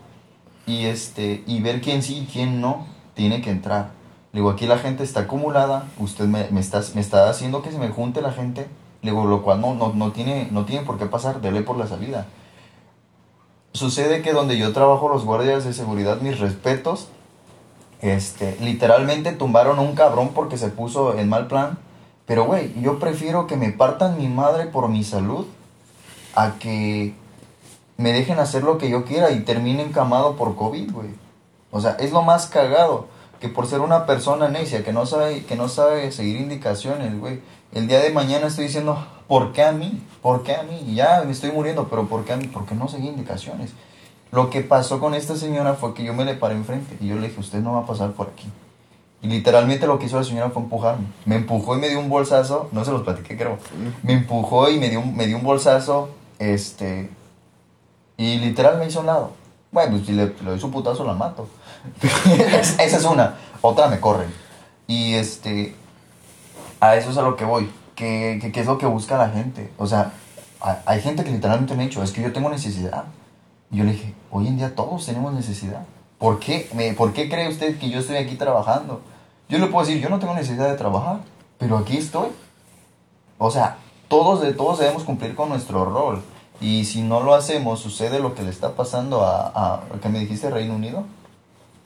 y, 0.70 0.86
este, 0.86 1.42
y 1.46 1.60
ver 1.60 1.80
quién 1.80 2.02
sí 2.02 2.20
y 2.20 2.32
quién 2.32 2.60
no 2.60 2.86
tiene 3.14 3.40
que 3.40 3.50
entrar. 3.50 3.90
Le 4.32 4.40
digo, 4.40 4.50
aquí 4.50 4.66
la 4.66 4.78
gente 4.78 5.02
está 5.02 5.20
acumulada, 5.20 5.88
usted 5.98 6.26
me, 6.26 6.48
me, 6.50 6.60
está, 6.60 6.80
me 6.94 7.00
está 7.00 7.28
haciendo 7.28 7.62
que 7.62 7.72
se 7.72 7.78
me 7.78 7.88
junte 7.88 8.22
la 8.22 8.32
gente. 8.32 8.68
Le 9.02 9.10
digo, 9.10 9.24
lo 9.24 9.42
cual 9.42 9.60
no, 9.60 9.74
no, 9.74 9.92
no, 9.92 10.12
tiene, 10.12 10.48
no 10.50 10.64
tiene 10.64 10.84
por 10.84 10.98
qué 10.98 11.06
pasar, 11.06 11.40
dele 11.40 11.62
por 11.62 11.76
la 11.76 11.86
salida. 11.86 12.26
Sucede 13.72 14.22
que 14.22 14.32
donde 14.32 14.58
yo 14.58 14.72
trabajo 14.72 15.08
los 15.08 15.24
guardias 15.24 15.64
de 15.64 15.72
seguridad, 15.72 16.20
mis 16.20 16.38
respetos, 16.38 17.08
Este, 18.02 18.56
literalmente 18.60 19.32
tumbaron 19.32 19.78
a 19.78 19.82
un 19.82 19.94
cabrón 19.94 20.30
porque 20.34 20.56
se 20.56 20.68
puso 20.68 21.18
en 21.18 21.28
mal 21.28 21.48
plan. 21.48 21.78
Pero, 22.24 22.44
güey, 22.46 22.72
yo 22.80 22.98
prefiero 22.98 23.46
que 23.46 23.56
me 23.56 23.72
partan 23.72 24.16
mi 24.16 24.28
madre 24.28 24.66
por 24.66 24.88
mi 24.88 25.04
salud 25.04 25.46
a 26.34 26.52
que 26.58 27.12
me 28.00 28.14
dejen 28.14 28.38
hacer 28.38 28.62
lo 28.62 28.78
que 28.78 28.88
yo 28.88 29.04
quiera 29.04 29.30
y 29.30 29.40
termine 29.40 29.82
encamado 29.82 30.34
por 30.34 30.56
COVID, 30.56 30.90
güey. 30.90 31.10
O 31.70 31.82
sea, 31.82 31.92
es 32.00 32.12
lo 32.12 32.22
más 32.22 32.46
cagado 32.46 33.08
que 33.40 33.48
por 33.48 33.66
ser 33.66 33.80
una 33.80 34.06
persona 34.06 34.48
necia 34.48 34.82
que 34.82 34.92
no 34.92 35.04
sabe 35.04 35.44
que 35.44 35.54
no 35.54 35.68
sabe 35.68 36.10
seguir 36.10 36.40
indicaciones, 36.40 37.18
güey. 37.20 37.40
El 37.72 37.88
día 37.88 38.00
de 38.00 38.10
mañana 38.10 38.46
estoy 38.46 38.64
diciendo, 38.64 39.06
¿por 39.28 39.52
qué 39.52 39.64
a 39.64 39.72
mí? 39.72 40.02
¿Por 40.22 40.42
qué 40.42 40.54
a 40.54 40.62
mí? 40.62 40.94
Ya 40.94 41.22
me 41.26 41.32
estoy 41.32 41.52
muriendo, 41.52 41.88
pero 41.88 42.06
¿por 42.06 42.24
qué 42.24 42.32
a 42.32 42.36
mí? 42.38 42.46
Porque 42.46 42.74
no 42.74 42.88
seguí 42.88 43.06
indicaciones. 43.08 43.72
Lo 44.32 44.48
que 44.48 44.62
pasó 44.62 44.98
con 44.98 45.14
esta 45.14 45.36
señora 45.36 45.74
fue 45.74 45.92
que 45.92 46.02
yo 46.02 46.14
me 46.14 46.24
le 46.24 46.34
paré 46.34 46.54
enfrente 46.54 46.96
y 47.00 47.08
yo 47.08 47.16
le 47.16 47.28
dije, 47.28 47.38
usted 47.38 47.60
no 47.60 47.74
va 47.74 47.80
a 47.80 47.86
pasar 47.86 48.12
por 48.12 48.28
aquí. 48.28 48.48
Y 49.20 49.28
literalmente 49.28 49.86
lo 49.86 49.98
que 49.98 50.06
hizo 50.06 50.16
la 50.16 50.24
señora 50.24 50.48
fue 50.48 50.62
empujarme. 50.62 51.04
Me 51.26 51.36
empujó 51.36 51.76
y 51.76 51.80
me 51.80 51.90
dio 51.90 52.00
un 52.00 52.08
bolsazo, 52.08 52.70
no 52.72 52.82
se 52.82 52.92
los 52.92 53.02
platiqué 53.02 53.36
creo. 53.36 53.58
Me 54.02 54.14
empujó 54.14 54.70
y 54.70 54.78
me 54.78 54.88
dio, 54.88 55.02
me 55.02 55.26
dio 55.26 55.36
un 55.36 55.44
bolsazo, 55.44 56.08
este, 56.38 57.10
y 58.22 58.38
literal 58.38 58.78
me 58.78 58.86
hizo 58.86 58.98
a 58.98 59.00
un 59.00 59.06
lado. 59.06 59.30
Bueno, 59.72 59.92
pues 59.92 60.06
si 60.06 60.12
le, 60.12 60.26
le 60.26 60.50
doy 60.50 60.60
su 60.60 60.70
putazo 60.70 61.04
la 61.04 61.14
mato. 61.14 61.48
Es- 62.60 62.78
Esa 62.78 62.96
es 62.98 63.04
una. 63.04 63.36
Otra 63.62 63.88
me 63.88 64.00
corren. 64.00 64.32
Y 64.86 65.14
este, 65.14 65.74
a 66.80 66.96
eso 66.96 67.10
es 67.10 67.16
a 67.18 67.22
lo 67.22 67.36
que 67.36 67.44
voy. 67.44 67.70
¿Qué, 67.94 68.38
qué, 68.40 68.50
qué 68.52 68.60
es 68.60 68.66
lo 68.66 68.78
que 68.78 68.86
busca 68.86 69.16
la 69.16 69.28
gente? 69.30 69.72
O 69.78 69.86
sea, 69.86 70.12
hay, 70.60 70.76
hay 70.86 71.00
gente 71.00 71.22
que 71.24 71.30
literalmente 71.30 71.74
me 71.74 71.82
ha 71.84 71.86
dicho, 71.86 72.02
es 72.02 72.12
que 72.12 72.22
yo 72.22 72.32
tengo 72.32 72.50
necesidad. 72.50 73.04
Y 73.70 73.76
yo 73.78 73.84
le 73.84 73.92
dije, 73.92 74.14
hoy 74.30 74.48
en 74.48 74.56
día 74.56 74.74
todos 74.74 75.06
tenemos 75.06 75.32
necesidad. 75.32 75.82
¿Por 76.18 76.38
qué, 76.40 76.68
me, 76.74 76.92
¿Por 76.92 77.12
qué 77.12 77.28
cree 77.30 77.48
usted 77.48 77.78
que 77.78 77.88
yo 77.90 78.00
estoy 78.00 78.16
aquí 78.16 78.34
trabajando? 78.36 79.00
Yo 79.48 79.58
le 79.58 79.66
puedo 79.68 79.86
decir, 79.86 80.02
yo 80.02 80.08
no 80.10 80.18
tengo 80.18 80.34
necesidad 80.34 80.68
de 80.68 80.76
trabajar, 80.76 81.20
pero 81.58 81.78
aquí 81.78 81.96
estoy. 81.96 82.28
O 83.38 83.50
sea, 83.50 83.76
todos, 84.08 84.40
de 84.42 84.52
todos 84.52 84.78
debemos 84.78 85.04
cumplir 85.04 85.34
con 85.34 85.48
nuestro 85.48 85.84
rol. 85.84 86.22
Y 86.60 86.84
si 86.84 87.02
no 87.02 87.20
lo 87.22 87.34
hacemos, 87.34 87.80
sucede 87.80 88.20
lo 88.20 88.34
que 88.34 88.42
le 88.42 88.50
está 88.50 88.74
pasando 88.74 89.22
a, 89.24 89.46
a 89.76 89.82
¿qué 90.02 90.08
me 90.10 90.20
dijiste, 90.20 90.50
Reino 90.50 90.74
Unido? 90.74 91.04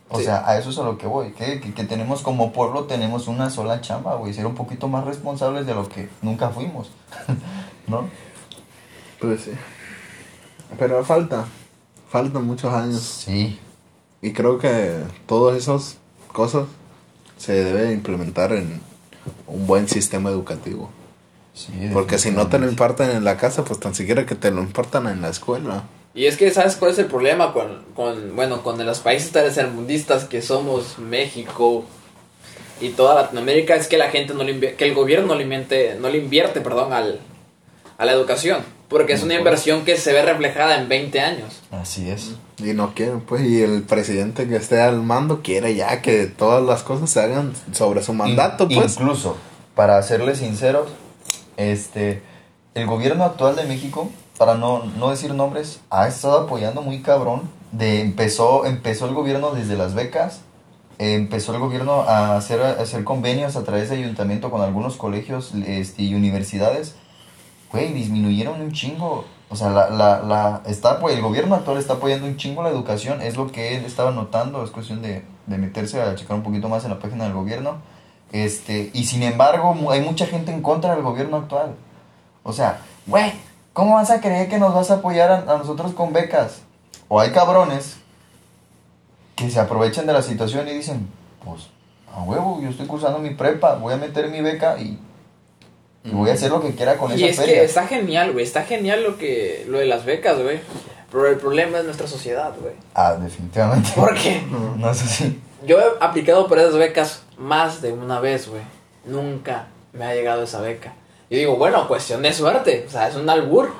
O 0.08 0.18
Sí. 0.18 0.24
sea, 0.24 0.48
a 0.48 0.58
eso 0.58 0.70
es 0.70 0.78
a 0.78 0.82
lo 0.82 0.98
que 0.98 1.06
voy. 1.06 1.32
Que, 1.32 1.60
que, 1.60 1.72
que 1.72 1.84
tenemos 1.84 2.22
como 2.22 2.52
pueblo, 2.52 2.84
tenemos 2.84 3.26
una 3.28 3.50
sola 3.50 3.80
chamba, 3.80 4.16
güey. 4.16 4.34
Ser 4.34 4.46
un 4.46 4.54
poquito 4.54 4.88
más 4.88 5.04
responsables 5.04 5.64
de 5.66 5.74
lo 5.74 5.88
que 5.88 6.08
nunca 6.22 6.50
fuimos. 6.50 6.90
¿No? 7.87 8.04
Pues 9.20 9.42
sí. 9.42 9.52
Pero 10.78 11.04
falta. 11.04 11.44
Faltan 12.10 12.44
muchos 12.46 12.72
años. 12.72 13.00
Sí. 13.00 13.58
Y 14.22 14.32
creo 14.32 14.58
que 14.58 15.02
todas 15.26 15.56
esas 15.56 15.98
cosas 16.32 16.66
se 17.37 17.52
debe 17.52 17.92
implementar 17.92 18.52
en 18.52 18.80
un 19.46 19.66
buen 19.66 19.88
sistema 19.88 20.30
educativo. 20.30 20.90
Sí 21.54 21.90
Porque 21.92 22.18
si 22.18 22.30
no 22.30 22.48
te 22.48 22.58
lo 22.58 22.68
imparten 22.68 23.10
en 23.10 23.24
la 23.24 23.36
casa, 23.36 23.64
pues 23.64 23.80
tan 23.80 23.94
siquiera 23.94 24.26
que 24.26 24.34
te 24.34 24.50
lo 24.50 24.60
impartan 24.62 25.06
en 25.06 25.22
la 25.22 25.30
escuela. 25.30 25.84
Y 26.14 26.26
es 26.26 26.36
que, 26.36 26.50
¿sabes 26.52 26.76
cuál 26.76 26.92
es 26.92 26.98
el 26.98 27.06
problema 27.06 27.52
con, 27.52 27.82
con 27.96 28.36
bueno, 28.36 28.62
con 28.62 28.84
los 28.84 29.00
países 29.00 29.32
tercermundistas 29.32 30.24
que 30.24 30.42
somos 30.42 30.98
México 30.98 31.84
y 32.80 32.90
toda 32.90 33.14
Latinoamérica? 33.16 33.74
Es 33.74 33.88
que 33.88 33.98
la 33.98 34.10
gente 34.10 34.34
no 34.34 34.44
le 34.44 34.52
invierte, 34.52 34.76
que 34.76 34.84
el 34.88 34.94
gobierno 34.94 35.28
no 35.28 35.34
le 35.34 35.42
invierte, 35.42 35.96
no 36.00 36.08
le 36.08 36.18
invierte, 36.18 36.60
perdón, 36.60 36.92
al, 36.92 37.18
a 37.98 38.04
la 38.04 38.12
educación. 38.12 38.62
Porque 38.88 39.14
es 39.14 39.22
una 39.24 39.34
inversión 39.34 39.84
que 39.84 39.96
se 39.96 40.12
ve 40.12 40.22
reflejada 40.22 40.78
en 40.78 40.88
20 40.88 41.18
años. 41.18 41.62
Así 41.72 42.08
es. 42.08 42.32
Y 42.58 42.74
no 42.74 42.94
quieren, 42.94 43.20
pues, 43.22 43.42
y 43.44 43.60
el 43.62 43.82
presidente 43.82 44.46
que 44.46 44.54
esté 44.54 44.80
al 44.80 45.02
mando 45.02 45.40
quiere 45.42 45.74
ya 45.74 46.00
que 46.00 46.26
todas 46.26 46.62
las 46.62 46.84
cosas 46.84 47.10
se 47.10 47.20
hagan 47.20 47.54
sobre 47.72 48.02
su 48.04 48.12
mandato, 48.12 48.66
In- 48.70 48.76
pues. 48.78 48.92
Incluso, 48.94 49.36
para 49.74 50.00
serles 50.02 50.38
sinceros, 50.38 50.90
este, 51.56 52.22
el 52.74 52.86
gobierno 52.86 53.24
actual 53.24 53.56
de 53.56 53.64
México, 53.64 54.10
para 54.38 54.54
no, 54.54 54.84
no 54.98 55.10
decir 55.10 55.32
nombres, 55.34 55.80
ha 55.90 56.08
estado 56.08 56.40
apoyando 56.40 56.82
muy 56.82 57.02
cabrón. 57.02 57.42
De, 57.72 58.00
empezó, 58.00 58.66
empezó 58.66 59.06
el 59.06 59.14
gobierno 59.14 59.50
desde 59.52 59.76
las 59.76 59.94
becas, 59.94 60.42
empezó 60.98 61.52
el 61.54 61.60
gobierno 61.60 62.02
a 62.02 62.36
hacer, 62.36 62.60
hacer 62.62 63.04
convenios 63.04 63.56
a 63.56 63.64
través 63.64 63.90
de 63.90 63.96
ayuntamiento 63.96 64.50
con 64.50 64.60
algunos 64.60 64.96
colegios 64.96 65.52
este, 65.66 66.02
y 66.02 66.14
universidades. 66.14 66.94
Güey, 67.72 67.92
disminuyeron 67.92 68.60
un 68.60 68.72
chingo. 68.72 69.24
O 69.50 69.56
sea, 69.56 69.70
la, 69.70 69.90
la, 69.90 70.20
la, 70.22 70.62
está, 70.66 71.00
el 71.08 71.20
gobierno 71.20 71.54
actual 71.54 71.78
está 71.78 71.94
apoyando 71.94 72.26
un 72.26 72.36
chingo 72.36 72.62
la 72.62 72.70
educación. 72.70 73.20
Es 73.20 73.36
lo 73.36 73.50
que 73.50 73.76
él 73.76 73.84
estaba 73.84 74.10
notando. 74.10 74.64
Es 74.64 74.70
cuestión 74.70 75.02
de, 75.02 75.24
de 75.46 75.58
meterse 75.58 76.00
a 76.00 76.14
checar 76.14 76.36
un 76.36 76.42
poquito 76.42 76.68
más 76.68 76.84
en 76.84 76.90
la 76.90 76.98
página 76.98 77.24
del 77.24 77.34
gobierno. 77.34 77.78
Este, 78.34 78.90
y 78.92 79.04
sin 79.04 79.22
embargo, 79.22 79.76
hay 79.92 80.00
mucha 80.00 80.26
gente 80.26 80.50
en 80.50 80.60
contra 80.60 80.96
del 80.96 81.04
gobierno 81.04 81.36
actual. 81.36 81.76
O 82.42 82.52
sea, 82.52 82.80
güey, 83.06 83.32
¿cómo 83.72 83.94
vas 83.94 84.10
a 84.10 84.20
creer 84.20 84.48
que 84.48 84.58
nos 84.58 84.74
vas 84.74 84.90
a 84.90 84.94
apoyar 84.94 85.30
a, 85.30 85.36
a 85.54 85.58
nosotros 85.58 85.92
con 85.94 86.12
becas? 86.12 86.62
O 87.06 87.20
hay 87.20 87.30
cabrones 87.30 87.96
que 89.36 89.48
se 89.50 89.60
aprovechan 89.60 90.06
de 90.06 90.12
la 90.14 90.20
situación 90.22 90.66
y 90.66 90.72
dicen, 90.72 91.08
pues, 91.44 91.68
a 92.12 92.22
huevo, 92.22 92.60
yo 92.60 92.70
estoy 92.70 92.88
cursando 92.88 93.20
mi 93.20 93.30
prepa, 93.30 93.76
voy 93.76 93.94
a 93.94 93.98
meter 93.98 94.28
mi 94.28 94.40
beca 94.40 94.78
y, 94.80 94.98
y 96.02 96.10
voy 96.10 96.28
a 96.30 96.32
hacer 96.32 96.50
lo 96.50 96.60
que 96.60 96.74
quiera 96.74 96.96
con 96.96 97.12
Y 97.12 97.22
esa 97.22 97.26
es 97.26 97.36
feria. 97.36 97.54
que 97.54 97.64
está 97.64 97.86
genial, 97.86 98.32
güey. 98.32 98.44
Está 98.44 98.64
genial 98.64 99.04
lo 99.04 99.16
que 99.16 99.64
lo 99.68 99.78
de 99.78 99.86
las 99.86 100.04
becas, 100.04 100.42
güey. 100.42 100.60
Pero 101.12 101.28
el 101.28 101.36
problema 101.36 101.78
es 101.78 101.84
nuestra 101.84 102.08
sociedad, 102.08 102.52
güey. 102.60 102.74
Ah, 102.94 103.14
definitivamente. 103.14 103.90
¿Por 103.94 104.12
qué? 104.14 104.42
No 104.76 104.90
es 104.90 105.02
así. 105.02 105.40
Yo 105.64 105.78
he 105.78 105.84
aplicado 106.00 106.48
por 106.48 106.58
esas 106.58 106.74
becas 106.74 107.22
más 107.38 107.82
de 107.82 107.92
una 107.92 108.20
vez, 108.20 108.48
güey. 108.48 108.62
Nunca 109.04 109.66
me 109.92 110.04
ha 110.04 110.14
llegado 110.14 110.42
esa 110.44 110.60
beca. 110.60 110.94
Yo 111.30 111.38
digo, 111.38 111.56
bueno, 111.56 111.86
cuestión 111.88 112.22
de 112.22 112.32
suerte. 112.32 112.84
O 112.86 112.90
sea, 112.90 113.08
es 113.08 113.16
un 113.16 113.28
albur. 113.28 113.70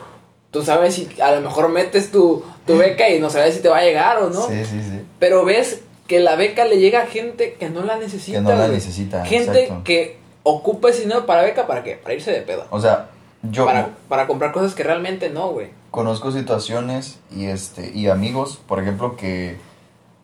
Tú 0.50 0.62
sabes 0.62 0.94
si 0.94 1.08
a 1.20 1.32
lo 1.32 1.40
mejor 1.40 1.68
metes 1.68 2.10
tu, 2.10 2.44
tu 2.66 2.76
beca 2.78 3.08
y 3.08 3.18
no 3.20 3.30
sabes 3.30 3.54
si 3.56 3.60
te 3.60 3.68
va 3.68 3.78
a 3.78 3.84
llegar 3.84 4.18
o 4.18 4.30
no. 4.30 4.46
Sí, 4.48 4.64
sí, 4.64 4.80
sí. 4.82 5.00
Pero 5.18 5.44
ves 5.44 5.80
que 6.06 6.20
la 6.20 6.36
beca 6.36 6.64
le 6.64 6.78
llega 6.78 7.02
a 7.02 7.06
gente 7.06 7.54
que 7.54 7.70
no 7.70 7.82
la 7.82 7.96
necesita. 7.96 8.38
Que 8.38 8.44
no 8.44 8.54
la 8.54 8.68
necesita, 8.68 9.24
Gente 9.24 9.62
exacto. 9.64 9.84
que 9.84 10.18
ocupa 10.42 10.90
ese 10.90 11.02
dinero 11.02 11.26
para 11.26 11.42
beca, 11.42 11.66
¿para 11.66 11.82
qué? 11.82 11.94
Para 11.96 12.14
irse 12.14 12.30
de 12.30 12.42
pedo. 12.42 12.66
O 12.70 12.80
sea, 12.80 13.08
yo 13.42 13.64
Para, 13.64 13.88
para 14.08 14.26
comprar 14.26 14.52
cosas 14.52 14.74
que 14.74 14.82
realmente 14.84 15.30
no, 15.30 15.48
güey. 15.50 15.68
conozco 15.90 16.30
situaciones 16.32 17.18
y 17.30 17.46
este 17.46 17.90
y 17.94 18.08
amigos, 18.08 18.60
por 18.66 18.80
ejemplo, 18.80 19.16
que 19.16 19.56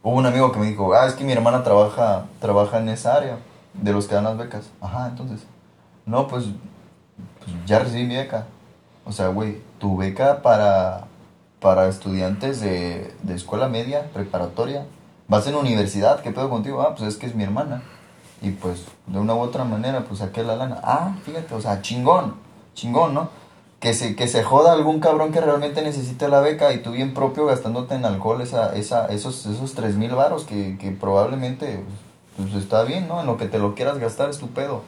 hubo 0.03 0.17
un 0.17 0.27
amigo 0.27 0.53
que 0.53 0.59
me 0.59 0.67
dijo, 0.67 0.93
ah, 0.95 1.07
es 1.07 1.15
que 1.15 1.25
mi 1.25 1.33
hermana 1.33 1.63
trabaja, 1.63 2.25
trabaja 2.41 2.79
en 2.79 2.89
esa 2.89 3.15
área 3.15 3.39
de 3.75 3.93
los 3.93 4.07
que 4.07 4.15
dan 4.15 4.25
las 4.25 4.37
becas. 4.39 4.71
Ajá, 4.81 5.09
entonces. 5.09 5.47
No, 6.07 6.27
pues, 6.27 6.47
pues 7.39 7.57
ya 7.67 7.79
recibí 7.79 8.05
mi 8.05 8.17
beca. 8.17 8.47
O 9.05 9.13
sea, 9.13 9.29
güey, 9.29 9.61
tu 9.79 9.97
beca 9.97 10.43
para, 10.43 11.05
para 11.61 11.89
estudiantes 11.89 12.61
de, 12.61 13.15
de 13.23 13.35
escuela 13.35 13.69
media, 13.69 14.11
preparatoria, 14.13 14.87
vas 15.29 15.47
en 15.47 15.55
universidad, 15.55 16.21
¿qué 16.23 16.31
pedo 16.31 16.51
contigo? 16.51 16.83
Ah, 16.83 16.95
pues 16.95 17.15
es 17.15 17.17
que 17.17 17.27
es 17.27 17.35
mi 17.35 17.45
hermana. 17.45 17.83
Y 18.43 18.51
pues, 18.53 18.87
de 19.07 19.19
una 19.19 19.35
u 19.35 19.41
otra 19.41 19.65
manera, 19.65 20.05
pues 20.05 20.21
saqué 20.21 20.43
la 20.43 20.57
lana. 20.57 20.81
Ah, 20.83 21.15
fíjate, 21.25 21.55
o 21.55 21.61
sea, 21.61 21.83
chingón, 21.83 22.35
chingón, 22.75 23.15
¿no? 23.15 23.29
Que 23.81 23.95
se, 23.95 24.15
que 24.15 24.29
se 24.29 24.43
joda 24.43 24.73
algún 24.73 25.01
cabrón 25.01 25.33
que 25.33 25.41
realmente 25.41 25.83
necesite 25.83 26.29
la 26.29 26.41
beca 26.41 26.73
y 26.75 26.83
tú 26.83 26.93
bien 26.93 27.15
propio 27.15 27.47
gastándote 27.47 27.95
en 27.95 28.05
alcohol 28.05 28.43
esa, 28.43 28.77
esa, 28.77 29.07
esos, 29.07 29.47
esos 29.47 29.73
tres 29.73 29.97
mil 29.97 30.15
varos 30.15 30.45
que, 30.45 30.77
que 30.79 30.91
probablemente 30.91 31.83
pues, 32.37 32.53
está 32.55 32.85
bien, 32.85 33.09
¿no? 33.09 33.21
En 33.21 33.27
lo 33.27 33.39
que 33.39 33.47
te 33.47 33.59
lo 33.59 33.75
quieras 33.75 33.99
gastar 33.99 34.29
es 34.29 34.39
tu 34.39 34.49
pedo. 34.49 34.83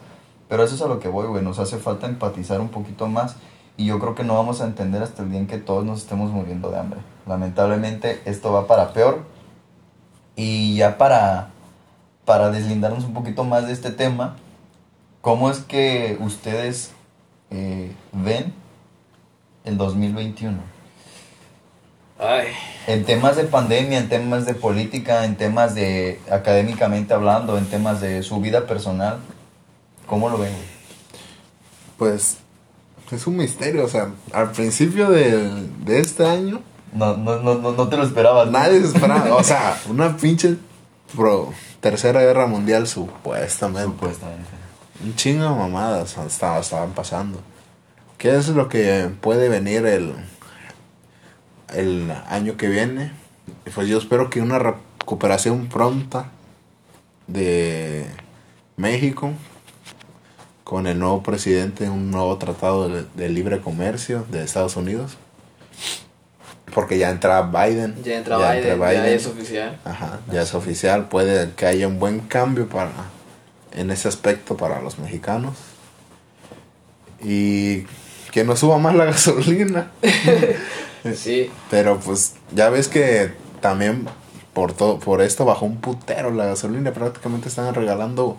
Pero 0.47 0.63
eso 0.63 0.75
es 0.75 0.81
a 0.81 0.87
lo 0.87 0.99
que 0.99 1.07
voy, 1.07 1.27
güey. 1.27 1.43
Nos 1.43 1.57
hace 1.57 1.77
falta 1.77 2.05
empatizar 2.05 2.61
un 2.61 2.69
poquito 2.69 3.07
más. 3.07 3.35
Y 3.77 3.85
yo 3.85 3.99
creo 3.99 4.13
que 4.13 4.23
no 4.23 4.35
vamos 4.35 4.61
a 4.61 4.65
entender 4.65 5.01
hasta 5.01 5.23
el 5.23 5.31
día 5.31 5.39
en 5.39 5.47
que 5.47 5.57
todos 5.57 5.83
nos 5.83 5.99
estemos 5.99 6.31
muriendo 6.31 6.69
de 6.69 6.77
hambre. 6.77 6.99
Lamentablemente 7.25 8.21
esto 8.25 8.51
va 8.53 8.67
para 8.67 8.93
peor. 8.93 9.23
Y 10.35 10.75
ya 10.75 10.97
para, 10.97 11.49
para 12.25 12.51
deslindarnos 12.51 13.05
un 13.05 13.13
poquito 13.13 13.43
más 13.43 13.65
de 13.65 13.73
este 13.73 13.89
tema, 13.91 14.35
¿cómo 15.21 15.49
es 15.49 15.59
que 15.59 16.17
ustedes 16.21 16.91
eh, 17.49 17.91
ven 18.11 18.53
el 19.65 19.77
2021? 19.77 20.57
Ay. 22.19 22.47
En 22.87 23.05
temas 23.05 23.35
de 23.35 23.43
pandemia, 23.45 23.97
en 23.99 24.09
temas 24.09 24.45
de 24.45 24.53
política, 24.53 25.25
en 25.25 25.35
temas 25.35 25.73
de 25.75 26.21
académicamente 26.31 27.13
hablando, 27.13 27.57
en 27.57 27.65
temas 27.65 28.01
de 28.01 28.23
su 28.23 28.39
vida 28.39 28.65
personal, 28.67 29.19
¿cómo 30.05 30.29
lo 30.29 30.37
ven? 30.37 30.51
güey? 30.51 30.73
Pues 31.97 32.37
es 33.11 33.27
un 33.27 33.37
misterio, 33.37 33.85
o 33.85 33.89
sea, 33.89 34.09
al 34.33 34.51
principio 34.51 35.09
del- 35.09 35.85
de 35.85 35.99
este 35.99 36.25
año 36.25 36.61
No, 36.93 37.15
no, 37.17 37.37
no, 37.39 37.55
no, 37.55 37.71
no 37.71 37.87
te 37.89 37.97
lo 37.97 38.03
esperabas. 38.03 38.45
¿no? 38.47 38.51
nadie 38.59 38.79
se 38.81 38.87
esperaba, 38.87 39.35
o 39.35 39.43
sea, 39.43 39.77
una 39.89 40.15
pinche 40.15 40.55
pro 41.15 41.51
tercera 41.79 42.21
guerra 42.21 42.45
mundial 42.47 42.87
supuestamente. 42.87 43.83
Supuestamente. 43.91 44.49
Un 45.03 45.15
chingo 45.15 45.43
de 45.43 45.49
mamadas 45.49 46.15
estaba- 46.17 46.59
estaban 46.59 46.91
pasando. 46.91 47.39
¿Qué 48.23 48.37
es 48.37 48.47
lo 48.47 48.69
que 48.69 49.09
puede 49.19 49.49
venir 49.49 49.85
el, 49.85 50.13
el 51.73 52.09
año 52.29 52.55
que 52.55 52.69
viene? 52.69 53.11
Pues 53.75 53.89
yo 53.89 53.97
espero 53.97 54.29
que 54.29 54.39
una 54.39 54.59
recuperación 54.59 55.67
pronta 55.67 56.27
de 57.27 58.05
México 58.77 59.33
con 60.63 60.87
el 60.87 60.99
nuevo 60.99 61.21
presidente, 61.21 61.89
un 61.89 62.11
nuevo 62.11 62.37
tratado 62.37 62.87
de, 62.87 63.03
de 63.13 63.27
libre 63.27 63.59
comercio 63.59 64.25
de 64.31 64.41
Estados 64.41 64.77
Unidos. 64.77 65.17
Porque 66.73 66.97
ya 66.97 67.09
entra 67.09 67.41
Biden. 67.41 68.01
Ya 68.05 68.19
entra 68.19 68.37
Biden, 68.37 68.71
entra 68.71 68.93
ya 68.93 69.09
es 69.09 69.27
oficial. 69.27 69.79
Ajá, 69.83 70.21
ya 70.31 70.43
es 70.43 70.55
oficial. 70.55 71.09
Puede 71.09 71.51
que 71.55 71.65
haya 71.65 71.89
un 71.89 71.99
buen 71.99 72.21
cambio 72.21 72.69
para 72.69 72.89
en 73.73 73.91
ese 73.91 74.07
aspecto 74.07 74.55
para 74.55 74.81
los 74.81 74.97
mexicanos. 74.97 75.55
Y 77.21 77.85
que 78.33 78.43
no 78.43 78.55
suba 78.57 78.77
más 78.79 78.95
la 78.95 79.05
gasolina. 79.13 79.91
Sí. 81.15 81.51
Pero 81.69 81.99
pues 81.99 82.35
ya 82.55 82.69
ves 82.69 82.87
que 82.87 83.31
también 83.59 84.05
por 84.53 84.71
todo 84.71 84.99
por 84.99 85.21
esto 85.21 85.43
bajó 85.43 85.65
un 85.65 85.81
putero 85.81 86.31
la 86.31 86.45
gasolina, 86.45 86.93
prácticamente 86.93 87.49
están 87.49 87.75
regalando 87.75 88.37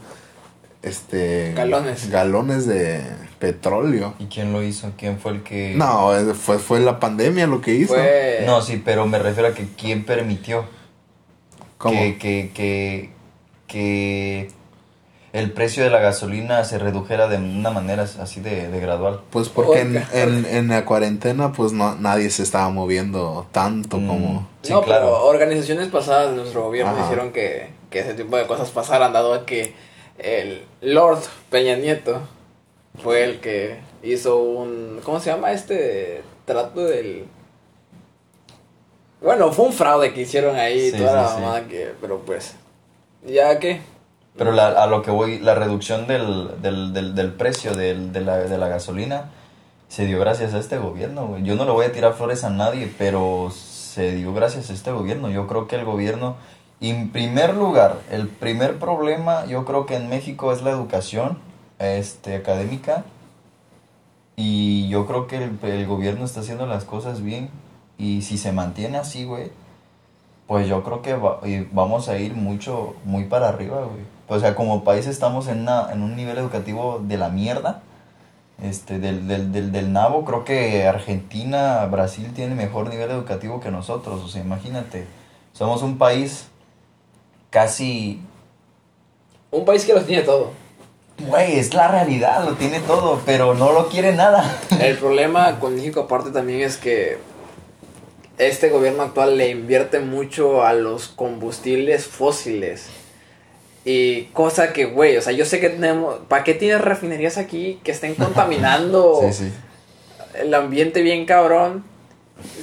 este 0.80 1.52
Galones. 1.54 2.08
galones 2.08 2.66
de 2.66 3.02
petróleo. 3.38 4.14
¿Y 4.18 4.26
quién 4.28 4.54
lo 4.54 4.62
hizo? 4.62 4.92
¿Quién 4.96 5.18
fue 5.18 5.32
el 5.32 5.42
que...? 5.42 5.74
No, 5.76 6.10
fue 6.34 6.58
fue 6.58 6.80
la 6.80 6.98
pandemia 7.00 7.46
lo 7.46 7.60
que 7.60 7.74
hizo. 7.74 7.92
Fue. 7.92 8.44
No, 8.46 8.62
sí, 8.62 8.80
pero 8.82 9.06
me 9.06 9.18
refiero 9.18 9.50
a 9.50 9.52
que 9.52 9.66
quién 9.76 10.06
permitió 10.06 10.64
¿Cómo? 11.76 11.98
que, 12.00 12.16
que, 12.16 12.50
que, 12.54 13.10
que 13.66 14.50
el 15.34 15.50
precio 15.52 15.82
de 15.84 15.90
la 15.90 15.98
gasolina 15.98 16.64
se 16.64 16.78
redujera 16.78 17.26
de 17.28 17.36
una 17.38 17.70
manera 17.70 18.04
así 18.04 18.40
de, 18.40 18.68
de 18.68 18.80
gradual. 18.80 19.20
Pues 19.30 19.48
porque 19.48 19.80
en, 19.80 19.96
en, 20.12 20.46
en 20.46 20.68
la 20.68 20.84
cuarentena 20.84 21.52
pues 21.52 21.72
no, 21.72 21.96
nadie 21.96 22.30
se 22.30 22.42
estaba 22.44 22.70
moviendo 22.70 23.46
tanto 23.52 23.98
Mm. 23.98 24.06
como... 24.06 24.48
Sí, 24.62 24.72
no, 24.72 24.80
claro. 24.82 25.06
pero 25.06 25.24
organizaciones 25.26 25.88
pasadas 25.88 26.30
de 26.30 26.36
nuestro 26.36 26.62
gobierno 26.62 26.92
Ajá. 26.92 27.02
hicieron 27.04 27.32
que, 27.32 27.70
que 27.90 27.98
ese 27.98 28.14
tipo 28.14 28.36
de 28.36 28.46
cosas 28.46 28.70
pasaran, 28.70 29.12
dado 29.12 29.34
a 29.34 29.44
que 29.44 29.74
el 30.18 30.62
Lord 30.80 31.18
Peña 31.50 31.74
Nieto 31.76 32.20
fue 33.02 33.24
el 33.24 33.40
que 33.40 33.80
hizo 34.04 34.36
un. 34.38 35.00
¿Cómo 35.02 35.18
se 35.18 35.30
llama 35.30 35.50
este 35.50 36.22
trato 36.46 36.84
del.? 36.84 37.24
Bueno, 39.20 39.52
fue 39.52 39.64
un 39.66 39.72
fraude 39.72 40.12
que 40.14 40.20
hicieron 40.20 40.54
ahí, 40.56 40.90
Sí, 40.92 40.96
toda 40.98 41.08
sí, 41.10 41.16
la 41.16 41.28
sí. 41.28 41.34
mamada 41.42 41.66
que. 41.66 41.92
Pero 42.00 42.20
pues. 42.20 42.54
¿Ya 43.26 43.58
qué? 43.58 43.80
Pero 44.36 44.52
la- 44.52 44.82
a 44.82 44.86
lo 44.86 45.02
que 45.02 45.10
voy, 45.10 45.38
la 45.38 45.54
reducción 45.54 46.06
del, 46.06 46.60
del, 46.60 46.92
del, 46.92 47.14
del 47.14 47.32
precio 47.32 47.74
del, 47.74 48.12
de, 48.12 48.20
la, 48.20 48.36
de 48.38 48.58
la 48.58 48.68
gasolina 48.68 49.30
se 49.88 50.06
dio 50.06 50.18
gracias 50.18 50.54
a 50.54 50.58
este 50.58 50.78
gobierno. 50.78 51.38
Yo 51.38 51.54
no 51.54 51.64
le 51.64 51.70
voy 51.70 51.86
a 51.86 51.92
tirar 51.92 52.14
flores 52.14 52.42
a 52.42 52.50
nadie, 52.50 52.92
pero 52.98 53.52
se 53.54 54.12
dio 54.16 54.34
gracias 54.34 54.70
a 54.70 54.72
este 54.72 54.90
gobierno. 54.90 55.30
Yo 55.30 55.46
creo 55.46 55.68
que 55.68 55.76
el 55.76 55.84
gobierno, 55.84 56.34
en 56.80 57.10
primer 57.10 57.54
lugar, 57.54 58.00
el 58.10 58.26
primer 58.26 58.78
problema, 58.80 59.44
yo 59.46 59.64
creo 59.64 59.86
que 59.86 59.94
en 59.94 60.08
México 60.08 60.52
es 60.52 60.62
la 60.62 60.70
educación 60.70 61.38
este, 61.78 62.34
académica. 62.34 63.04
Y 64.36 64.88
yo 64.88 65.06
creo 65.06 65.28
que 65.28 65.36
el, 65.36 65.58
el 65.62 65.86
gobierno 65.86 66.24
está 66.24 66.40
haciendo 66.40 66.66
las 66.66 66.84
cosas 66.84 67.22
bien. 67.22 67.50
Y 67.98 68.22
si 68.22 68.36
se 68.36 68.50
mantiene 68.50 68.98
así, 68.98 69.24
güey, 69.24 69.52
pues 70.46 70.66
yo 70.68 70.82
creo 70.82 71.02
que 71.02 71.14
va- 71.14 71.40
y 71.44 71.66
vamos 71.72 72.08
a 72.08 72.18
ir 72.18 72.34
mucho, 72.34 72.94
muy 73.04 73.24
para 73.24 73.48
arriba, 73.48 73.78
güey. 73.84 74.04
O 74.28 74.38
sea, 74.40 74.54
como 74.54 74.84
país 74.84 75.06
estamos 75.06 75.48
en, 75.48 75.60
una- 75.62 75.90
en 75.92 76.02
un 76.02 76.16
nivel 76.16 76.38
educativo 76.38 77.00
de 77.02 77.16
la 77.18 77.28
mierda, 77.28 77.82
este, 78.62 78.98
del, 78.98 79.26
del, 79.28 79.52
del, 79.52 79.72
del 79.72 79.92
nabo. 79.92 80.24
Creo 80.24 80.44
que 80.44 80.86
Argentina, 80.86 81.84
Brasil 81.86 82.32
tiene 82.34 82.54
mejor 82.54 82.88
nivel 82.88 83.10
educativo 83.10 83.60
que 83.60 83.70
nosotros. 83.70 84.22
O 84.22 84.28
sea, 84.28 84.42
imagínate, 84.42 85.06
somos 85.52 85.82
un 85.82 85.98
país 85.98 86.46
casi... 87.50 88.20
Un 89.50 89.64
país 89.64 89.84
que 89.84 89.94
los 89.94 90.06
tiene 90.06 90.22
todo. 90.22 90.50
Güey, 91.28 91.58
es 91.58 91.74
la 91.74 91.86
realidad, 91.88 92.44
lo 92.44 92.54
tiene 92.54 92.80
todo, 92.80 93.20
pero 93.24 93.54
no 93.54 93.72
lo 93.72 93.88
quiere 93.88 94.14
nada. 94.14 94.58
El 94.80 94.96
problema 94.98 95.60
con 95.60 95.76
México 95.76 96.00
aparte 96.00 96.30
también 96.30 96.62
es 96.62 96.76
que 96.76 97.18
este 98.38 98.68
gobierno 98.70 99.02
actual 99.02 99.36
le 99.38 99.48
invierte 99.50 100.00
mucho 100.00 100.64
a 100.64 100.72
los 100.74 101.08
combustibles 101.08 102.06
fósiles. 102.06 102.86
Y 103.84 104.24
cosa 104.32 104.72
que, 104.72 104.86
güey, 104.86 105.16
o 105.16 105.22
sea, 105.22 105.32
yo 105.32 105.44
sé 105.44 105.60
que 105.60 105.68
tenemos... 105.68 106.20
¿Para 106.28 106.42
qué 106.42 106.54
tienes 106.54 106.80
refinerías 106.80 107.36
aquí 107.36 107.80
que 107.84 107.92
estén 107.92 108.14
contaminando 108.16 109.20
Sí, 109.30 109.32
sí. 109.32 109.52
el 110.34 110.54
ambiente 110.54 111.02
bien 111.02 111.26
cabrón? 111.26 111.84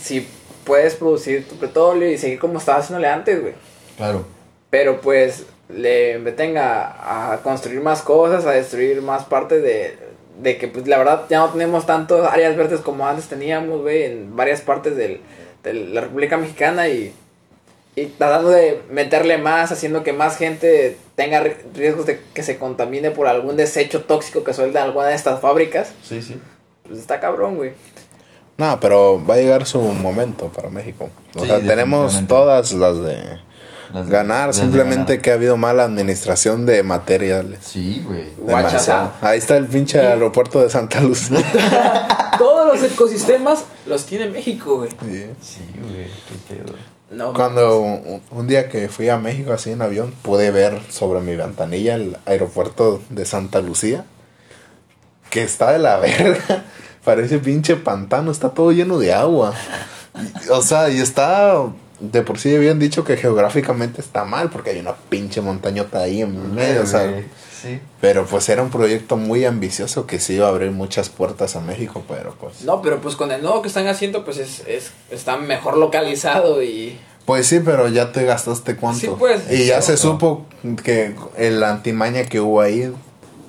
Si 0.01 0.27
puedes 0.63 0.95
producir 0.95 1.47
tu 1.47 1.55
petróleo 1.57 2.09
y 2.09 2.17
seguir 2.17 2.39
como 2.39 2.57
estabas 2.57 2.85
haciéndole 2.85 3.07
antes, 3.07 3.41
güey. 3.41 3.53
Claro. 3.97 4.25
Pero 4.69 4.99
pues 5.01 5.45
le 5.69 6.17
meten 6.19 6.57
a, 6.57 7.33
a 7.33 7.41
construir 7.43 7.81
más 7.81 8.01
cosas, 8.01 8.45
a 8.45 8.51
destruir 8.51 9.01
más 9.01 9.23
partes 9.23 9.61
de, 9.61 9.95
de 10.41 10.57
que 10.57 10.67
pues 10.67 10.87
la 10.87 10.97
verdad 10.97 11.25
ya 11.29 11.39
no 11.39 11.49
tenemos 11.49 11.85
tantas 11.85 12.25
áreas 12.25 12.57
verdes 12.57 12.81
como 12.81 13.07
antes 13.07 13.27
teníamos, 13.27 13.81
güey, 13.81 14.03
en 14.03 14.35
varias 14.35 14.61
partes 14.61 14.95
del, 14.97 15.21
de 15.63 15.73
la 15.73 16.01
República 16.01 16.37
Mexicana 16.37 16.87
y, 16.87 17.13
y 17.95 18.05
tratando 18.05 18.49
de 18.49 18.81
meterle 18.89 19.37
más, 19.37 19.71
haciendo 19.71 20.03
que 20.03 20.13
más 20.13 20.37
gente 20.37 20.97
tenga 21.15 21.43
ri- 21.43 21.55
riesgos 21.75 22.05
de 22.05 22.19
que 22.33 22.43
se 22.43 22.57
contamine 22.57 23.11
por 23.11 23.27
algún 23.27 23.57
desecho 23.57 24.03
tóxico 24.03 24.43
que 24.43 24.53
suelta 24.53 24.81
alguna 24.83 25.07
de 25.07 25.15
estas 25.15 25.39
fábricas, 25.41 25.91
Sí, 26.03 26.21
sí. 26.21 26.39
pues 26.87 26.99
está 26.99 27.19
cabrón, 27.19 27.55
güey. 27.57 27.73
No, 28.57 28.79
pero 28.79 29.23
va 29.25 29.35
a 29.35 29.37
llegar 29.37 29.65
su 29.65 29.81
momento 29.81 30.47
para 30.49 30.69
México. 30.69 31.09
O 31.35 31.41
Sí, 31.41 31.47
sea, 31.47 31.59
tenemos 31.59 32.27
todas 32.27 32.71
las 32.73 33.01
de 33.03 33.17
Las 33.93 34.05
de- 34.05 34.11
ganar, 34.11 34.47
las 34.47 34.57
de 34.57 34.61
simplemente 34.63 35.13
ganar. 35.13 35.21
que 35.21 35.31
ha 35.31 35.33
habido 35.33 35.57
mala 35.57 35.83
administración 35.83 36.65
de 36.67 36.83
materiales. 36.83 37.59
Sí, 37.63 38.03
güey. 38.05 38.25
Ahí 39.21 39.37
está 39.39 39.57
el 39.57 39.65
pinche 39.67 39.99
aeropuerto 39.99 40.61
de 40.61 40.69
Santa 40.69 41.01
Luz. 41.01 41.29
Todos 42.41 42.65
los 42.81 42.91
ecosistemas 42.91 43.65
los 43.85 44.05
tiene 44.05 44.27
México, 44.29 44.77
güey. 44.77 44.89
Sí. 44.89 45.25
Sí, 45.41 45.59
güey, 45.79 46.07
qué 46.07 46.55
pedo. 46.55 46.75
No, 47.11 47.33
Cuando 47.33 47.79
un, 47.81 48.21
un 48.31 48.47
día 48.47 48.69
que 48.69 48.87
fui 48.87 49.09
a 49.09 49.17
México 49.17 49.51
así 49.53 49.71
en 49.71 49.81
avión, 49.81 50.13
pude 50.21 50.49
ver 50.49 50.79
sobre 50.89 51.19
mi 51.19 51.35
ventanilla 51.35 51.95
el 51.95 52.17
aeropuerto 52.25 53.01
de 53.09 53.25
Santa 53.25 53.59
Lucía. 53.61 54.05
Que 55.29 55.43
está 55.43 55.71
de 55.71 55.79
la 55.79 55.97
verga. 55.99 56.63
Parece 57.03 57.39
pinche 57.39 57.75
pantano, 57.75 58.31
está 58.31 58.49
todo 58.49 58.71
lleno 58.71 58.97
de 58.97 59.13
agua. 59.13 59.53
Y- 60.15 60.49
O 60.49 60.61
sea, 60.61 60.89
y 60.89 60.99
está. 60.99 61.55
De 61.99 62.23
por 62.23 62.39
sí 62.39 62.55
habían 62.55 62.79
dicho 62.79 63.03
que 63.03 63.15
geográficamente 63.15 64.01
está 64.01 64.25
mal, 64.25 64.49
porque 64.49 64.71
hay 64.71 64.79
una 64.79 64.95
pinche 64.95 65.39
montañota 65.41 65.99
ahí 65.99 66.21
en 66.21 66.55
medio. 66.55 66.81
O 66.81 66.85
sea, 66.87 67.05
Güey, 67.07 67.25
Sí. 67.61 67.79
pero 67.99 68.25
pues 68.25 68.49
era 68.49 68.63
un 68.63 68.69
proyecto 68.69 69.17
muy 69.17 69.45
ambicioso 69.45 70.07
que 70.07 70.19
sí 70.19 70.33
iba 70.33 70.47
a 70.47 70.49
abrir 70.49 70.71
muchas 70.71 71.09
puertas 71.09 71.55
a 71.55 71.61
México, 71.61 72.03
pero 72.07 72.33
pues. 72.39 72.63
No, 72.63 72.81
pero 72.81 72.99
pues 73.01 73.15
con 73.15 73.31
el 73.31 73.41
nuevo 73.41 73.61
que 73.61 73.67
están 73.67 73.87
haciendo, 73.87 74.25
pues 74.25 74.37
es, 74.37 74.63
es 74.67 74.91
está 75.11 75.37
mejor 75.37 75.77
localizado 75.77 76.63
y... 76.63 76.97
Pues 77.25 77.45
sí, 77.47 77.59
pero 77.63 77.87
ya 77.87 78.11
te 78.11 78.23
gastaste 78.25 78.75
cuánto. 78.75 78.99
Sí, 78.99 79.11
pues. 79.17 79.43
Y 79.51 79.65
ya 79.67 79.81
se 79.81 79.95
Cierto. 79.95 80.01
supo 80.01 80.45
que 80.83 81.15
el 81.37 81.63
antimaña 81.63 82.23
que 82.23 82.39
hubo 82.39 82.61
ahí 82.61 82.91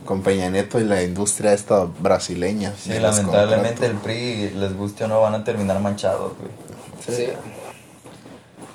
con 0.04 0.22
Peña 0.22 0.50
Nieto 0.50 0.78
y 0.78 0.84
la 0.84 1.02
industria 1.02 1.54
esta 1.54 1.86
brasileña. 2.00 2.74
Sí, 2.78 2.90
lamentablemente 2.98 3.86
el. 3.86 3.94
PRI, 3.94 4.50
les 4.50 4.76
guste 4.76 5.04
o 5.04 5.08
no, 5.08 5.22
van 5.22 5.34
a 5.34 5.42
terminar 5.44 5.80
manchados, 5.80 6.32
güey. 6.38 7.16
Sí. 7.16 7.28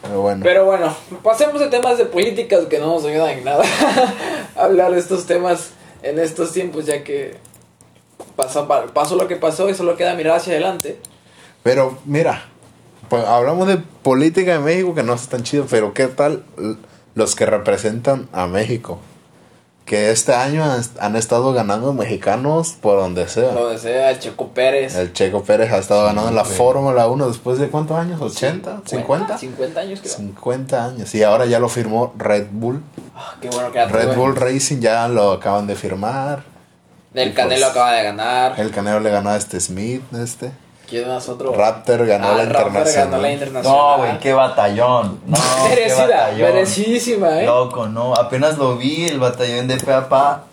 Pero 0.07 0.21
bueno. 0.21 0.41
Pero 0.43 0.65
bueno, 0.65 0.95
pasemos 1.23 1.59
de 1.59 1.67
temas 1.67 1.97
de 1.97 2.05
políticas 2.05 2.65
que 2.65 2.79
no 2.79 2.87
nos 2.87 3.05
ayudan 3.05 3.29
en 3.31 3.43
nada. 3.43 3.63
Hablar 4.55 4.91
de 4.91 4.99
estos 4.99 5.25
temas 5.25 5.71
en 6.03 6.19
estos 6.19 6.51
tiempos, 6.53 6.85
ya 6.85 7.03
que 7.03 7.35
pasó, 8.35 8.67
pa- 8.67 8.87
pasó 8.87 9.15
lo 9.15 9.27
que 9.27 9.35
pasó 9.35 9.69
y 9.69 9.73
solo 9.73 9.95
queda 9.97 10.15
mirar 10.15 10.37
hacia 10.37 10.53
adelante. 10.53 10.99
Pero 11.63 11.97
mira, 12.05 12.45
pues, 13.09 13.23
hablamos 13.25 13.67
de 13.67 13.77
política 13.77 14.53
de 14.53 14.59
México 14.59 14.95
que 14.95 15.03
no 15.03 15.13
es 15.13 15.27
tan 15.27 15.43
chido, 15.43 15.65
pero 15.69 15.93
¿qué 15.93 16.07
tal 16.07 16.43
los 17.15 17.35
que 17.35 17.45
representan 17.45 18.27
a 18.31 18.47
México? 18.47 18.99
Que 19.87 20.11
este 20.11 20.33
año 20.33 20.65
han, 20.65 20.81
han 20.99 21.15
estado 21.15 21.53
ganando 21.53 21.93
mexicanos 21.93 22.75
por 22.79 22.99
donde 22.99 23.27
sea. 23.29 23.51
Donde 23.53 23.79
sea 23.79 24.11
el 24.11 24.19
Checo 24.19 24.49
Pérez. 24.49 24.95
El 24.95 25.13
Checo 25.13 25.43
Pérez 25.43 25.71
ha 25.71 25.77
estado 25.77 26.01
Sí, 26.01 26.07
ganando 26.07 26.31
la 26.31 26.43
güey. 26.43 26.55
Fórmula 26.55 27.07
1 27.07 27.27
después 27.29 27.57
de 27.57 27.69
cuántos 27.69 27.97
años? 27.97 28.19
¿80? 28.19 28.83
¿50? 28.83 29.37
50 29.37 29.79
años 29.79 30.01
creo. 30.01 30.13
50 30.13 30.85
años. 30.85 31.15
Y 31.15 31.23
ahora 31.23 31.45
ya 31.45 31.59
lo 31.59 31.69
firmó 31.69 32.13
Red 32.17 32.47
Bull. 32.51 32.83
Ah, 33.15 33.35
qué 33.41 33.49
bueno 33.49 33.71
que 33.71 33.85
Red 33.85 34.15
Bull 34.15 34.35
Racing 34.35 34.81
ya 34.81 35.07
lo 35.07 35.31
acaban 35.31 35.65
de 35.65 35.75
firmar. 35.75 36.43
El 37.13 37.29
y 37.29 37.33
Canelo 37.33 37.61
pues, 37.61 37.71
acaba 37.71 37.93
de 37.93 38.03
ganar. 38.03 38.59
El 38.59 38.71
Canelo 38.71 38.99
le 38.99 39.09
ganó 39.09 39.29
a 39.29 39.37
este 39.37 39.59
Smith, 39.61 40.03
este. 40.13 40.51
¿Quién 40.89 41.07
más 41.07 41.27
otro? 41.27 41.53
Raptor 41.53 42.05
ganó 42.05 42.29
Ah, 42.29 42.35
la 42.37 42.45
Raptor 42.45 42.67
internacional. 42.67 43.09
ganó 43.11 43.21
la 43.21 43.31
internacional. 43.33 43.77
No, 43.79 43.97
güey, 43.97 44.19
qué 44.19 44.33
batallón. 44.33 45.19
No, 45.25 45.37
qué 45.63 45.69
Merecida, 45.75 46.07
batallón. 46.07 46.39
merecidísima, 46.41 47.41
eh. 47.41 47.45
Loco, 47.45 47.87
no. 47.87 48.13
Apenas 48.13 48.57
lo 48.57 48.77
vi, 48.77 49.05
el 49.07 49.19
batallón 49.19 49.67
de 49.67 49.77
Peapa. 49.77 50.43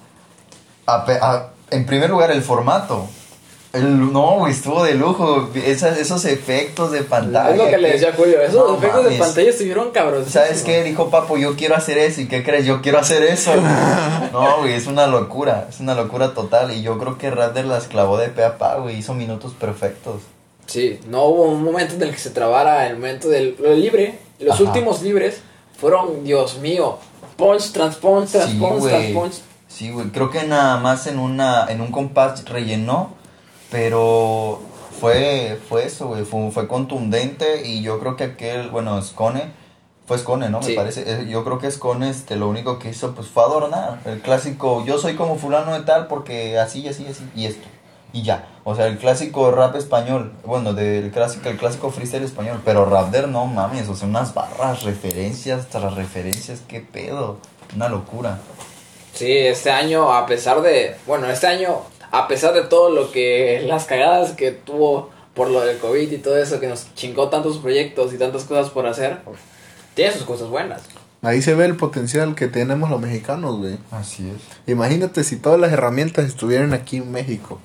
En 1.71 1.87
primer 1.87 2.11
lugar, 2.11 2.31
el 2.31 2.43
formato. 2.43 3.07
El- 3.75 4.13
no, 4.13 4.39
güey, 4.39 4.53
estuvo 4.53 4.85
de 4.85 4.95
lujo. 4.95 5.51
Esas- 5.55 5.99
esos 5.99 6.25
efectos 6.25 6.93
de 6.93 7.03
pantalla. 7.03 7.51
Es 7.51 7.59
lo 7.59 7.67
que 7.67 7.77
le 7.79 7.91
decía 7.93 8.13
Julio. 8.17 8.41
Esos 8.41 8.71
No 8.71 8.77
efectos 8.79 9.05
de 9.11 9.19
pantalla 9.19 9.51
estuvieron 9.51 9.91
cabros. 9.91 10.29
¿Sabes 10.29 10.63
qué? 10.63 10.83
Dijo 10.85 11.11
Papo, 11.11 11.37
yo 11.37 11.57
quiero 11.57 11.75
hacer 11.77 11.99
eso. 11.99 12.21
¿Y 12.21 12.29
qué 12.29 12.43
crees? 12.45 12.65
Yo 12.67 12.81
quiero 12.81 12.99
hacer 12.99 13.23
eso. 13.25 13.51
No, 14.33 14.59
güey, 14.59 14.75
es 14.75 14.87
una 14.87 15.07
locura. 15.07 15.67
Es 15.69 15.81
una 15.81 15.95
locura 15.95 16.35
total. 16.35 16.73
Y 16.73 16.83
yo 16.83 16.99
creo 16.99 17.19
que 17.19 17.31
Radder 17.31 17.65
las 17.67 17.87
clavó 17.89 18.17
de 18.19 18.29
pe 18.29 18.45
a 18.45 18.59
pa, 18.59 18.77
güey. 18.77 18.97
Hizo 18.99 19.15
minutos 19.15 19.53
perfectos. 19.59 20.23
Sí, 20.67 20.99
no 21.09 21.25
hubo 21.25 21.43
un 21.45 21.63
momento 21.63 21.95
en 21.95 22.03
el 22.03 22.11
que 22.11 22.19
se 22.19 22.31
trabara 22.31 22.87
el 22.89 22.95
momento 22.95 23.29
del 23.29 23.57
lo 23.61 23.75
libre. 23.75 24.19
Los 24.41 24.55
Ajá. 24.55 24.65
últimos 24.65 25.03
libres 25.03 25.41
fueron, 25.79 26.25
Dios 26.25 26.59
mío, 26.59 26.99
punch 27.37 27.73
tras 27.73 27.97
punch 27.97 28.31
tras 28.31 28.51
Sí, 28.51 28.57
punch 28.59 28.81
tras 28.83 28.93
güey. 29.01 29.13
punch. 29.15 29.35
Sí, 29.69 29.91
güey. 29.91 30.07
Creo 30.09 30.31
que 30.31 30.45
nada 30.45 30.79
más 30.79 31.07
en 31.07 31.19
una 31.19 31.67
en 31.69 31.81
un 31.81 31.91
compás 31.93 32.45
rellenó. 32.47 33.13
Pero 33.75 34.61
fue, 35.01 35.59
fue 35.69 35.85
eso, 35.85 36.07
güey. 36.07 36.25
Fue, 36.25 36.49
fue 36.53 36.69
contundente. 36.69 37.67
Y 37.67 37.83
yo 37.83 37.99
creo 37.99 38.15
que 38.15 38.23
aquel, 38.23 38.71
bueno, 38.71 39.03
Scone. 39.03 39.51
Fue 40.07 40.17
Scone, 40.17 40.49
¿no? 40.49 40.63
Sí. 40.63 40.71
Me 40.71 40.77
parece. 40.77 41.03
Eh, 41.07 41.27
Yo 41.29 41.43
creo 41.45 41.59
que 41.59 41.69
Scone, 41.69 42.09
este, 42.09 42.37
lo 42.37 42.49
único 42.49 42.79
que 42.79 42.91
hizo, 42.91 43.17
pues, 43.17 43.27
fue 43.27 43.43
adornar. 43.43 43.99
El 44.05 44.21
clásico, 44.21 44.85
yo 44.85 44.99
soy 44.99 45.17
como 45.17 45.37
fulano 45.39 45.73
de 45.73 45.81
tal 45.81 46.07
porque 46.07 46.57
así, 46.57 46.87
así, 46.87 47.05
así. 47.09 47.29
Y 47.35 47.47
esto. 47.47 47.67
Y 48.13 48.23
ya. 48.23 48.47
O 48.63 48.77
sea, 48.77 48.87
el 48.87 48.97
clásico 48.97 49.51
rap 49.51 49.75
español. 49.75 50.35
Bueno, 50.45 50.73
del 50.73 51.11
clásico, 51.11 51.49
el 51.49 51.57
clásico 51.57 51.91
freestyle 51.91 52.23
español. 52.23 52.63
Pero 52.65 52.85
Rapder, 52.85 53.27
no 53.27 53.47
mames. 53.47 53.89
O 53.89 53.97
sea, 53.97 54.07
unas 54.07 54.35
barras, 54.35 54.85
referencias 54.85 55.67
tras 55.67 55.95
referencias. 55.97 56.61
¿Qué 56.69 56.79
pedo? 56.81 57.39
Una 57.75 57.89
locura. 57.89 58.39
Sí, 59.15 59.33
este 59.33 59.73
año, 59.73 60.13
a 60.13 60.27
pesar 60.27 60.61
de. 60.61 60.97
Bueno, 61.07 61.29
este 61.29 61.47
año, 61.47 61.83
a 62.15 62.29
pesar 62.29 62.55
de 62.55 62.63
todo 62.63 62.91
lo 62.91 63.11
que. 63.11 63.65
Las 63.67 63.85
cagadas 63.85 64.33
que 64.33 64.53
tuvo 64.53 65.11
por 65.35 65.51
lo 65.51 65.61
del 65.61 65.79
COVID 65.79 66.13
y 66.13 66.19
todo 66.19 66.39
eso, 66.39 66.61
que 66.61 66.69
nos 66.69 66.95
chingó 66.95 67.29
tantos 67.29 67.59
proyectos 67.59 68.13
y 68.13 68.19
tantas 68.19 68.45
cosas 68.45 68.71
por 68.71 68.87
hacer, 68.87 69.19
tiene 69.95 70.13
sus 70.13 70.23
cosas 70.23 70.49
buenas. 70.49 70.83
Ahí 71.23 71.43
se 71.43 71.55
ve 71.55 71.65
el 71.65 71.77
potencial 71.77 72.35
que 72.35 72.49
tenemos 72.49 72.91
los 72.91 73.01
mexicanos, 73.01 73.57
güey. 73.57 73.79
Así 73.91 74.29
es. 74.29 74.43
Imagínate 74.71 75.25
si 75.25 75.37
todas 75.37 75.59
las 75.59 75.73
herramientas 75.73 76.27
estuvieran 76.27 76.73
aquí 76.73 76.99
en 76.99 77.11
México. 77.11 77.61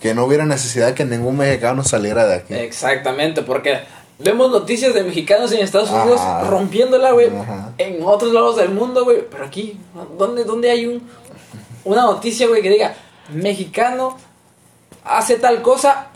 Que 0.00 0.14
no 0.14 0.24
hubiera 0.24 0.46
necesidad 0.46 0.94
que 0.94 1.04
ningún 1.04 1.36
mexicano 1.36 1.84
saliera 1.84 2.26
de 2.26 2.36
aquí. 2.36 2.54
Exactamente, 2.54 3.42
porque 3.42 3.80
vemos 4.18 4.50
noticias 4.50 4.94
de 4.94 5.04
mexicanos 5.04 5.52
en 5.52 5.60
Estados 5.60 5.90
Ajá. 5.90 6.02
Unidos 6.02 6.20
rompiéndola, 6.48 7.12
güey, 7.12 7.28
Ajá. 7.28 7.72
en 7.76 8.02
otros 8.02 8.32
lados 8.32 8.56
del 8.56 8.70
mundo, 8.70 9.04
güey, 9.04 9.18
pero 9.30 9.44
aquí, 9.44 9.78
¿dónde, 10.18 10.44
dónde 10.44 10.70
hay 10.70 10.86
un, 10.86 11.02
una 11.84 12.02
noticia, 12.02 12.48
güey, 12.48 12.62
que 12.62 12.70
diga, 12.70 12.94
mexicano 13.32 14.16
hace 15.04 15.36
tal 15.36 15.62
cosa 15.62 16.08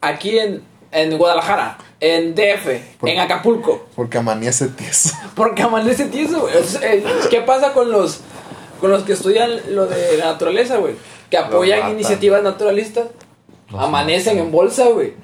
aquí 0.00 0.38
en, 0.38 0.62
en 0.92 1.16
Guadalajara, 1.18 1.78
en 2.00 2.34
DF, 2.34 2.98
Por- 2.98 3.08
en 3.08 3.20
Acapulco? 3.20 3.86
Porque 3.94 4.18
amanece 4.18 4.68
tieso. 4.68 5.14
Porque 5.34 5.62
amanece 5.62 6.06
tieso, 6.06 6.40
güey. 6.40 6.54
Eh, 6.82 7.04
¿Qué 7.30 7.40
pasa 7.42 7.72
con 7.72 7.90
los 7.92 8.20
con 8.80 8.90
los 8.90 9.02
que 9.02 9.12
estudian 9.12 9.50
lo 9.74 9.86
de 9.86 10.16
la 10.16 10.26
naturaleza, 10.26 10.76
güey? 10.78 10.94
Que 11.30 11.36
apoyan 11.36 11.90
iniciativas 11.90 12.42
naturalistas. 12.42 13.06
Los 13.70 13.80
amanecen 13.82 14.34
matan. 14.34 14.46
en 14.46 14.52
bolsa, 14.52 14.84
güey. 14.86 15.14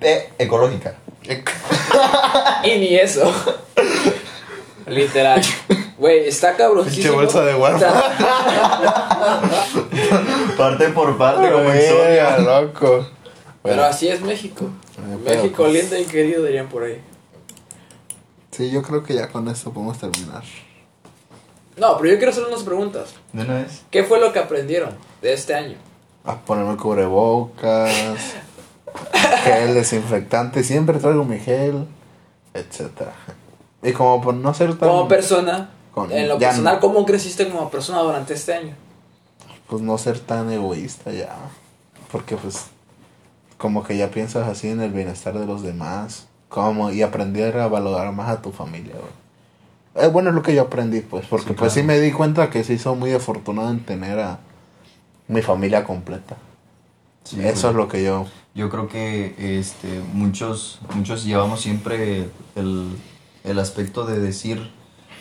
Eh, 0.00 0.30
ecológica. 0.38 0.94
Y 2.64 2.78
ni 2.78 2.96
eso. 2.96 3.32
Literal. 4.86 5.40
Güey, 5.98 6.28
está 6.28 6.56
cabroncísimo. 6.56 7.20
Pinche 7.20 7.34
bolsa 7.34 7.44
de. 7.44 7.52
Parte 10.56 10.88
por 10.88 11.18
parte, 11.18 11.50
como 11.50 11.70
Exodia. 11.70 12.38
loco. 12.38 13.06
Pero 13.62 13.84
así 13.84 14.08
es 14.08 14.20
México. 14.22 14.66
Eh, 14.98 15.18
pero, 15.24 15.42
México 15.42 15.62
pues, 15.64 15.72
lindo 15.72 15.98
y 15.98 16.04
querido, 16.04 16.44
dirían 16.44 16.68
por 16.68 16.84
ahí. 16.84 17.00
Sí, 18.50 18.70
yo 18.70 18.82
creo 18.82 19.02
que 19.02 19.14
ya 19.14 19.28
con 19.28 19.48
esto 19.48 19.72
podemos 19.72 19.98
terminar. 19.98 20.42
No, 21.76 21.96
pero 21.96 22.10
yo 22.10 22.16
quiero 22.16 22.32
hacer 22.32 22.44
unas 22.44 22.62
preguntas. 22.62 23.14
¿De 23.32 23.42
una 23.42 23.54
vez? 23.54 23.82
¿Qué 23.90 24.04
fue 24.04 24.20
lo 24.20 24.32
que 24.32 24.38
aprendieron 24.38 24.90
de 25.22 25.32
este 25.32 25.54
año? 25.54 25.76
A 26.24 26.36
ponerme 26.36 26.76
cubrebocas, 26.76 27.90
gel 29.44 29.74
desinfectante, 29.74 30.62
siempre 30.62 30.98
traigo 30.98 31.24
mi 31.24 31.38
gel, 31.38 31.86
etcétera. 32.52 33.14
Y 33.82 33.92
como 33.92 34.20
por 34.20 34.34
no 34.34 34.52
ser 34.54 34.78
tan... 34.78 34.88
Como 34.88 35.08
persona, 35.08 35.70
con- 35.94 36.10
en 36.12 36.28
lo 36.28 36.38
ya 36.38 36.48
personal, 36.48 36.74
no- 36.74 36.80
¿cómo 36.80 37.04
creciste 37.06 37.48
como 37.48 37.70
persona 37.70 38.00
durante 38.00 38.34
este 38.34 38.54
año? 38.54 38.74
pues 39.68 39.82
no 39.82 39.96
ser 39.96 40.18
tan 40.20 40.50
egoísta 40.52 41.12
ya. 41.12 41.34
Porque 42.10 42.36
pues 42.36 42.66
como 43.56 43.82
que 43.82 43.96
ya 43.96 44.10
piensas 44.10 44.46
así 44.46 44.68
en 44.68 44.82
el 44.82 44.90
bienestar 44.92 45.38
de 45.38 45.46
los 45.46 45.62
demás. 45.62 46.26
Como 46.50 46.90
y 46.90 47.00
aprender 47.00 47.56
a 47.56 47.68
valorar 47.68 48.12
más 48.12 48.28
a 48.28 48.42
tu 48.42 48.52
familia. 48.52 48.92
güey. 48.94 50.04
Eh, 50.04 50.08
bueno, 50.10 50.28
es 50.28 50.34
lo 50.34 50.42
que 50.42 50.54
yo 50.54 50.62
aprendí 50.62 51.00
pues. 51.00 51.24
Porque 51.26 51.48
Sí, 51.48 51.54
pues 51.54 51.72
sí 51.72 51.82
me 51.82 51.98
di 52.00 52.12
cuenta 52.12 52.50
que 52.50 52.64
sí 52.64 52.76
soy 52.78 52.96
muy 52.96 53.12
afortunado 53.14 53.70
en 53.70 53.80
tener 53.82 54.18
a 54.18 54.40
mi 55.28 55.40
familia 55.40 55.84
completa. 55.84 56.36
Sí, 57.24 57.40
Eso 57.40 57.68
güey. 57.68 57.70
es 57.70 57.76
lo 57.76 57.88
que 57.88 58.04
yo... 58.04 58.26
Yo 58.54 58.68
creo 58.68 58.88
que 58.88 59.34
este, 59.58 60.02
muchos, 60.12 60.80
muchos 60.94 61.24
llevamos 61.24 61.62
siempre 61.62 62.28
el, 62.56 62.98
el 63.44 63.58
aspecto 63.58 64.04
de 64.04 64.18
decir, 64.20 64.70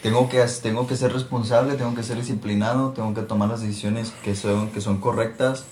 tengo 0.01 0.29
que, 0.29 0.43
tengo 0.61 0.87
que 0.87 0.95
ser 0.95 1.13
responsable, 1.13 1.75
tengo 1.75 1.95
que 1.95 2.03
ser 2.03 2.17
disciplinado, 2.17 2.91
tengo 2.91 3.13
que 3.13 3.21
tomar 3.21 3.49
las 3.49 3.61
decisiones 3.61 4.13
que 4.23 4.35
son, 4.35 4.69
que 4.69 4.81
son 4.81 4.99
correctas 4.99 5.65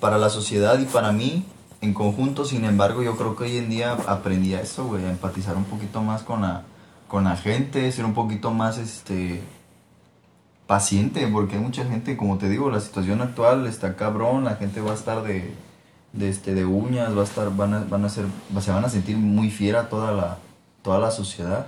para 0.00 0.18
la 0.18 0.30
sociedad 0.30 0.78
y 0.78 0.84
para 0.84 1.12
mí 1.12 1.44
en 1.80 1.94
conjunto. 1.94 2.44
Sin 2.44 2.64
embargo, 2.64 3.02
yo 3.02 3.16
creo 3.16 3.36
que 3.36 3.44
hoy 3.44 3.56
en 3.56 3.70
día 3.70 3.92
aprendí 4.06 4.54
a 4.54 4.60
eso, 4.60 4.86
güey, 4.86 5.04
a 5.04 5.10
empatizar 5.10 5.56
un 5.56 5.64
poquito 5.64 6.02
más 6.02 6.22
con 6.22 6.42
la, 6.42 6.64
con 7.08 7.24
la 7.24 7.36
gente, 7.36 7.90
ser 7.92 8.04
un 8.04 8.14
poquito 8.14 8.50
más, 8.50 8.78
este, 8.78 9.40
paciente, 10.70 11.26
porque 11.26 11.56
hay 11.56 11.60
mucha 11.60 11.84
gente, 11.84 12.16
como 12.16 12.38
te 12.38 12.48
digo, 12.48 12.70
la 12.70 12.78
situación 12.78 13.20
actual 13.20 13.66
está 13.66 13.96
cabrón, 13.96 14.44
la 14.44 14.54
gente 14.54 14.80
va 14.80 14.92
a 14.92 14.94
estar 14.94 15.24
de, 15.24 15.52
de 16.12 16.28
este 16.28 16.54
de 16.54 16.64
uñas, 16.64 17.16
va 17.16 17.22
a 17.22 17.24
estar, 17.24 17.56
van 17.56 17.74
a, 17.74 17.80
van 17.80 18.04
a 18.04 18.08
ser, 18.08 18.26
se 18.60 18.70
van 18.70 18.84
a 18.84 18.88
sentir 18.88 19.16
muy 19.16 19.50
fiera 19.50 19.88
toda 19.88 20.12
la, 20.12 20.38
toda 20.82 21.00
la 21.00 21.10
sociedad. 21.10 21.66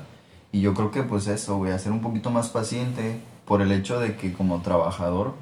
Y 0.53 0.61
yo 0.61 0.75
creo 0.75 0.91
que 0.91 1.03
pues 1.03 1.27
eso, 1.27 1.57
voy 1.57 1.71
a 1.71 1.79
ser 1.79 1.93
un 1.93 2.03
poquito 2.03 2.31
más 2.31 2.51
paciente 2.51 3.19
por 3.47 3.63
el 3.63 3.73
hecho 3.73 3.99
de 3.99 4.17
que 4.17 4.35
como 4.35 4.61
trabajador, 4.61 5.35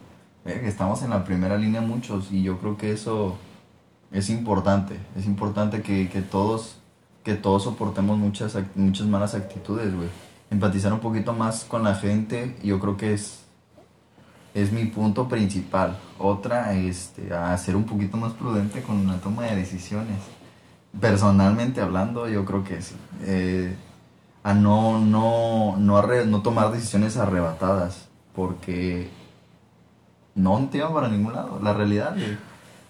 eh, 0.45 0.63
estamos 0.65 1.03
en 1.03 1.11
la 1.11 1.25
primera 1.25 1.59
línea 1.59 1.81
muchos, 1.81 2.31
y 2.31 2.43
yo 2.43 2.59
creo 2.59 2.77
que 2.77 2.93
eso 2.93 3.37
es 4.13 4.31
importante, 4.31 4.97
es 5.17 5.27
importante 5.27 5.83
que, 5.83 6.09
que 6.09 6.23
todos, 6.23 6.77
que 7.25 7.35
todos 7.35 7.65
soportemos 7.65 8.19
muchas, 8.19 8.57
muchas 8.77 9.07
malas 9.07 9.35
actitudes, 9.35 9.95
güey. 9.95 10.09
Empatizar 10.51 10.93
un 10.93 11.01
poquito 11.01 11.33
más 11.33 11.65
con 11.65 11.85
la 11.85 11.95
gente, 11.95 12.57
yo 12.63 12.81
creo 12.81 12.97
que 12.97 13.15
es, 13.15 13.41
es 14.55 14.73
mi 14.73 14.87
punto 14.87 15.29
principal. 15.29 15.97
Otra, 16.19 16.73
este, 16.75 17.33
a 17.33 17.57
ser 17.57 17.77
un 17.77 17.85
poquito 17.85 18.17
más 18.17 18.33
prudente 18.33 18.83
con 18.83 19.07
la 19.07 19.19
toma 19.19 19.45
de 19.45 19.57
decisiones. 19.57 20.19
Personalmente 21.01 21.81
hablando, 21.81 22.29
yo 22.29 22.45
creo 22.45 22.65
que 22.65 22.83
sí. 22.83 22.97
Eh, 23.23 23.77
a 24.43 24.55
no, 24.55 24.99
no, 25.01 25.77
no, 25.79 25.99
arre- 25.99 26.25
no 26.27 26.43
tomar 26.43 26.73
decisiones 26.73 27.17
arrebatadas, 27.17 28.09
porque 28.35 29.11
no 30.35 30.69
te 30.71 30.79
llevan 30.79 30.95
para 30.95 31.09
ningún 31.09 31.35
lado, 31.35 31.59
la 31.63 31.73
realidad. 31.75 32.15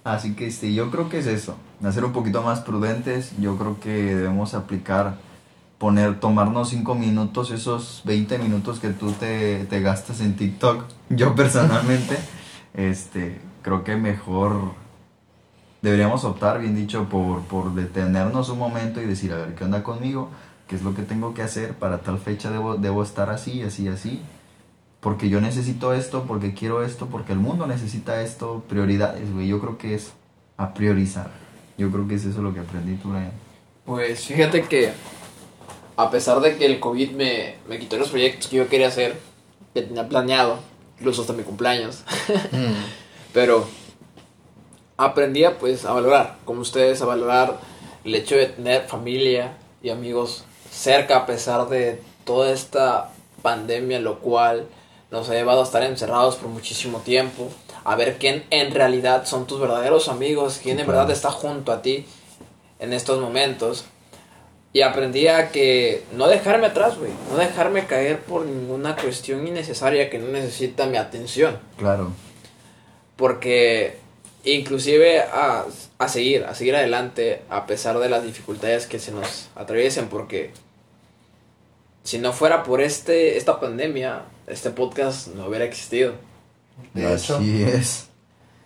Así 0.05 0.35
que 0.35 0.47
este, 0.47 0.73
yo 0.73 0.91
creo 0.91 1.09
que 1.09 1.19
es 1.19 1.27
eso, 1.27 1.57
a 1.85 1.93
ser 1.93 2.05
un 2.05 2.13
poquito 2.13 2.43
más 2.43 2.61
prudentes, 2.61 3.33
yo 3.39 3.57
creo 3.59 3.79
que 3.81 3.91
debemos 4.15 4.55
aplicar, 4.55 5.17
poner, 5.79 6.21
tomarnos 6.21 6.71
5 6.71 6.95
minutos, 6.95 7.51
esos 7.51 8.03
20 8.05 8.39
minutos 8.39 8.79
que 8.81 8.91
tú 8.91 9.13
te, 9.13 9.65
te 9.65 9.81
gastas 9.81 10.21
en 10.21 10.37
TikTok, 10.37 10.85
yo 11.11 11.35
personalmente, 11.35 12.17
este, 12.75 13.41
creo 13.63 13.85
que 13.85 13.97
mejor 13.97 14.73
deberíamos 15.83 16.25
optar, 16.25 16.61
bien 16.61 16.75
dicho, 16.77 17.05
por, 17.09 17.41
por 17.43 17.75
detenernos 17.75 18.49
un 18.51 18.59
momento 18.59 19.01
y 19.03 19.07
decir, 19.07 19.33
a 19.33 19.37
ver, 19.37 19.55
¿qué 19.55 19.65
onda 19.65 19.83
conmigo? 19.83 20.31
¿Qué 20.71 20.77
es 20.77 20.83
lo 20.83 20.95
que 20.95 21.03
tengo 21.03 21.35
que 21.35 21.43
hacer? 21.43 21.75
Para 21.75 21.99
tal 21.99 22.21
fecha 22.21 22.49
debo, 22.49 22.77
debo 22.77 23.03
estar 23.03 23.29
así, 23.29 23.61
así, 23.62 23.89
así. 23.89 24.21
Porque 25.01 25.29
yo 25.29 25.41
necesito 25.41 25.93
esto, 25.93 26.27
porque 26.29 26.55
quiero 26.55 26.85
esto, 26.85 27.07
porque 27.07 27.33
el 27.33 27.41
mundo 27.41 27.66
necesita 27.66 28.23
esto. 28.23 28.62
Prioridades, 28.68 29.35
güey. 29.35 29.49
Yo 29.49 29.59
creo 29.59 29.79
que 29.79 29.95
es 29.95 30.12
a 30.57 30.73
priorizar. 30.73 31.33
Yo 31.77 31.91
creo 31.91 32.07
que 32.07 32.14
es 32.14 32.25
eso 32.25 32.41
lo 32.41 32.55
que 32.55 32.61
aprendí 32.61 32.95
tú, 32.95 33.09
Brian. 33.09 33.33
Pues 33.85 34.25
fíjate 34.27 34.62
que 34.62 34.93
a 35.97 36.09
pesar 36.09 36.39
de 36.39 36.57
que 36.57 36.66
el 36.66 36.79
COVID 36.79 37.11
me, 37.14 37.57
me 37.68 37.81
quitó 37.81 37.97
los 37.97 38.11
proyectos 38.11 38.47
que 38.47 38.59
yo 38.59 38.68
quería 38.68 38.87
hacer, 38.87 39.18
que 39.75 39.83
tenía 39.83 40.09
planeado, 40.09 40.61
incluso 41.01 41.23
hasta 41.23 41.33
mi 41.33 41.43
cumpleaños, 41.43 42.05
pero 43.33 43.66
aprendí 44.97 45.43
a, 45.43 45.59
pues 45.59 45.85
a 45.85 45.93
valorar, 45.95 46.39
como 46.45 46.61
ustedes, 46.61 47.03
a 47.03 47.07
valorar 47.07 47.59
el 48.05 48.14
hecho 48.14 48.37
de 48.37 48.47
tener 48.47 48.87
familia 48.87 49.59
y 49.83 49.91
amigos 49.91 50.45
cerca 50.71 51.16
a 51.16 51.27
pesar 51.27 51.68
de 51.68 52.01
toda 52.25 52.53
esta 52.53 53.11
pandemia, 53.43 54.01
lo 54.01 54.21
cual 54.21 54.66
nos 55.11 55.29
ha 55.29 55.35
llevado 55.35 55.61
a 55.61 55.64
estar 55.64 55.83
encerrados 55.83 56.37
por 56.37 56.49
muchísimo 56.49 56.99
tiempo, 57.01 57.49
a 57.85 57.97
ver 57.97 58.18
quién 58.18 58.45
en 58.51 58.73
realidad 58.73 59.27
son 59.27 59.47
tus 59.47 59.61
verdaderos 59.61 60.09
amigos, 60.09 60.61
quién 60.62 60.79
en 60.79 60.87
verdad 60.87 61.11
está 61.11 61.31
junto 61.31 61.73
a 61.73 61.83
ti 61.83 62.07
en 62.79 62.93
estos 62.93 63.21
momentos. 63.21 63.85
Y 64.73 64.83
aprendí 64.83 65.27
a 65.27 65.51
que 65.51 66.05
no 66.12 66.29
dejarme 66.29 66.68
atrás, 66.68 66.97
güey. 66.97 67.11
No 67.29 67.39
dejarme 67.39 67.87
caer 67.87 68.21
por 68.21 68.45
ninguna 68.45 68.95
cuestión 68.95 69.45
innecesaria 69.47 70.09
que 70.09 70.21
no 70.21 70.29
necesita 70.29 70.87
mi 70.87 70.97
atención. 70.97 71.59
Claro. 71.77 72.12
Porque 73.16 73.99
inclusive 74.45 75.20
a, 75.20 75.64
a 75.99 76.09
seguir, 76.09 76.45
a 76.45 76.55
seguir 76.55 76.74
adelante 76.76 77.43
a 77.51 77.66
pesar 77.66 77.99
de 77.99 78.09
las 78.09 78.24
dificultades 78.24 78.86
que 78.86 78.99
se 78.99 79.12
nos 79.12 79.49
atraviesen. 79.55 80.09
Porque 80.09 80.53
si 82.05 82.18
no 82.18 82.32
fuera 82.32 82.62
por 82.62 82.80
este, 82.80 83.36
esta 83.36 83.61
pandemia, 83.61 84.22
este 84.47 84.70
podcast 84.70 85.28
no 85.28 85.47
hubiera 85.47 85.64
existido. 85.64 86.14
De 86.95 87.14
hecho. 87.14 87.36
Así 87.36 87.62
es. 87.62 88.07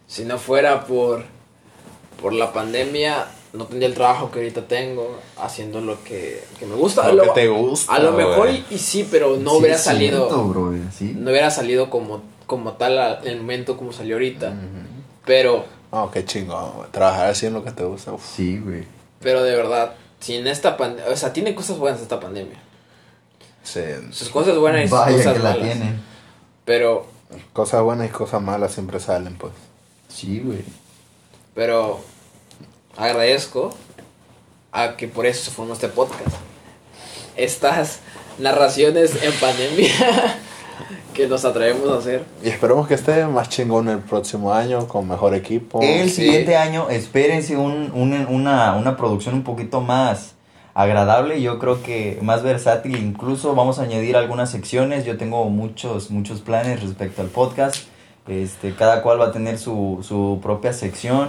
Si 0.06 0.24
no 0.24 0.38
fuera 0.38 0.84
por, 0.84 1.24
por 2.20 2.32
la 2.32 2.52
pandemia, 2.52 3.26
no 3.54 3.66
tendría 3.66 3.88
el 3.88 3.94
trabajo 3.94 4.30
que 4.30 4.38
ahorita 4.40 4.68
tengo, 4.68 5.18
haciendo 5.38 5.80
lo 5.80 6.02
que, 6.04 6.44
que 6.58 6.66
me 6.66 6.74
gusta. 6.76 7.10
Lo 7.12 7.22
A 7.22 7.34
que 7.34 7.40
te 7.42 7.48
gusta, 7.48 7.92
A 7.94 7.98
lo 7.98 8.12
mejor 8.12 8.50
y, 8.50 8.64
y 8.70 8.78
sí, 8.78 9.08
pero 9.10 9.36
no 9.36 9.52
Sí, 9.52 9.56
hubiera 9.58 9.78
salido. 9.78 10.18
cierto, 10.28 10.44
brother, 10.44 10.82
sí. 10.96 11.14
No 11.16 11.30
hubiera 11.30 11.50
salido 11.50 11.90
como, 11.90 12.22
como 12.46 12.74
tal 12.74 13.20
en 13.24 13.28
el 13.32 13.40
momento 13.40 13.76
como 13.76 13.92
salió 13.92 14.16
ahorita. 14.16 14.48
Ujú. 14.50 14.93
Pero, 15.24 15.64
Oh, 15.90 16.10
qué 16.10 16.24
chingón, 16.24 16.72
güey. 16.72 16.90
Trabajar 16.90 17.26
así 17.28 17.46
en 17.46 17.54
lo 17.54 17.62
que 17.64 17.70
te 17.70 17.84
gusta. 17.84 18.12
uf. 18.12 18.24
Sí, 18.24 18.58
güey. 18.58 18.84
pero 19.20 19.42
de 19.44 19.54
verdad, 19.54 19.94
sin 20.20 20.46
esta 20.46 20.76
pandemia, 20.76 21.12
o 21.12 21.16
sea, 21.16 21.32
tiene 21.32 21.54
cosas 21.54 21.78
buenas 21.78 22.00
esta 22.00 22.18
pandemia. 22.20 22.58
Sí. 23.62 23.80
Sus 24.10 24.28
cosas 24.28 24.56
buenas 24.58 24.84
y 24.84 24.88
sus 24.88 24.98
Vaya 24.98 25.16
cosas 25.16 25.32
que 25.34 25.38
la 25.38 25.50
malas. 25.50 25.64
tienen. 25.66 26.02
Pero, 26.64 27.06
Cosas 27.52 27.82
buenas 27.82 28.08
y 28.08 28.10
cosas 28.12 28.42
malas 28.42 28.72
siempre 28.72 29.00
salen, 29.00 29.36
pues. 29.36 29.52
Sí, 30.08 30.40
güey. 30.40 30.62
pero 31.54 32.00
agradezco 32.96 33.74
a 34.72 34.96
que 34.96 35.08
por 35.08 35.26
eso 35.26 35.44
se 35.44 35.50
formó 35.50 35.72
este 35.74 35.88
podcast. 35.88 36.36
Estas 37.36 38.00
narraciones 38.38 39.20
en 39.22 39.32
pandemia 39.34 39.90
que 41.14 41.26
nos 41.28 41.44
atrevemos 41.44 41.88
a 41.90 41.98
hacer. 41.98 42.24
Y 42.42 42.48
esperemos 42.48 42.86
que 42.86 42.94
esté 42.94 43.24
más 43.26 43.48
chingón 43.48 43.88
el 43.88 44.00
próximo 44.00 44.52
año, 44.52 44.86
con 44.88 45.08
mejor 45.08 45.34
equipo. 45.34 45.80
El 45.82 46.10
sí. 46.10 46.16
siguiente 46.22 46.56
año, 46.56 46.90
espérense 46.90 47.56
un- 47.56 47.90
un- 47.94 48.26
una, 48.28 48.74
una 48.74 48.96
producción 48.96 49.34
un 49.34 49.44
poquito 49.44 49.80
más 49.80 50.34
agradable, 50.74 51.40
yo 51.40 51.58
creo 51.60 51.82
que 51.82 52.18
más 52.20 52.42
versátil, 52.42 52.96
incluso 52.96 53.54
vamos 53.54 53.78
a 53.78 53.82
añadir 53.84 54.16
algunas 54.16 54.50
secciones, 54.50 55.04
yo 55.04 55.16
tengo 55.16 55.44
muchos, 55.48 56.10
muchos 56.10 56.40
planes 56.40 56.82
respecto 56.82 57.22
al 57.22 57.28
podcast, 57.28 57.76
este, 58.26 58.74
cada 58.74 59.00
cual 59.02 59.20
va 59.20 59.26
a 59.26 59.32
tener 59.32 59.56
su, 59.58 60.00
su 60.02 60.40
propia 60.42 60.72
sección, 60.72 61.28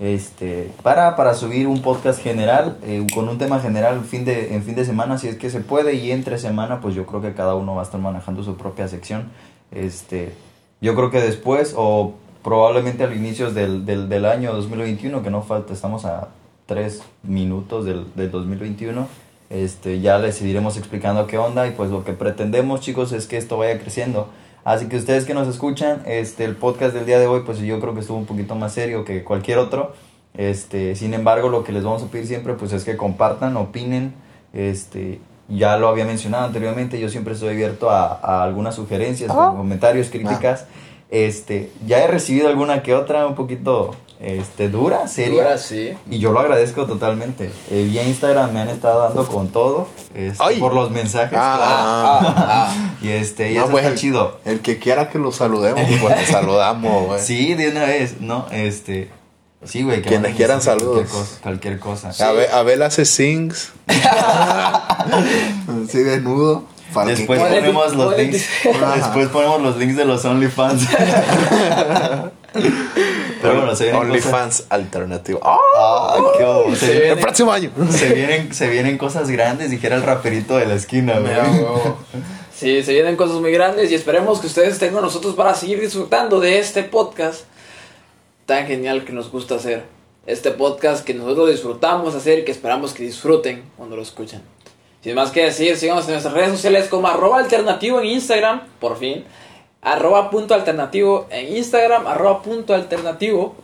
este, 0.00 0.70
para, 0.82 1.16
para 1.16 1.34
subir 1.34 1.66
un 1.66 1.82
podcast 1.82 2.22
general, 2.22 2.78
eh, 2.82 3.06
con 3.14 3.28
un 3.28 3.38
tema 3.38 3.60
general 3.60 4.04
fin 4.04 4.24
de, 4.24 4.54
en 4.54 4.62
fin 4.62 4.74
de 4.74 4.84
semana, 4.84 5.18
si 5.18 5.28
es 5.28 5.36
que 5.36 5.50
se 5.50 5.60
puede, 5.60 5.94
y 5.94 6.12
entre 6.12 6.38
semana, 6.38 6.80
pues 6.80 6.94
yo 6.94 7.06
creo 7.06 7.20
que 7.20 7.34
cada 7.34 7.54
uno 7.54 7.74
va 7.74 7.82
a 7.82 7.84
estar 7.84 8.00
manejando 8.00 8.42
su 8.42 8.56
propia 8.56 8.88
sección, 8.88 9.30
este, 9.72 10.32
yo 10.80 10.94
creo 10.94 11.10
que 11.10 11.20
después, 11.20 11.74
o 11.76 12.14
probablemente 12.42 13.04
a 13.04 13.08
los 13.08 13.16
inicios 13.16 13.54
del, 13.54 13.84
del, 13.84 14.08
del 14.08 14.24
año 14.24 14.52
2021, 14.52 15.22
que 15.22 15.30
no 15.30 15.42
falta, 15.42 15.72
estamos 15.72 16.04
a 16.04 16.28
tres 16.66 17.02
minutos 17.22 17.84
del, 17.84 18.06
del 18.14 18.30
2021, 18.30 19.08
este, 19.50 20.00
ya 20.00 20.18
les 20.18 20.40
iremos 20.42 20.76
explicando 20.76 21.26
qué 21.26 21.38
onda 21.38 21.66
y 21.66 21.70
pues 21.70 21.90
lo 21.90 22.04
que 22.04 22.12
pretendemos 22.12 22.80
chicos 22.80 23.12
es 23.12 23.26
que 23.26 23.38
esto 23.38 23.56
vaya 23.56 23.80
creciendo. 23.80 24.28
Así 24.68 24.84
que 24.84 24.98
ustedes 24.98 25.24
que 25.24 25.32
nos 25.32 25.48
escuchan, 25.48 26.02
este, 26.04 26.44
el 26.44 26.54
podcast 26.54 26.94
del 26.94 27.06
día 27.06 27.18
de 27.18 27.26
hoy, 27.26 27.40
pues 27.40 27.58
yo 27.58 27.80
creo 27.80 27.94
que 27.94 28.00
estuvo 28.00 28.18
un 28.18 28.26
poquito 28.26 28.54
más 28.54 28.74
serio 28.74 29.02
que 29.02 29.24
cualquier 29.24 29.56
otro. 29.56 29.94
Este, 30.34 30.94
sin 30.94 31.14
embargo, 31.14 31.48
lo 31.48 31.64
que 31.64 31.72
les 31.72 31.84
vamos 31.84 32.02
a 32.02 32.08
pedir 32.08 32.26
siempre, 32.26 32.52
pues 32.52 32.74
es 32.74 32.84
que 32.84 32.94
compartan, 32.94 33.56
opinen. 33.56 34.12
Este, 34.52 35.20
ya 35.48 35.78
lo 35.78 35.88
había 35.88 36.04
mencionado 36.04 36.44
anteriormente, 36.44 37.00
yo 37.00 37.08
siempre 37.08 37.32
estoy 37.32 37.48
abierto 37.48 37.88
a, 37.88 38.20
a 38.22 38.42
algunas 38.42 38.74
sugerencias, 38.74 39.32
comentarios, 39.32 40.10
críticas. 40.10 40.66
Este, 41.08 41.70
ya 41.86 42.04
he 42.04 42.06
recibido 42.06 42.48
alguna 42.48 42.82
que 42.82 42.94
otra 42.94 43.26
un 43.26 43.36
poquito 43.36 43.92
este, 44.20 44.68
dura, 44.68 45.06
seria. 45.08 45.44
Ahora 45.44 45.58
sí. 45.58 45.92
Y 46.10 46.18
yo 46.18 46.32
lo 46.32 46.40
agradezco 46.40 46.86
totalmente. 46.86 47.50
Eh, 47.70 47.84
vía 47.88 48.02
Instagram 48.02 48.52
me 48.52 48.60
han 48.60 48.68
estado 48.68 49.02
dando 49.04 49.26
con 49.26 49.48
todo. 49.48 49.88
este, 50.14 50.42
Ay. 50.42 50.58
por 50.58 50.74
los 50.74 50.90
mensajes. 50.90 51.38
Ah, 51.40 52.18
claro. 52.20 52.34
Ah, 52.38 52.68
ah. 52.70 52.94
Y 53.02 53.10
este, 53.10 53.52
y 53.52 53.54
No, 53.54 53.62
eso 53.62 53.70
pues, 53.70 53.84
está 53.84 53.94
el- 53.94 53.98
chido. 54.00 54.40
El 54.44 54.60
que 54.60 54.78
quiera 54.78 55.08
que 55.08 55.18
lo 55.18 55.32
saludemos, 55.32 55.80
pues 56.00 56.20
lo 56.20 56.26
saludamos, 56.32 57.06
güey. 57.06 57.20
Sí, 57.22 57.54
de 57.54 57.68
una 57.70 57.84
vez, 57.84 58.20
¿no? 58.20 58.46
Este. 58.50 59.10
Sí, 59.64 59.82
güey. 59.82 60.02
que 60.02 60.08
Quienes 60.08 60.36
quieran 60.36 60.62
saludos. 60.62 61.08
Cualquier 61.42 61.78
cosa. 61.78 62.02
Cualquier 62.10 62.12
cosa. 62.12 62.28
Abel, 62.28 62.46
Abel 62.52 62.82
hace 62.82 63.04
sings. 63.04 63.72
sí, 65.90 65.98
desnudo. 65.98 66.64
Después 67.06 67.40
ponemos 67.40 67.94
los 67.94 68.16
links. 68.16 68.46
Después 68.96 69.28
ponemos 69.28 69.60
los 69.60 69.76
links 69.76 69.96
de 69.96 70.04
los 70.04 70.24
OnlyFans. 70.24 70.86
Pero 73.42 73.54
bueno, 73.56 73.74
se 73.76 73.84
vienen 73.84 74.00
cosas. 74.00 74.10
OnlyFans 74.10 74.64
alternativo. 74.68 75.40
Qué 76.36 76.44
hubo. 76.44 76.74
Se 76.74 76.86
Se, 76.86 76.92
viene- 76.92 77.08
El 77.10 77.18
próximo 77.18 77.52
año. 77.52 77.70
se 77.90 78.12
vienen, 78.12 78.54
se 78.54 78.68
vienen 78.68 78.98
cosas 78.98 79.30
grandes, 79.30 79.70
dijera 79.70 79.96
el 79.96 80.02
raperito 80.02 80.56
de 80.56 80.66
la 80.66 80.74
esquina, 80.74 81.18
güey. 81.20 81.32
Sí, 82.54 82.82
se 82.82 82.92
vienen 82.92 83.14
cosas 83.16 83.36
muy 83.36 83.52
grandes 83.52 83.90
y 83.92 83.94
esperemos 83.94 84.40
que 84.40 84.48
ustedes 84.48 84.72
estén 84.72 84.92
con 84.92 85.02
nosotros 85.02 85.34
para 85.36 85.54
seguir 85.54 85.80
disfrutando 85.80 86.40
de 86.40 86.58
este 86.58 86.82
podcast 86.82 87.42
tan 88.46 88.66
genial 88.66 89.04
que 89.04 89.12
nos 89.12 89.30
gusta 89.30 89.54
hacer. 89.56 89.84
Este 90.26 90.50
podcast 90.50 91.04
que 91.04 91.14
nosotros 91.14 91.50
disfrutamos 91.50 92.14
hacer 92.14 92.40
y 92.40 92.44
que 92.44 92.50
esperamos 92.52 92.92
que 92.92 93.04
disfruten 93.04 93.62
cuando 93.76 93.94
lo 93.96 94.02
escuchen. 94.02 94.42
Sin 95.02 95.14
más 95.14 95.30
que 95.30 95.44
decir, 95.44 95.76
síganos 95.76 96.04
en 96.06 96.12
nuestras 96.14 96.34
redes 96.34 96.50
sociales 96.50 96.88
como 96.88 97.06
arroba 97.08 97.38
alternativo 97.38 98.00
en 98.00 98.06
Instagram, 98.06 98.62
por 98.80 98.98
fin. 98.98 99.24
Arroba 99.92 100.30
punto 100.30 100.54
alternativo 100.54 101.26
en 101.30 101.56
Instagram, 101.56 102.06
arroba 102.06 102.42
punto 102.42 102.74
alternativo 102.74 103.54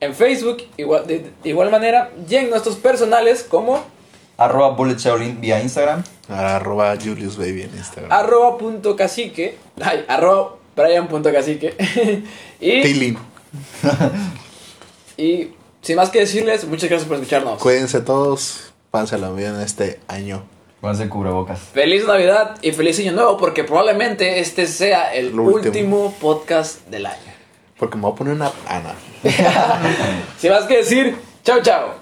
en 0.00 0.14
Facebook, 0.14 0.64
igual, 0.76 1.06
de, 1.06 1.30
de 1.42 1.48
igual 1.48 1.70
manera. 1.70 2.10
Y 2.28 2.36
en 2.36 2.50
nuestros 2.50 2.76
personales 2.76 3.42
como 3.42 3.84
Arroba 4.40 4.70
Bullet 4.70 4.96
Shaolin 4.96 5.38
vía 5.40 5.62
Instagram. 5.62 6.02
Arroba 6.28 6.96
Julius 6.96 7.36
Baby 7.36 7.62
en 7.62 7.76
Instagram. 7.76 8.10
arroba 8.10 8.56
punto 8.56 8.96
cacique, 8.96 9.58
ay, 9.82 10.04
arroba 10.08 10.56
brian 10.74 11.08
punto 11.08 11.30
cacique. 11.30 11.76
y, 12.60 13.16
y 15.22 15.52
sin 15.82 15.96
más 15.96 16.08
que 16.08 16.20
decirles, 16.20 16.64
muchas 16.64 16.88
gracias 16.88 17.06
por 17.06 17.18
escucharnos. 17.18 17.60
Cuídense 17.60 18.00
todos. 18.00 18.72
Pásalo 18.90 19.34
bien 19.34 19.60
este 19.60 20.00
año. 20.08 20.42
Pónganse 20.80 21.08
cubrebocas. 21.08 21.58
Feliz 21.74 22.06
Navidad 22.06 22.56
y 22.62 22.72
feliz 22.72 22.98
Año 23.00 23.12
Nuevo 23.12 23.36
porque 23.36 23.64
probablemente 23.64 24.40
este 24.40 24.66
sea 24.66 25.14
el 25.14 25.34
Lo 25.36 25.42
último. 25.42 25.66
último. 25.66 26.14
podcast 26.20 26.86
del 26.88 27.06
año. 27.06 27.18
Porque 27.78 27.96
me 27.96 28.02
voy 28.02 28.12
a 28.12 28.14
poner 28.14 28.34
una 28.34 28.50
pana. 28.50 28.94
Sin 30.38 30.50
más 30.50 30.64
que 30.64 30.78
decir, 30.78 31.16
chao 31.44 31.60
chao. 31.62 31.99